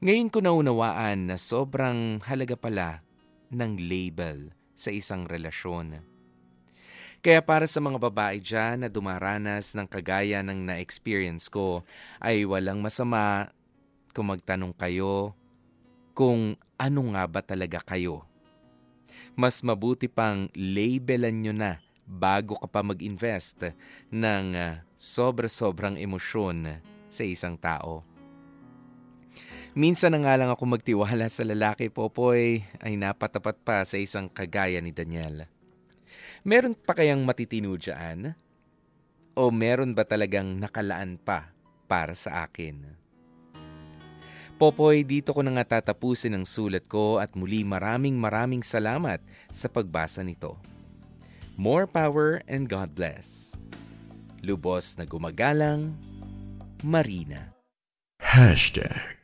Ngayon 0.00 0.32
ko 0.32 0.38
naunawaan 0.40 1.28
na 1.28 1.36
sobrang 1.36 2.24
halaga 2.24 2.56
pala 2.56 3.04
ng 3.52 3.76
label 3.76 4.59
sa 4.80 4.88
isang 4.88 5.28
relasyon. 5.28 6.00
Kaya 7.20 7.44
para 7.44 7.68
sa 7.68 7.84
mga 7.84 8.00
babae 8.00 8.40
dyan 8.40 8.80
na 8.80 8.88
dumaranas 8.88 9.76
ng 9.76 9.84
kagaya 9.84 10.40
ng 10.40 10.56
na-experience 10.64 11.52
ko, 11.52 11.84
ay 12.16 12.48
walang 12.48 12.80
masama 12.80 13.52
kung 14.16 14.32
magtanong 14.32 14.72
kayo 14.72 15.36
kung 16.16 16.56
ano 16.80 17.00
nga 17.12 17.28
ba 17.28 17.44
talaga 17.44 17.84
kayo. 17.84 18.24
Mas 19.36 19.60
mabuti 19.60 20.08
pang 20.08 20.48
labelan 20.56 21.36
nyo 21.44 21.52
na 21.52 21.72
bago 22.08 22.56
ka 22.56 22.66
pa 22.66 22.80
mag-invest 22.80 23.76
ng 24.08 24.46
ah, 24.56 24.80
sobra-sobrang 24.96 26.00
emosyon 26.00 26.80
sa 27.12 27.22
isang 27.22 27.60
tao. 27.60 28.09
Minsan 29.70 30.18
na 30.18 30.26
nga 30.26 30.34
lang 30.34 30.50
ako 30.50 30.66
magtiwala 30.66 31.30
sa 31.30 31.46
lalaki, 31.46 31.94
Popoy, 31.94 32.66
ay 32.82 32.98
napatapat 32.98 33.54
pa 33.62 33.86
sa 33.86 34.02
isang 34.02 34.26
kagaya 34.26 34.82
ni 34.82 34.90
Daniel. 34.90 35.46
Meron 36.42 36.74
pa 36.74 36.98
kayang 36.98 37.22
matitino 37.22 37.70
dyan? 37.78 38.34
O 39.38 39.54
meron 39.54 39.94
ba 39.94 40.02
talagang 40.02 40.58
nakalaan 40.58 41.22
pa 41.22 41.54
para 41.86 42.18
sa 42.18 42.42
akin? 42.42 42.82
Popoy, 44.58 45.06
dito 45.06 45.30
ko 45.30 45.40
na 45.46 45.54
nga 45.54 45.78
tatapusin 45.78 46.34
ang 46.34 46.44
sulat 46.44 46.90
ko 46.90 47.22
at 47.22 47.38
muli 47.38 47.62
maraming 47.62 48.18
maraming 48.18 48.66
salamat 48.66 49.22
sa 49.54 49.70
pagbasa 49.70 50.26
nito. 50.26 50.58
More 51.54 51.86
power 51.86 52.42
and 52.50 52.66
God 52.66 52.90
bless. 52.98 53.54
Lubos 54.42 54.98
na 54.98 55.06
gumagalang, 55.06 55.94
Marina. 56.82 57.54
Hashtag 58.18 59.19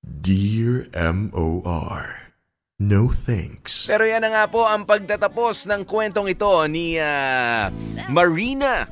Dear 0.00 0.88
M.O.R. 0.96 2.32
No 2.80 3.12
thanks. 3.12 3.84
Pero 3.84 4.08
yan 4.08 4.24
na 4.24 4.32
nga 4.32 4.44
po 4.48 4.64
ang 4.64 4.88
pagtatapos 4.88 5.68
ng 5.68 5.84
kwentong 5.84 6.32
ito 6.32 6.48
ni 6.64 6.96
ah, 6.96 7.68
Marina 8.08 8.88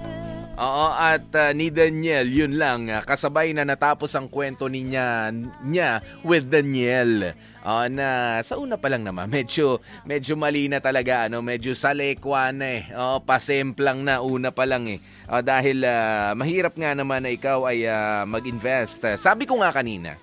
Oo, 0.59 0.91
at 0.91 1.31
ah, 1.39 1.55
ni 1.55 1.71
Daniel, 1.71 2.27
yun 2.27 2.59
lang. 2.59 2.91
ah, 2.91 3.07
kasabay 3.07 3.55
na 3.55 3.63
natapos 3.63 4.11
ang 4.19 4.27
kwento 4.27 4.67
niya, 4.67 5.31
niya 5.63 6.03
with 6.27 6.51
Daniel. 6.51 7.39
Ah, 7.63 7.87
na 7.87 8.43
sa 8.43 8.59
una 8.59 8.75
pa 8.75 8.91
lang 8.91 9.07
naman, 9.07 9.31
medyo, 9.39 9.79
medyo 10.03 10.35
mali 10.35 10.67
na 10.67 10.83
talaga, 10.83 11.31
ano, 11.31 11.39
medyo 11.47 11.79
salekwa 11.79 12.51
na 12.51 12.67
eh. 12.75 12.83
Oh, 12.91 13.23
pasemplang 13.23 14.03
na, 14.03 14.19
una 14.19 14.51
pa 14.51 14.67
lang 14.67 14.91
eh. 14.91 14.99
Ah, 15.31 15.47
dahil 15.47 15.87
ah, 15.87 16.35
mahirap 16.35 16.75
nga 16.75 16.91
naman 16.91 17.23
na 17.23 17.31
ikaw 17.31 17.63
ay 17.71 17.87
ah, 17.87 18.27
mag-invest. 18.27 19.15
Sabi 19.15 19.47
ko 19.47 19.63
nga 19.63 19.71
kanina, 19.71 20.19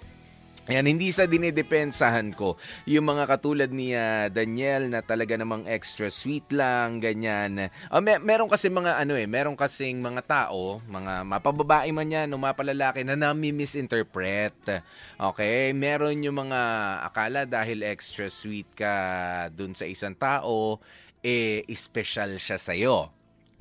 Ayan, 0.65 0.89
hindi 0.89 1.13
sa 1.13 1.29
dinidepensahan 1.29 2.33
ko. 2.33 2.57
Yung 2.89 3.05
mga 3.05 3.29
katulad 3.29 3.69
ni 3.69 3.93
ah, 3.93 4.33
Daniel 4.33 4.89
na 4.89 5.05
talaga 5.05 5.37
namang 5.37 5.69
extra 5.69 6.09
sweet 6.09 6.49
lang, 6.49 6.97
ganyan. 6.97 7.69
Ah, 7.85 8.01
me- 8.01 8.17
meron 8.17 8.49
kasi 8.49 8.73
mga 8.73 8.97
ano 8.97 9.13
eh, 9.13 9.29
meron 9.29 9.53
kasing 9.53 10.01
mga 10.01 10.25
tao, 10.25 10.81
mga 10.89 11.21
mapababae 11.21 11.93
man 11.93 12.09
yan 12.09 12.33
o 12.33 12.41
mapalalaki 12.41 13.05
na 13.05 13.13
nami-misinterpret. 13.13 14.81
Okay? 15.21 15.69
Meron 15.77 16.25
yung 16.25 16.49
mga 16.49 16.61
akala 17.13 17.45
dahil 17.45 17.85
extra 17.85 18.25
sweet 18.25 18.73
ka 18.73 18.93
dun 19.53 19.77
sa 19.77 19.85
isang 19.85 20.17
tao, 20.17 20.81
eh, 21.21 21.61
special 21.77 22.41
siya 22.41 22.57
sa'yo. 22.57 23.13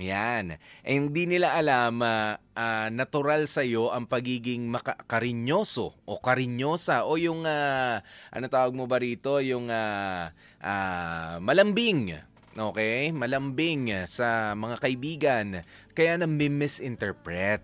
Yan. 0.02 0.58
Eh, 0.82 0.98
hindi 0.98 1.30
nila 1.30 1.54
alam 1.54 2.02
ah, 2.02 2.34
ah, 2.58 2.90
natural 2.90 3.46
sa 3.46 3.62
iyo 3.62 3.94
ang 3.94 4.10
pagiging 4.10 4.66
maka- 4.66 4.98
karinyoso 5.06 5.94
o 6.02 6.18
karinyosa 6.18 7.06
o 7.06 7.14
yung 7.14 7.46
ah, 7.46 8.02
ano 8.34 8.46
tawag 8.50 8.74
mo 8.74 8.90
ba 8.90 8.98
rito 8.98 9.38
yung 9.38 9.70
ah, 9.70 10.34
ah, 10.58 11.38
malambing. 11.38 12.10
Okay? 12.54 13.14
Malambing 13.14 14.06
sa 14.10 14.58
mga 14.58 14.82
kaibigan. 14.82 15.46
Kaya 15.94 16.18
na 16.18 16.26
misinterpret. 16.26 17.62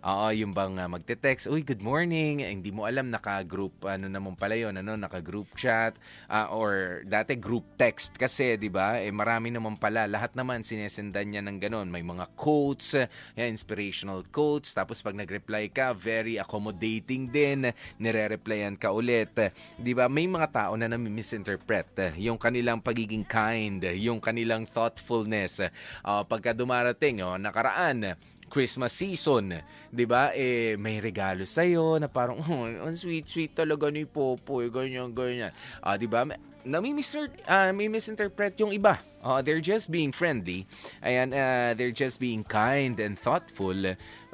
Oo, 0.00 0.32
yung 0.32 0.56
bang 0.56 0.80
ah, 0.80 0.88
magte-text, 0.88 1.44
uy, 1.44 1.60
good 1.60 1.84
morning. 1.84 2.40
Eh, 2.40 2.48
hindi 2.48 2.72
mo 2.72 2.88
alam, 2.88 3.12
naka-group, 3.12 3.84
ano 3.84 4.08
naman 4.08 4.32
pala 4.32 4.56
yun, 4.56 4.80
ano, 4.80 4.96
naka-group 4.96 5.52
chat, 5.60 5.92
ah, 6.32 6.48
or 6.56 7.04
dati 7.04 7.36
group 7.36 7.68
text 7.76 8.16
kasi, 8.16 8.56
di 8.56 8.72
ba? 8.72 8.96
Eh, 8.96 9.12
marami 9.12 9.52
naman 9.52 9.76
pala. 9.76 10.08
Lahat 10.08 10.32
naman 10.32 10.64
sinesendan 10.64 11.28
niya 11.28 11.44
ng 11.44 11.60
ganun. 11.60 11.92
May 11.92 12.00
mga 12.00 12.32
quotes, 12.32 12.96
yeah, 13.36 13.44
inspirational 13.44 14.24
quotes. 14.32 14.72
Tapos 14.72 15.04
pag 15.04 15.12
nag-reply 15.12 15.68
ka, 15.68 15.92
very 15.92 16.40
accommodating 16.40 17.28
din. 17.28 17.76
Nire-replyan 18.00 18.80
ka 18.80 18.88
ulit. 18.88 19.36
Di 19.76 19.92
ba? 19.92 20.08
May 20.08 20.24
mga 20.24 20.48
tao 20.48 20.72
na 20.80 20.88
nami-misinterpret 20.88 22.16
yung 22.16 22.40
kanilang 22.40 22.80
pagiging 22.80 23.28
kind, 23.28 23.84
yung 24.00 24.16
kanilang 24.16 24.64
thoughtfulness. 24.64 25.60
Ah, 26.00 26.24
pagka 26.24 26.56
dumarating, 26.56 27.20
oh, 27.20 27.36
nakaraan, 27.66 28.14
Christmas 28.46 28.94
season, 28.94 29.58
'di 29.90 30.06
ba? 30.06 30.30
Eh 30.30 30.78
may 30.78 31.02
regalo 31.02 31.42
sa 31.42 31.66
na 31.98 32.06
parang 32.06 32.38
oh, 32.46 32.70
ang 32.70 32.94
sweet 32.94 33.26
sweet 33.26 33.58
talaga 33.58 33.90
ni 33.90 34.06
Popoy, 34.06 34.70
ganyan 34.70 35.10
ganyan. 35.10 35.50
Ah, 35.82 35.98
'di 35.98 36.06
ba? 36.06 36.22
Nami 36.66 36.98
Mr. 36.98 37.30
ah, 37.46 37.70
may 37.70 37.90
misinterpret 37.90 38.58
yung 38.58 38.70
iba. 38.74 38.98
Ah, 39.22 39.42
they're 39.42 39.62
just 39.62 39.90
being 39.90 40.10
friendly. 40.10 40.66
Ayan, 41.02 41.30
ah, 41.34 41.74
they're 41.74 41.94
just 41.94 42.18
being 42.18 42.42
kind 42.42 42.98
and 43.02 43.18
thoughtful. 43.18 43.74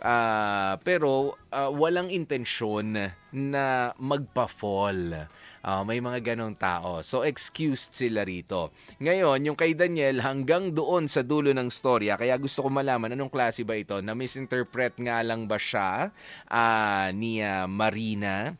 Ah, 0.01 0.76
pero 0.85 1.37
ah, 1.53 1.72
walang 1.72 2.12
intensyon 2.12 3.12
na 3.33 3.64
magpa-fall. 3.97 5.28
Ah, 5.63 5.87
may 5.87 6.03
mga 6.03 6.35
ganong 6.35 6.59
tao. 6.59 7.07
So, 7.07 7.23
excused 7.23 7.95
sila 7.95 8.27
rito. 8.27 8.75
Ngayon, 8.99 9.47
yung 9.47 9.55
kay 9.55 9.79
Daniel, 9.79 10.19
hanggang 10.19 10.75
doon 10.75 11.07
sa 11.07 11.23
dulo 11.23 11.55
ng 11.55 11.71
storya, 11.71 12.19
kaya 12.19 12.35
gusto 12.35 12.67
ko 12.67 12.69
malaman 12.69 13.15
anong 13.15 13.31
klase 13.31 13.63
ba 13.63 13.79
ito, 13.79 14.03
na 14.03 14.11
misinterpret 14.11 14.99
nga 14.99 15.23
lang 15.23 15.47
ba 15.47 15.63
siya 15.63 16.11
ah, 16.51 17.15
ni 17.15 17.39
ah, 17.39 17.71
Marina? 17.71 18.59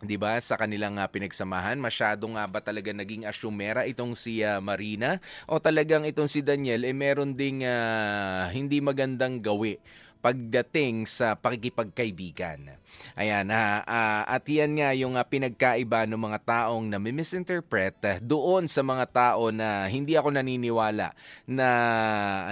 'di 0.00 0.16
ba 0.16 0.40
sa 0.40 0.56
kanilang 0.56 0.96
ah, 0.96 1.04
pinagsamahan 1.04 1.76
masyado 1.76 2.24
nga 2.32 2.48
ba 2.48 2.64
talaga 2.64 2.88
naging 2.88 3.28
asyumera 3.28 3.84
itong 3.84 4.16
si 4.16 4.40
ah, 4.40 4.56
Marina 4.56 5.20
o 5.44 5.60
talagang 5.60 6.08
itong 6.08 6.24
si 6.24 6.40
Daniel 6.40 6.88
eh 6.88 6.96
meron 6.96 7.36
ding 7.36 7.60
ah, 7.68 8.48
hindi 8.48 8.80
magandang 8.80 9.44
gawi 9.44 9.76
pagdating 10.20 11.08
sa 11.08 11.32
pakikipagkaibigan. 11.34 12.76
Ayan, 13.16 13.48
ah, 13.48 13.80
ah, 13.88 14.22
at 14.28 14.44
yan 14.44 14.76
nga 14.76 14.92
yung 14.92 15.16
ah, 15.16 15.24
pinagkaiba 15.24 16.04
ng 16.04 16.20
mga 16.20 16.38
taong 16.44 16.84
na 16.86 17.00
misinterpret 17.00 17.96
ah, 18.04 18.16
doon 18.20 18.68
sa 18.68 18.84
mga 18.84 19.04
tao 19.08 19.48
na 19.48 19.88
hindi 19.88 20.14
ako 20.14 20.36
naniniwala 20.36 21.16
na 21.48 21.68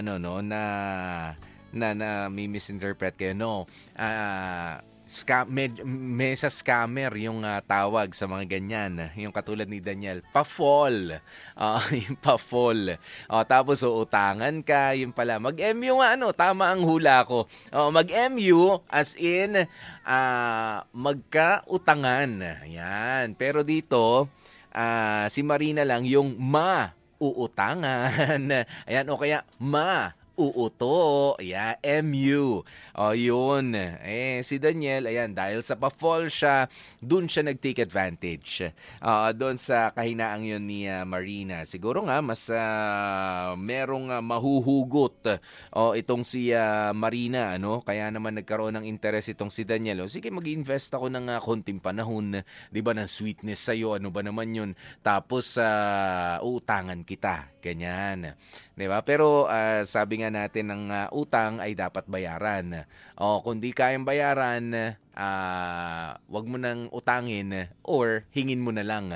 ano 0.01 0.17
no 0.17 0.41
na 0.41 0.61
na 1.69 1.87
na 1.93 2.09
may 2.33 2.49
misinterpret 2.49 3.15
kayo 3.15 3.37
no. 3.37 3.69
Ah 3.93 4.81
scam 5.09 5.49
med, 5.49 5.81
may 5.89 6.37
sa 6.37 6.53
scammer 6.53 7.09
yung 7.17 7.41
ah, 7.41 7.65
tawag 7.65 8.13
sa 8.13 8.29
mga 8.29 8.45
ganyan 8.45 9.09
yung 9.17 9.33
katulad 9.33 9.65
ni 9.65 9.81
Daniel 9.81 10.21
pa-fall. 10.31 11.17
Ah, 11.59 11.83
yung 11.91 12.15
pa-fall. 12.15 13.03
Oh, 13.27 13.43
tapos 13.43 13.83
uutangan 13.83 14.63
ka 14.63 14.95
yung 14.95 15.11
pala. 15.11 15.43
mag-MU 15.43 15.99
nga 15.99 16.15
ano 16.15 16.31
tama 16.31 16.71
ang 16.71 16.87
hula 16.87 17.27
ko. 17.27 17.51
Oh, 17.75 17.91
mag-MU 17.91 18.79
as 18.87 19.19
in 19.19 19.67
ah, 20.07 20.87
magkautangan. 20.95 22.63
Yan 22.71 23.35
pero 23.35 23.67
dito 23.67 24.31
ah, 24.71 25.27
si 25.27 25.43
Marina 25.43 25.83
lang 25.83 26.07
yung 26.07 26.39
ma 26.39 26.95
uutangan 27.19 28.39
ayan 28.89 29.11
o 29.11 29.19
kaya 29.19 29.43
ma 29.59 30.15
uuto. 30.39 31.35
Yeah, 31.43 31.75
MU. 32.07 32.63
O, 32.95 33.13
yun. 33.13 33.75
Eh, 34.07 34.41
si 34.47 34.63
Daniel, 34.63 35.11
ayan, 35.11 35.35
dahil 35.35 35.67
sa 35.67 35.75
pa-fall 35.75 36.31
siya, 36.31 36.71
dun 37.03 37.27
siya 37.27 37.43
nag-take 37.51 37.83
advantage. 37.83 38.71
Uh, 39.03 39.35
doon 39.35 39.59
sa 39.59 39.91
kahinaang 39.91 40.47
yun 40.47 40.63
ni 40.63 40.87
ah, 40.87 41.03
Marina. 41.03 41.67
Siguro 41.67 42.07
nga, 42.07 42.23
mas 42.23 42.47
ah, 42.55 43.59
merong 43.59 44.15
ah, 44.15 44.23
mahuhugot 44.23 45.43
o 45.75 45.99
itong 45.99 46.23
si 46.23 46.55
ah, 46.55 46.95
Marina, 46.95 47.59
ano? 47.59 47.83
Kaya 47.83 48.09
naman 48.15 48.39
nagkaroon 48.39 48.79
ng 48.79 48.87
interest 48.87 49.35
itong 49.35 49.51
si 49.51 49.67
Daniel. 49.67 50.07
O, 50.07 50.11
sige, 50.11 50.31
mag-invest 50.31 50.95
ako 50.95 51.11
ng 51.11 51.27
ah, 51.35 51.43
konting 51.43 51.83
panahon, 51.83 52.41
di 52.71 52.81
ba, 52.81 52.95
ng 52.95 53.11
sweetness 53.11 53.67
sa'yo. 53.67 53.99
Ano 53.99 54.15
ba 54.15 54.23
naman 54.23 54.55
yun? 54.55 54.71
Tapos, 55.03 55.59
uh, 55.59 56.39
uutangan 56.45 57.03
kita. 57.03 57.58
Ganyan. 57.59 58.39
'Di 58.79 58.87
ba? 58.87 59.03
Pero 59.03 59.51
ah, 59.51 59.83
sabi 59.83 60.23
nga 60.23 60.31
natin 60.31 60.71
ng 60.71 60.85
ah, 60.95 61.09
utang 61.11 61.59
ay 61.59 61.75
dapat 61.75 62.07
bayaran. 62.07 62.87
O 63.19 63.43
kung 63.43 63.59
di 63.59 63.75
kayang 63.75 64.07
bayaran, 64.07 64.95
ah, 65.19 66.15
wag 66.31 66.47
mo 66.47 66.55
nang 66.55 66.87
utangin 66.95 67.67
or 67.83 68.23
hingin 68.31 68.63
mo 68.63 68.71
na 68.71 68.87
lang. 68.87 69.11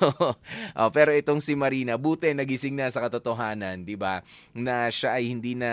oh, 0.80 0.90
pero 0.90 1.12
itong 1.12 1.44
si 1.44 1.52
Marina, 1.52 2.00
buti 2.00 2.32
nagising 2.32 2.72
na 2.72 2.88
sa 2.88 3.04
katotohanan, 3.04 3.84
'di 3.84 4.00
ba? 4.00 4.24
Na 4.56 4.88
siya 4.88 5.20
ay 5.20 5.28
hindi 5.28 5.52
na 5.52 5.72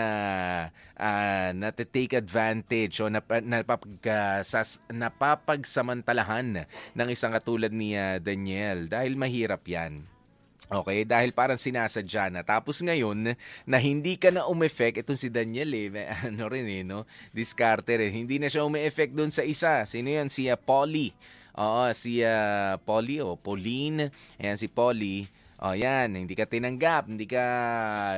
ah, 0.99 1.55
nate-take 1.55 2.19
advantage 2.19 2.99
o 2.99 3.07
nap, 3.07 3.31
napapag, 3.39 3.95
sas, 4.43 4.83
napapagsamantalahan 4.91 6.67
ng 6.91 7.07
isang 7.07 7.31
katulad 7.31 7.71
ni 7.71 7.95
ah, 7.95 8.19
Daniel 8.19 8.91
dahil 8.91 9.15
mahirap 9.15 9.63
'yan. 9.63 10.03
Okay, 10.71 11.03
dahil 11.03 11.35
parang 11.35 11.59
sinasadya 11.59 12.31
na. 12.31 12.47
Tapos 12.47 12.79
ngayon, 12.79 13.35
na 13.67 13.77
hindi 13.83 14.15
ka 14.15 14.31
na 14.31 14.47
umeffect, 14.47 15.03
itong 15.03 15.19
si 15.19 15.27
Daniel 15.27 15.67
eh, 15.75 15.91
ano 16.31 16.47
rin 16.47 16.63
eh, 16.63 16.87
no? 16.87 17.03
Diskarte 17.35 17.99
rin. 17.99 18.23
Hindi 18.23 18.39
na 18.39 18.47
siya 18.47 18.63
umeffect 18.63 19.11
doon 19.11 19.35
sa 19.35 19.43
isa. 19.43 19.83
Sino 19.83 20.07
yan? 20.07 20.31
Si 20.31 20.47
uh, 20.47 20.55
Polly. 20.55 21.11
Oo, 21.59 21.91
si 21.91 22.23
uh, 22.23 22.79
Polly 22.87 23.19
o 23.19 23.35
Pauline. 23.35 24.15
Ayan, 24.39 24.55
si 24.55 24.71
Polly. 24.71 25.27
O 25.59 25.75
yan, 25.75 26.15
hindi 26.15 26.39
ka 26.39 26.47
tinanggap, 26.47 27.11
hindi 27.11 27.27
ka 27.27 27.45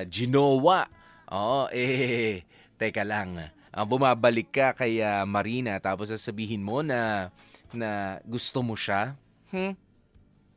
ginowa. 0.06 0.86
Oo, 1.34 1.68
eh, 1.74 2.45
teka 2.78 3.01
lang. 3.01 3.49
Uh, 3.74 3.86
bumabalik 3.89 4.54
ka 4.54 4.78
kay 4.78 5.01
uh, 5.01 5.26
Marina 5.26 5.82
tapos 5.82 6.14
sasabihin 6.14 6.62
mo 6.62 6.86
na 6.86 7.34
na 7.74 8.22
gusto 8.30 8.62
mo 8.62 8.78
siya. 8.78 9.18
Hmm? 9.49 9.74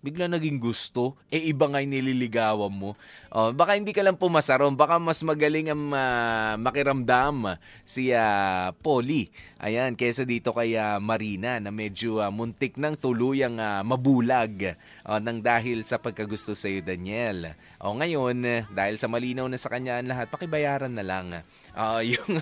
Bigla 0.04 0.30
naging 0.30 0.62
gusto, 0.62 1.18
eh 1.32 1.50
iba 1.50 1.66
nga 1.66 1.82
nililigawan 1.82 2.70
mo. 2.70 2.94
Oh, 3.32 3.50
baka 3.50 3.74
hindi 3.74 3.90
ka 3.90 4.04
lang 4.06 4.14
pumasaron, 4.14 4.78
baka 4.78 5.02
mas 5.02 5.18
magaling 5.24 5.72
ang 5.72 5.90
uh, 5.90 6.54
makiramdam 6.60 7.58
si 7.82 8.14
uh, 8.14 8.70
Polly. 8.80 9.28
Ayan, 9.58 9.98
kaysa 9.98 10.22
dito 10.22 10.54
kay 10.54 10.78
uh, 10.78 11.02
Marina 11.02 11.58
na 11.58 11.74
medyo 11.74 12.22
uh, 12.22 12.30
muntik 12.30 12.78
ng 12.78 12.94
tuluyang 12.94 13.58
uh, 13.58 13.82
mabulag 13.82 14.78
uh, 15.02 15.18
nang 15.18 15.42
dahil 15.42 15.82
sa 15.82 15.98
pagkagusto 15.98 16.54
sa 16.54 16.70
iyo, 16.70 16.84
Daniel. 16.84 17.56
O 17.82 17.92
oh, 17.92 17.94
ngayon, 17.98 18.68
dahil 18.72 18.96
sa 18.96 19.10
malinaw 19.10 19.50
na 19.50 19.58
sa 19.60 19.68
kanya 19.68 20.00
ang 20.00 20.08
lahat, 20.08 20.30
pakibayaran 20.32 20.92
na 20.92 21.04
lang. 21.04 21.44
Uh, 21.76 22.00
yung, 22.16 22.40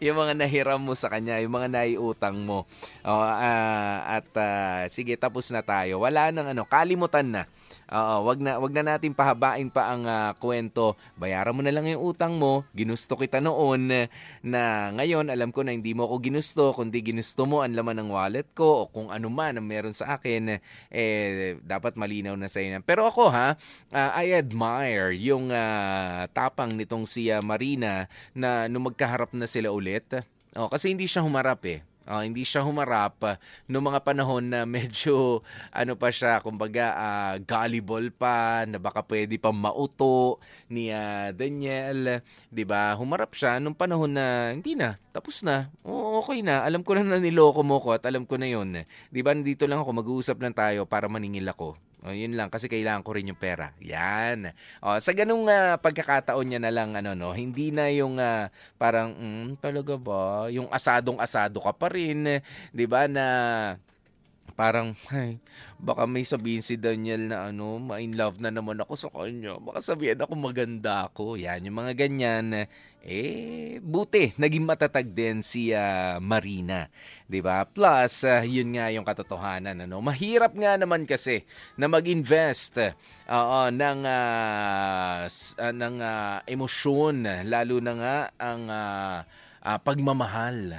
yung 0.00 0.16
mga 0.16 0.32
nahiram 0.32 0.80
mo 0.80 0.96
sa 0.96 1.12
kanya, 1.12 1.36
yung 1.44 1.52
mga 1.52 1.68
naiutang 1.68 2.40
mo. 2.40 2.64
Uh, 3.04 3.20
uh, 3.20 3.98
at 4.16 4.28
uh, 4.32 4.88
sige, 4.88 5.12
tapos 5.20 5.52
na 5.52 5.60
tayo. 5.60 6.00
Wala 6.00 6.32
nang 6.32 6.48
ano, 6.56 6.64
kalimutan 6.64 7.28
na. 7.28 7.42
Oo, 7.86 8.26
wag 8.26 8.42
na 8.42 8.58
wag 8.58 8.74
na 8.74 8.82
natin 8.82 9.14
pahabain 9.14 9.70
pa 9.70 9.94
ang 9.94 10.02
ah, 10.10 10.34
kwento. 10.34 10.98
Bayaran 11.14 11.54
mo 11.54 11.62
na 11.62 11.70
lang 11.70 11.86
yung 11.86 12.02
utang 12.02 12.34
mo. 12.34 12.66
Ginusto 12.74 13.14
kita 13.14 13.38
noon 13.38 14.10
na 14.42 14.90
ngayon 14.90 15.30
alam 15.30 15.54
ko 15.54 15.62
na 15.62 15.70
hindi 15.70 15.94
mo 15.94 16.10
ako 16.10 16.18
ginusto, 16.18 16.74
kundi 16.74 16.98
ginusto 16.98 17.46
mo 17.46 17.62
ang 17.62 17.78
laman 17.78 18.02
ng 18.02 18.10
wallet 18.10 18.48
ko 18.58 18.82
o 18.82 18.90
kung 18.90 19.14
ano 19.14 19.30
man 19.30 19.54
ang 19.54 19.66
meron 19.70 19.94
sa 19.94 20.18
akin 20.18 20.58
eh 20.90 21.54
dapat 21.62 21.94
malinaw 21.94 22.34
na 22.34 22.50
sa 22.50 22.58
inyo. 22.58 22.82
Pero 22.82 23.06
ako 23.06 23.30
ha, 23.30 23.54
ah, 23.94 24.10
I 24.18 24.34
admire 24.34 25.14
yung 25.14 25.54
ah, 25.54 26.26
tapang 26.34 26.74
nitong 26.74 27.06
si 27.06 27.30
ah, 27.30 27.38
Marina 27.38 28.10
na 28.34 28.66
nung 28.66 28.90
magkaharap 28.90 29.30
na 29.30 29.46
sila 29.46 29.70
ulit. 29.70 30.10
Oh, 30.58 30.66
kasi 30.66 30.90
hindi 30.90 31.06
siya 31.06 31.22
humarap 31.22 31.62
eh. 31.70 31.86
Ah, 32.06 32.22
hindi 32.22 32.46
siya 32.46 32.62
humarap 32.62 33.18
uh, 33.26 33.34
noong 33.66 33.90
mga 33.90 34.00
panahon 34.06 34.46
na 34.46 34.62
medyo 34.62 35.42
ano 35.74 35.98
pa 35.98 36.14
siya, 36.14 36.38
kumbaga 36.38 36.94
ah, 36.94 37.34
gullible 37.42 38.14
pa, 38.14 38.62
na 38.62 38.78
baka 38.78 39.02
pwede 39.02 39.34
pa 39.42 39.50
mauto 39.50 40.38
ni 40.70 40.94
ah, 40.94 41.34
Daniel, 41.34 42.22
'di 42.54 42.62
ba? 42.62 42.94
Humarap 42.94 43.34
siya 43.34 43.58
nung 43.58 43.74
panahon 43.74 44.14
na 44.14 44.54
hindi 44.54 44.78
na, 44.78 45.02
tapos 45.10 45.42
na. 45.42 45.66
Oo, 45.82 46.22
okay 46.22 46.46
na. 46.46 46.62
Alam 46.62 46.86
ko 46.86 46.94
na 46.94 47.02
na 47.02 47.18
niloko 47.18 47.66
mo 47.66 47.82
ko 47.82 47.98
at 47.98 48.06
alam 48.06 48.22
ko 48.22 48.38
na 48.38 48.46
'yon. 48.46 48.86
'Di 49.10 49.20
ba? 49.26 49.34
Nandito 49.34 49.66
lang 49.66 49.82
ako, 49.82 49.90
mag-uusap 49.98 50.38
lang 50.38 50.54
tayo 50.54 50.86
para 50.86 51.10
maningil 51.10 51.50
ako. 51.50 51.85
O, 52.04 52.12
yun 52.12 52.36
lang 52.36 52.52
kasi 52.52 52.68
kailangan 52.68 53.00
ko 53.00 53.16
rin 53.16 53.32
yung 53.32 53.40
pera. 53.40 53.72
Yan. 53.80 54.52
O, 54.84 55.00
sa 55.00 55.16
ganung 55.16 55.48
ah, 55.48 55.80
pagkakataon 55.80 56.44
niya 56.44 56.60
na 56.60 56.72
lang 56.74 56.92
ano 56.92 57.16
no, 57.16 57.32
hindi 57.32 57.72
na 57.72 57.88
yung 57.88 58.20
ah, 58.20 58.52
parang 58.76 59.16
mm, 59.16 59.62
talaga 59.64 59.96
ba, 59.96 60.52
yung 60.52 60.68
asadong-asado 60.68 61.56
ka 61.62 61.72
pa 61.72 61.88
rin, 61.88 62.44
'di 62.76 62.84
ba 62.84 63.08
na 63.08 63.26
parang 64.56 64.96
ay, 65.12 65.36
baka 65.76 66.08
may 66.08 66.24
sabihin 66.24 66.64
si 66.64 66.80
Daniel 66.80 67.28
na 67.28 67.52
ano, 67.52 67.76
ma-in 67.76 68.16
love 68.16 68.40
na 68.40 68.48
naman 68.48 68.80
ako 68.80 68.94
sa 68.96 69.08
kanya. 69.12 69.60
Baka 69.60 69.84
sabihin 69.84 70.20
ako 70.20 70.32
maganda 70.36 71.12
ako. 71.12 71.36
Yan, 71.36 71.66
yung 71.68 71.76
mga 71.76 71.92
ganyan. 72.06 72.68
Eh, 73.06 73.78
buti, 73.86 74.34
naging 74.34 74.66
matatag 74.66 75.06
din 75.14 75.38
si 75.38 75.70
ah, 75.70 76.18
Marina. 76.18 76.90
'di 77.30 77.38
ba 77.38 77.62
Plus, 77.62 78.26
ah, 78.26 78.42
yun 78.42 78.74
nga 78.74 78.90
yung 78.90 79.06
katotohanan. 79.06 79.86
Ano? 79.86 80.02
Mahirap 80.02 80.50
nga 80.58 80.74
naman 80.74 81.06
kasi 81.06 81.46
na 81.78 81.86
mag-invest 81.86 82.82
oo, 83.30 83.60
ng, 83.70 84.00
ah, 84.02 85.22
s- 85.30 85.54
ah, 85.54 85.70
ng 85.70 86.02
ah, 86.02 86.42
emosyon, 86.50 87.46
lalo 87.46 87.78
na 87.78 87.92
nga 87.94 88.16
ang 88.42 88.62
ah, 88.66 89.22
ah, 89.62 89.78
pagmamahal 89.78 90.74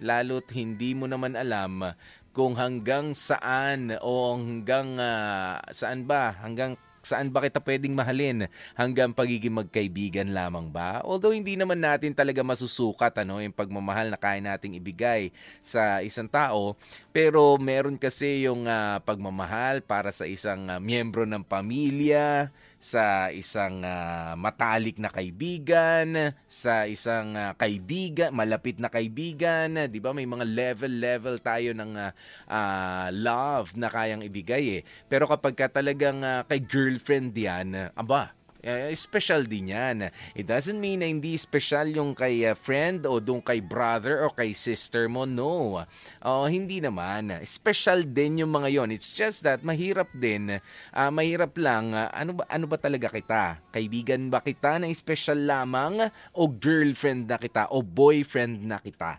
lalo't 0.00 0.48
hindi 0.56 0.96
mo 0.96 1.04
naman 1.04 1.36
alam 1.36 1.92
kung 2.32 2.56
hanggang 2.56 3.12
saan 3.12 3.92
o 4.00 4.32
hanggang 4.40 4.96
ah, 4.96 5.60
saan 5.68 6.08
ba, 6.08 6.32
hanggang 6.40 6.80
saan 7.00 7.32
ba 7.32 7.40
kita 7.44 7.60
pwedeng 7.64 7.96
mahalin 7.96 8.48
hanggang 8.76 9.12
pagiging 9.12 9.56
magkaibigan 9.56 10.30
lamang 10.32 10.68
ba? 10.68 11.00
Although 11.04 11.32
hindi 11.32 11.56
naman 11.56 11.80
natin 11.80 12.12
talaga 12.12 12.44
masusukat 12.44 13.12
ano, 13.24 13.40
yung 13.40 13.56
pagmamahal 13.56 14.12
na 14.12 14.18
kaya 14.20 14.40
nating 14.40 14.76
ibigay 14.76 15.32
sa 15.64 16.04
isang 16.04 16.28
tao, 16.28 16.76
pero 17.10 17.56
meron 17.56 17.96
kasi 17.96 18.44
yung 18.44 18.68
ah, 18.68 19.00
pagmamahal 19.02 19.82
para 19.84 20.12
sa 20.12 20.28
isang 20.28 20.68
ah, 20.68 20.78
miyembro 20.78 21.24
ng 21.24 21.44
pamilya, 21.44 22.52
sa 22.80 23.28
isang 23.28 23.84
ah, 23.84 24.32
matalik 24.40 24.96
na 24.96 25.12
kaibigan, 25.12 26.32
sa 26.48 26.88
isang 26.88 27.36
ah, 27.36 27.52
kaibigan, 27.52 28.32
malapit 28.32 28.80
na 28.80 28.88
kaibigan, 28.88 29.76
'di 29.76 30.00
ba? 30.00 30.16
May 30.16 30.24
mga 30.24 30.48
level-level 30.48 31.44
tayo 31.44 31.76
ng 31.76 31.92
ah, 32.00 32.12
ah, 32.48 33.08
love 33.12 33.76
na 33.76 33.92
kayang 33.92 34.24
ibigay 34.24 34.80
eh. 34.80 34.82
Pero 35.12 35.28
kapag 35.28 35.52
ka 35.60 35.68
talagang 35.68 36.24
ah, 36.24 36.42
kay 36.48 36.64
girlfriend 36.64 37.36
'yan, 37.36 37.92
aba, 37.92 38.32
eh, 38.60 38.92
special 38.92 39.48
din 39.48 39.72
yan. 39.72 40.12
It 40.36 40.44
doesn't 40.44 40.76
mean 40.76 41.00
na 41.00 41.08
hindi 41.08 41.36
special 41.40 41.88
yung 41.96 42.12
kay 42.12 42.44
uh, 42.44 42.52
friend 42.52 43.08
o 43.08 43.16
doon 43.16 43.40
kay 43.40 43.64
brother 43.64 44.28
o 44.28 44.32
kay 44.32 44.52
sister 44.52 45.08
mo. 45.08 45.24
No. 45.24 45.80
Oh, 46.20 46.44
hindi 46.44 46.80
naman. 46.84 47.32
Special 47.44 48.04
din 48.04 48.44
yung 48.44 48.52
mga 48.52 48.68
yon. 48.68 48.92
It's 48.92 49.16
just 49.16 49.48
that 49.48 49.64
mahirap 49.64 50.12
din. 50.12 50.60
ah, 50.92 51.08
mahirap 51.08 51.56
lang. 51.56 51.96
ah, 51.96 52.12
ano 52.12 52.36
ba 52.36 52.44
ano 52.52 52.68
ba 52.68 52.76
talaga 52.76 53.08
kita? 53.08 53.64
Kaibigan 53.72 54.28
ba 54.28 54.44
kita 54.44 54.76
na 54.76 54.92
special 54.92 55.40
lamang 55.48 56.12
o 56.36 56.44
girlfriend 56.44 57.32
na 57.32 57.40
kita 57.40 57.72
o 57.72 57.80
boyfriend 57.80 58.60
na 58.60 58.76
kita? 58.76 59.16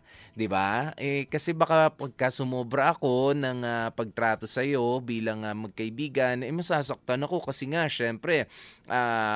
ba? 0.47 0.95
Eh 0.97 1.29
kasi 1.29 1.53
baka 1.53 1.91
pagka 1.93 2.33
sumobra 2.33 2.93
ako 2.93 3.35
ng 3.35 3.59
ah, 3.65 3.89
pagtrato 3.93 4.45
sa 4.45 4.65
iyo 4.65 5.01
bilang 5.01 5.45
ah, 5.45 5.53
magkaibigan, 5.57 6.41
eh 6.45 6.53
masasaktan 6.53 7.21
ako 7.25 7.45
kasi 7.45 7.69
nga 7.69 7.85
syempre 7.89 8.47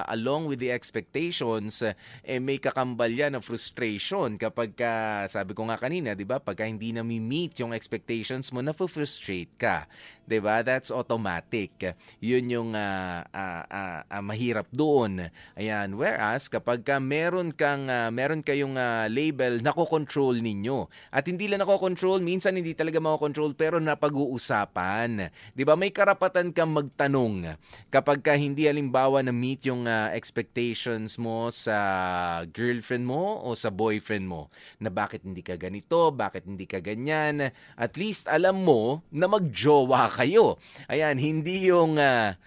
along 0.04 0.52
with 0.52 0.60
the 0.60 0.74
expectations, 0.74 1.80
eh 2.26 2.40
may 2.44 2.60
kakambal 2.60 3.08
yan 3.08 3.38
na 3.38 3.42
frustration 3.44 4.36
kapag 4.36 4.76
ka, 4.76 5.24
sabi 5.32 5.56
ko 5.56 5.70
nga 5.72 5.80
kanina, 5.80 6.12
'di 6.12 6.28
ba? 6.28 6.44
Pagka 6.44 6.68
hindi 6.68 6.92
na 6.92 7.06
meet 7.06 7.62
yung 7.64 7.72
expectations 7.72 8.52
mo, 8.52 8.60
na-frustrate 8.60 9.56
ka. 9.56 9.88
'Di 10.26 10.42
ba? 10.42 10.66
That's 10.66 10.90
automatic. 10.90 11.94
'Yun 12.20 12.46
yung 12.50 12.72
ah, 12.74 13.24
ah, 13.30 13.64
ah, 13.70 14.00
ah, 14.10 14.24
mahirap 14.26 14.66
doon. 14.74 15.30
Ayan, 15.54 15.94
whereas 15.96 16.50
kapag 16.50 16.82
ka 16.82 16.98
meron 16.98 17.54
kang 17.54 17.86
ah, 17.88 18.10
meron 18.10 18.42
kayong 18.42 18.76
ah, 18.76 19.06
label 19.06 19.62
nako-control 19.62 20.42
ninyo. 20.42 20.90
At 21.14 21.30
hindi 21.30 21.46
lang 21.46 21.62
nako-control, 21.62 22.26
minsan 22.26 22.58
hindi 22.58 22.74
talaga 22.74 22.98
mako-control 22.98 23.54
pero 23.54 23.78
napag-uusapan. 23.78 25.30
'Di 25.54 25.64
ba? 25.64 25.78
May 25.78 25.94
karapatan 25.94 26.50
kang 26.50 26.74
magtanong 26.74 27.56
kapag 27.94 28.26
ka 28.26 28.34
hindi 28.34 28.66
halimbawa 28.66 29.22
na 29.22 29.30
meet 29.30 29.70
yung 29.70 29.85
ah, 29.86 30.12
expectations 30.14 31.18
mo 31.22 31.50
sa 31.54 31.78
girlfriend 32.50 33.06
mo 33.08 33.42
o 33.42 33.54
sa 33.54 33.72
boyfriend 33.72 34.26
mo 34.28 34.50
na 34.78 34.90
bakit 34.92 35.24
hindi 35.24 35.42
ka 35.42 35.56
ganito, 35.56 36.12
bakit 36.12 36.46
hindi 36.46 36.68
ka 36.68 36.84
ganyan. 36.84 37.54
At 37.78 37.94
least 37.96 38.28
alam 38.28 38.66
mo 38.66 39.06
na 39.14 39.26
magjowa 39.30 40.12
kayo. 40.14 40.62
Ayan, 40.90 41.18
hindi 41.18 41.70
yung 41.72 41.98
ah, 41.98 42.38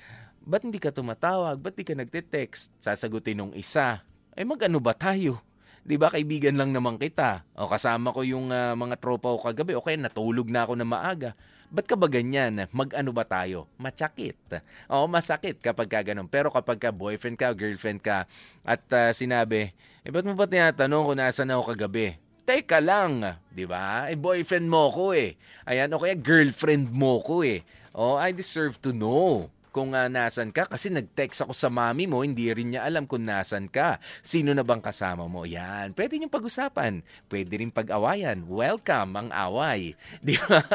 ba't 0.44 0.62
hindi 0.62 0.78
ka 0.82 0.90
tumatawag? 0.92 1.58
Ba't 1.58 1.74
di 1.74 1.84
ka 1.84 1.96
nagte-text? 1.96 2.70
Sasagutin 2.82 3.40
nung 3.40 3.54
isa. 3.56 4.02
Eh 4.38 4.46
mag-ano 4.46 4.78
ba 4.78 4.94
tayo? 4.94 5.42
'Di 5.88 5.96
ba 5.96 6.12
kaibigan 6.12 6.52
lang 6.60 6.76
naman 6.76 7.00
kita. 7.00 7.48
O 7.56 7.64
kasama 7.64 8.12
ko 8.12 8.20
yung 8.20 8.52
ah, 8.52 8.76
mga 8.76 9.00
tropa 9.00 9.32
ko 9.32 9.40
kagabi. 9.40 9.72
O 9.72 9.80
kaya 9.80 9.96
natulog 9.96 10.52
na 10.52 10.68
ako 10.68 10.76
na 10.76 10.84
maaga. 10.84 11.32
Ba't 11.68 11.84
ka 11.84 12.00
ba 12.00 12.08
ganyan? 12.08 12.64
Mag-ano 12.72 13.12
ba 13.12 13.28
tayo? 13.28 13.68
Matsakit. 13.76 14.40
Oo, 14.88 15.04
masakit 15.04 15.60
kapag 15.60 15.88
ka 15.92 16.00
ganun. 16.00 16.24
Pero 16.24 16.48
kapag 16.48 16.80
ka 16.80 16.88
boyfriend 16.88 17.36
ka, 17.36 17.52
girlfriend 17.52 18.00
ka, 18.00 18.24
at 18.64 18.80
ah, 18.96 19.12
sinabi, 19.12 19.76
eh 20.00 20.08
ba't 20.08 20.24
mo 20.24 20.32
ba 20.32 20.48
tinatanong 20.48 21.04
kung 21.12 21.20
nasan 21.20 21.52
ako 21.52 21.76
kagabi? 21.76 22.16
Teka 22.48 22.80
lang, 22.80 23.36
di 23.52 23.68
ba? 23.68 24.08
Eh, 24.08 24.16
boyfriend 24.16 24.64
mo 24.64 24.88
ko 24.88 25.12
eh. 25.12 25.36
Ayan, 25.68 25.92
o 25.92 26.00
kaya 26.00 26.16
girlfriend 26.16 26.88
mo 26.88 27.20
ko 27.20 27.44
eh. 27.44 27.60
Oh, 27.92 28.16
I 28.16 28.32
deserve 28.32 28.80
to 28.80 28.96
know 28.96 29.52
kung 29.78 29.94
ah, 29.94 30.10
nasan 30.10 30.50
ka 30.50 30.66
kasi 30.66 30.90
nag-text 30.90 31.46
ako 31.46 31.54
sa 31.54 31.70
mami 31.70 32.10
mo, 32.10 32.26
hindi 32.26 32.50
rin 32.50 32.74
niya 32.74 32.82
alam 32.82 33.06
kung 33.06 33.22
nasan 33.22 33.70
ka. 33.70 34.02
Sino 34.26 34.50
na 34.50 34.66
bang 34.66 34.82
kasama 34.82 35.30
mo? 35.30 35.46
Yan, 35.46 35.94
pwede 35.94 36.18
niyong 36.18 36.34
pag-usapan. 36.34 37.06
Pwede 37.30 37.62
rin 37.62 37.70
pag-awayan. 37.70 38.42
Welcome 38.50 39.14
ang 39.14 39.30
away. 39.30 39.94
Di 40.26 40.34
ba? 40.34 40.66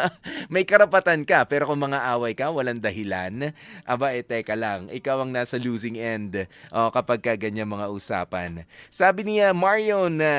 May 0.48 0.64
karapatan 0.64 1.28
ka, 1.28 1.44
pero 1.52 1.68
kung 1.68 1.84
mga 1.84 2.00
away 2.16 2.32
ka, 2.32 2.48
walang 2.48 2.80
dahilan. 2.80 3.52
Aba, 3.84 4.16
eh, 4.16 4.24
teka 4.24 4.56
lang. 4.56 4.88
Ikaw 4.88 5.28
ang 5.28 5.36
nasa 5.36 5.60
losing 5.60 6.00
end 6.00 6.48
oh, 6.72 6.88
kapag 6.88 7.20
ka 7.20 7.36
ganyan 7.36 7.68
mga 7.68 7.92
usapan. 7.92 8.64
Sabi 8.88 9.28
niya, 9.28 9.52
Marion 9.52 10.16
na 10.16 10.32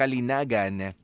Kalinagan, 0.00 0.96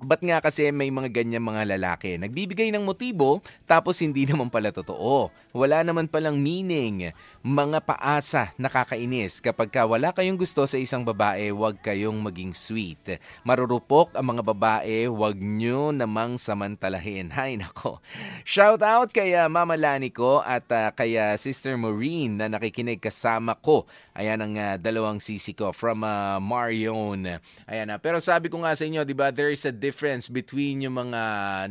Ba't 0.00 0.24
nga 0.24 0.40
kasi 0.40 0.72
may 0.72 0.88
mga 0.88 1.12
ganyan 1.12 1.44
mga 1.44 1.76
lalaki? 1.76 2.16
Nagbibigay 2.16 2.72
ng 2.72 2.80
motibo 2.80 3.44
tapos 3.68 4.00
hindi 4.00 4.24
naman 4.24 4.48
pala 4.48 4.72
totoo. 4.72 5.28
Wala 5.50 5.82
naman 5.82 6.06
palang 6.06 6.38
meaning. 6.38 7.10
Mga 7.42 7.82
paasa 7.82 8.54
nakakainis. 8.54 9.42
Kapag 9.42 9.74
ka 9.74 9.82
wala 9.82 10.14
kayong 10.14 10.38
gusto 10.38 10.62
sa 10.62 10.78
isang 10.78 11.02
babae, 11.02 11.50
huwag 11.50 11.82
kayong 11.82 12.22
maging 12.22 12.54
sweet. 12.54 13.18
Marurupok 13.42 14.14
ang 14.14 14.30
mga 14.30 14.46
babae, 14.46 15.10
huwag 15.10 15.42
nyo 15.42 15.90
namang 15.90 16.38
samantalahin. 16.38 17.32
Hay 17.38 17.58
nako. 17.58 17.98
Shout 18.46 18.78
out 18.86 19.10
kay 19.10 19.34
ah, 19.34 19.50
Mama 19.50 19.74
Lani 19.74 20.14
ko 20.14 20.38
at 20.38 20.70
ah, 20.70 20.94
kay 20.94 21.18
ah, 21.18 21.34
Sister 21.34 21.74
Maureen 21.74 22.38
na 22.38 22.46
nakikinig 22.46 23.02
kasama 23.02 23.58
ko. 23.58 23.90
Ayan 24.14 24.46
ang 24.46 24.54
ah, 24.54 24.78
dalawang 24.78 25.18
sisi 25.18 25.50
ko 25.50 25.74
from 25.74 26.06
ah, 26.06 26.38
Marion. 26.38 27.42
Ayan 27.66 27.90
na. 27.90 27.98
Pero 27.98 28.22
sabi 28.22 28.46
ko 28.46 28.62
nga 28.62 28.78
sa 28.78 28.86
inyo, 28.86 29.02
di 29.02 29.18
ba, 29.18 29.34
there 29.34 29.50
is 29.50 29.66
a 29.66 29.74
difference 29.74 30.30
between 30.30 30.86
yung 30.86 30.94
mga 30.94 31.22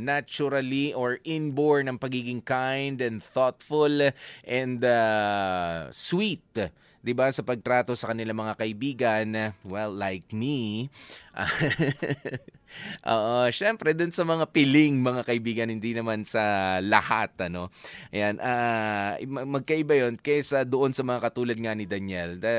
naturally 0.03 0.91
or 0.91 1.23
inborn 1.23 1.87
ng 1.87 1.95
pagiging 1.95 2.43
kind 2.43 2.99
and 2.99 3.23
thoughtful 3.23 3.68
and 4.43 4.81
uh, 4.81 5.87
sweet 5.93 6.43
'di 6.99 7.13
ba, 7.15 7.31
sa 7.31 7.43
pagtrato 7.45 7.95
sa 7.95 8.11
kanilang 8.11 8.39
mga 8.39 8.59
kaibigan, 8.59 9.27
well, 9.63 9.91
like 9.91 10.27
me. 10.35 10.91
Oo, 13.07 13.49
syempre 13.49 13.95
dun 13.95 14.13
sa 14.13 14.23
mga 14.23 14.49
piling 14.51 14.99
mga 14.99 15.21
kaibigan, 15.25 15.69
hindi 15.71 15.95
naman 15.95 16.23
sa 16.23 16.77
lahat 16.83 17.33
ano. 17.49 17.73
Ayan, 18.13 18.37
ah, 18.39 19.15
magkaiba 19.25 19.95
'yon 19.97 20.15
kaysa 20.19 20.63
doon 20.67 20.93
sa 20.93 21.03
mga 21.05 21.31
katulad 21.31 21.57
nga 21.57 21.73
ni 21.73 21.89
Daniel. 21.89 22.37
The, 22.37 22.55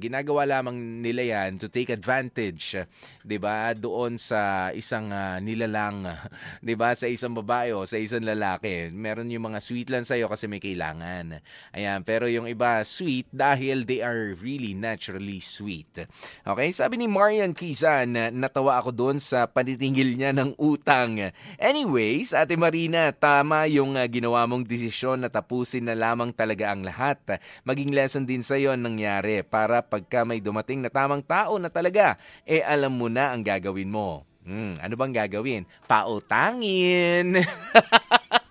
ginagawa 0.00 0.48
lamang 0.48 1.02
nila 1.04 1.22
'yan 1.22 1.60
to 1.60 1.68
take 1.70 1.92
advantage, 1.92 2.76
'di 3.22 3.38
ba? 3.38 3.72
Doon 3.76 4.18
sa 4.20 4.70
isang 4.74 5.10
uh, 5.12 5.38
nilalang, 5.38 6.04
'di 6.64 6.74
ba? 6.74 6.92
Sa 6.96 7.06
isang 7.06 7.36
babae 7.36 7.72
o 7.76 7.86
sa 7.86 8.00
isang 8.00 8.24
lalaki. 8.24 8.90
Meron 8.90 9.30
yung 9.30 9.52
mga 9.52 9.60
sweet 9.62 9.88
lang 9.92 10.04
sa 10.04 10.18
iyo 10.18 10.28
kasi 10.28 10.50
may 10.50 10.60
kailangan. 10.60 11.40
Ayan, 11.72 12.02
pero 12.02 12.26
yung 12.28 12.48
iba 12.48 12.82
sweet 12.84 13.28
dahil 13.30 13.86
they 13.86 14.00
are 14.00 14.34
really 14.40 14.72
naturally 14.72 15.38
sweet. 15.40 16.08
Okay, 16.44 16.68
sabi 16.74 16.98
ni 17.00 17.06
Marian 17.06 17.52
Kizan, 17.52 18.16
natawa 18.16 18.80
ako 18.80 18.90
doon 18.90 19.18
sa 19.20 19.43
panitingil 19.48 20.14
niya 20.16 20.30
ng 20.36 20.56
utang. 20.60 21.32
Anyways, 21.56 22.36
Ate 22.36 22.54
Marina, 22.54 23.10
tama 23.12 23.64
yung 23.68 23.96
uh, 23.96 24.04
ginawa 24.08 24.44
mong 24.44 24.68
desisyon 24.68 25.24
na 25.24 25.32
tapusin 25.32 25.88
na 25.88 25.96
lamang 25.96 26.30
talaga 26.30 26.70
ang 26.70 26.84
lahat. 26.84 27.40
Maging 27.64 27.96
lesson 27.96 28.24
din 28.28 28.44
sa 28.44 28.60
iyo 28.60 28.76
nangyari 28.76 29.40
para 29.42 29.80
pagka 29.80 30.22
may 30.22 30.38
dumating 30.38 30.84
na 30.84 30.90
tamang 30.92 31.24
tao 31.24 31.56
na 31.56 31.72
talaga, 31.72 32.20
eh 32.44 32.60
alam 32.60 32.92
mo 32.92 33.08
na 33.08 33.32
ang 33.32 33.40
gagawin 33.40 33.88
mo. 33.88 34.26
Hmm, 34.44 34.76
ano 34.76 34.92
bang 35.00 35.14
gagawin? 35.24 35.64
Pautangin! 35.88 37.40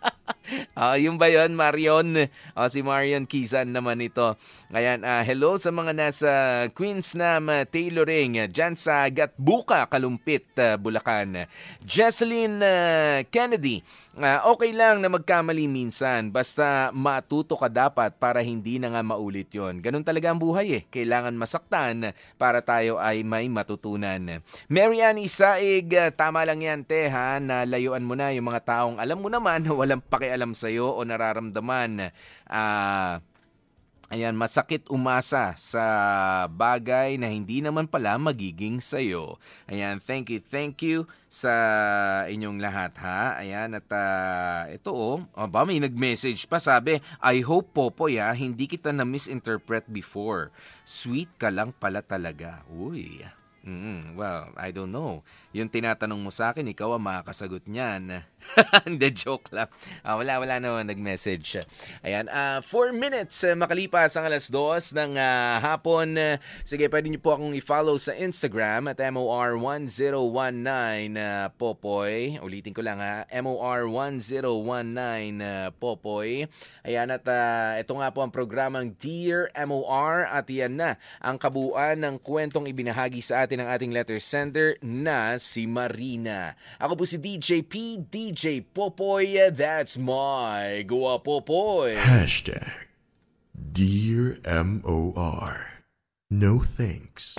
Uh, 0.73 0.97
yung 0.97 1.21
ba 1.21 1.29
yun, 1.29 1.53
Marion? 1.53 2.27
Uh, 2.53 2.67
si 2.69 2.81
Marion 2.81 3.25
Kizan 3.29 3.71
naman 3.71 4.01
ito. 4.01 4.35
Ayan, 4.73 5.05
uh, 5.05 5.21
hello 5.21 5.55
sa 5.61 5.69
mga 5.69 5.91
nasa 5.93 6.31
Queensnam 6.73 7.49
uh, 7.49 7.63
Tailoring, 7.65 8.49
dyan 8.49 8.73
sa 8.73 9.05
Gatbuka, 9.09 9.85
Kalumpit, 9.85 10.49
uh, 10.57 10.75
Bulacan. 10.81 11.45
Jesseline 11.85 12.57
uh, 12.59 13.21
Kennedy, 13.29 13.85
uh, 14.17 14.49
okay 14.49 14.73
lang 14.73 15.01
na 15.01 15.13
magkamali 15.13 15.69
minsan, 15.69 16.33
basta 16.33 16.89
matuto 16.93 17.53
ka 17.53 17.69
dapat 17.69 18.17
para 18.17 18.41
hindi 18.41 18.81
na 18.81 18.93
nga 18.93 19.05
maulit 19.05 19.53
yon. 19.53 19.79
Ganun 19.79 20.05
talaga 20.05 20.33
ang 20.33 20.41
buhay 20.41 20.67
eh. 20.73 20.83
Kailangan 20.89 21.37
masaktan 21.37 22.11
para 22.41 22.65
tayo 22.65 22.97
ay 22.97 23.21
may 23.21 23.45
matutunan. 23.47 24.41
Marianne 24.67 25.21
Isaig, 25.21 25.93
tama 26.17 26.41
lang 26.43 26.65
yan, 26.65 26.81
te, 26.81 27.07
ha, 27.07 27.37
na 27.37 27.63
layuan 27.63 28.03
mo 28.03 28.17
na 28.17 28.33
yung 28.33 28.49
mga 28.49 28.61
taong 28.65 28.97
alam 28.97 29.19
mo 29.19 29.29
naman 29.29 29.63
walang 29.69 30.01
pakialam 30.01 30.42
sa'yo 30.51 30.91
o 30.91 30.99
nararamdaman. 31.07 32.11
Uh, 32.43 33.23
Ayan, 34.13 34.37
masakit 34.37 34.85
umasa 34.93 35.57
sa 35.57 35.85
bagay 36.45 37.17
na 37.17 37.33
hindi 37.33 37.65
naman 37.65 37.89
pala 37.89 38.13
magiging 38.21 38.77
sa'yo. 38.77 39.41
Ayan, 39.65 39.97
thank 39.97 40.29
you, 40.29 40.37
thank 40.37 40.85
you 40.85 41.09
sa 41.33 41.49
inyong 42.29 42.61
lahat 42.61 42.93
ha. 43.01 43.41
Ayan, 43.41 43.73
at 43.73 43.89
uh, 43.89 44.69
ito 44.69 44.93
oh, 44.93 45.17
oh 45.17 45.47
ba, 45.49 45.65
may 45.65 45.81
nag-message 45.81 46.45
pa 46.45 46.61
sabi, 46.61 47.01
I 47.25 47.41
hope 47.41 47.73
Popoy 47.73 48.21
ha, 48.21 48.37
hindi 48.37 48.69
kita 48.69 48.93
na-misinterpret 48.93 49.89
before. 49.89 50.53
Sweet 50.85 51.33
ka 51.41 51.49
lang 51.49 51.73
pala 51.73 52.05
talaga. 52.05 52.61
Uy, 52.69 53.17
Mm, 53.63 54.19
well, 54.19 54.51
I 54.59 54.75
don't 54.75 54.91
know. 54.91 55.23
Yung 55.53 55.69
tinatanong 55.69 56.17
mo 56.17 56.33
sa 56.33 56.49
akin, 56.49 56.65
ikaw 56.65 56.97
ang 56.97 57.05
makakasagot 57.05 57.69
niyan. 57.69 58.25
Hindi, 58.89 59.13
joke 59.13 59.53
lang. 59.53 59.69
Uh, 60.01 60.17
wala, 60.17 60.41
wala 60.41 60.57
naman 60.57 60.89
nag-message. 60.89 61.61
Ayan, 62.01 62.25
uh, 62.25 62.57
four 62.65 62.89
minutes 62.89 63.45
uh, 63.45 63.53
makalipas 63.53 64.17
ang 64.17 64.25
alas 64.25 64.49
dos 64.49 64.89
ng 64.97 65.13
uh, 65.13 65.61
hapon. 65.61 66.17
Uh, 66.17 66.41
sige, 66.65 66.89
pwede 66.89 67.05
niyo 67.05 67.21
po 67.21 67.37
akong 67.37 67.53
i-follow 67.53 68.01
sa 68.01 68.17
Instagram 68.17 68.89
at 68.89 68.97
MOR1019 68.97 70.65
uh, 71.21 71.53
Popoy. 71.53 72.41
Ulitin 72.41 72.73
ko 72.73 72.81
lang 72.81 72.97
ha, 72.97 73.29
MOR1019 73.29 74.97
uh, 75.37 75.69
Popoy. 75.77 76.49
Ayan, 76.81 77.13
at 77.13 77.29
uh, 77.29 77.77
ito 77.77 77.93
nga 77.93 78.09
po 78.09 78.25
ang 78.25 78.33
programang 78.33 78.97
Dear 78.97 79.53
MOR 79.53 80.25
at 80.25 80.49
yan 80.49 80.81
na 80.81 80.97
ang 81.21 81.37
kabuuan 81.37 82.01
ng 82.01 82.17
kwentong 82.25 82.65
ibinahagi 82.65 83.21
sa 83.21 83.45
atin 83.45 83.61
ang 83.61 83.69
ating 83.69 83.93
letter 83.93 84.17
sender 84.17 84.81
na 84.81 85.37
si 85.43 85.67
Marina. 85.67 86.55
Ako 86.79 86.95
po 86.95 87.03
si 87.03 87.19
DJ 87.19 87.67
P, 87.67 87.99
DJ 87.99 88.63
Popoy, 88.63 89.51
that's 89.51 89.99
my 89.99 90.87
Goa 90.87 91.19
Popoy. 91.19 91.99
Hashtag 91.99 92.87
Dear 93.53 94.39
M-O-R 94.47 95.73
No 96.33 96.59
thanks. 96.65 97.37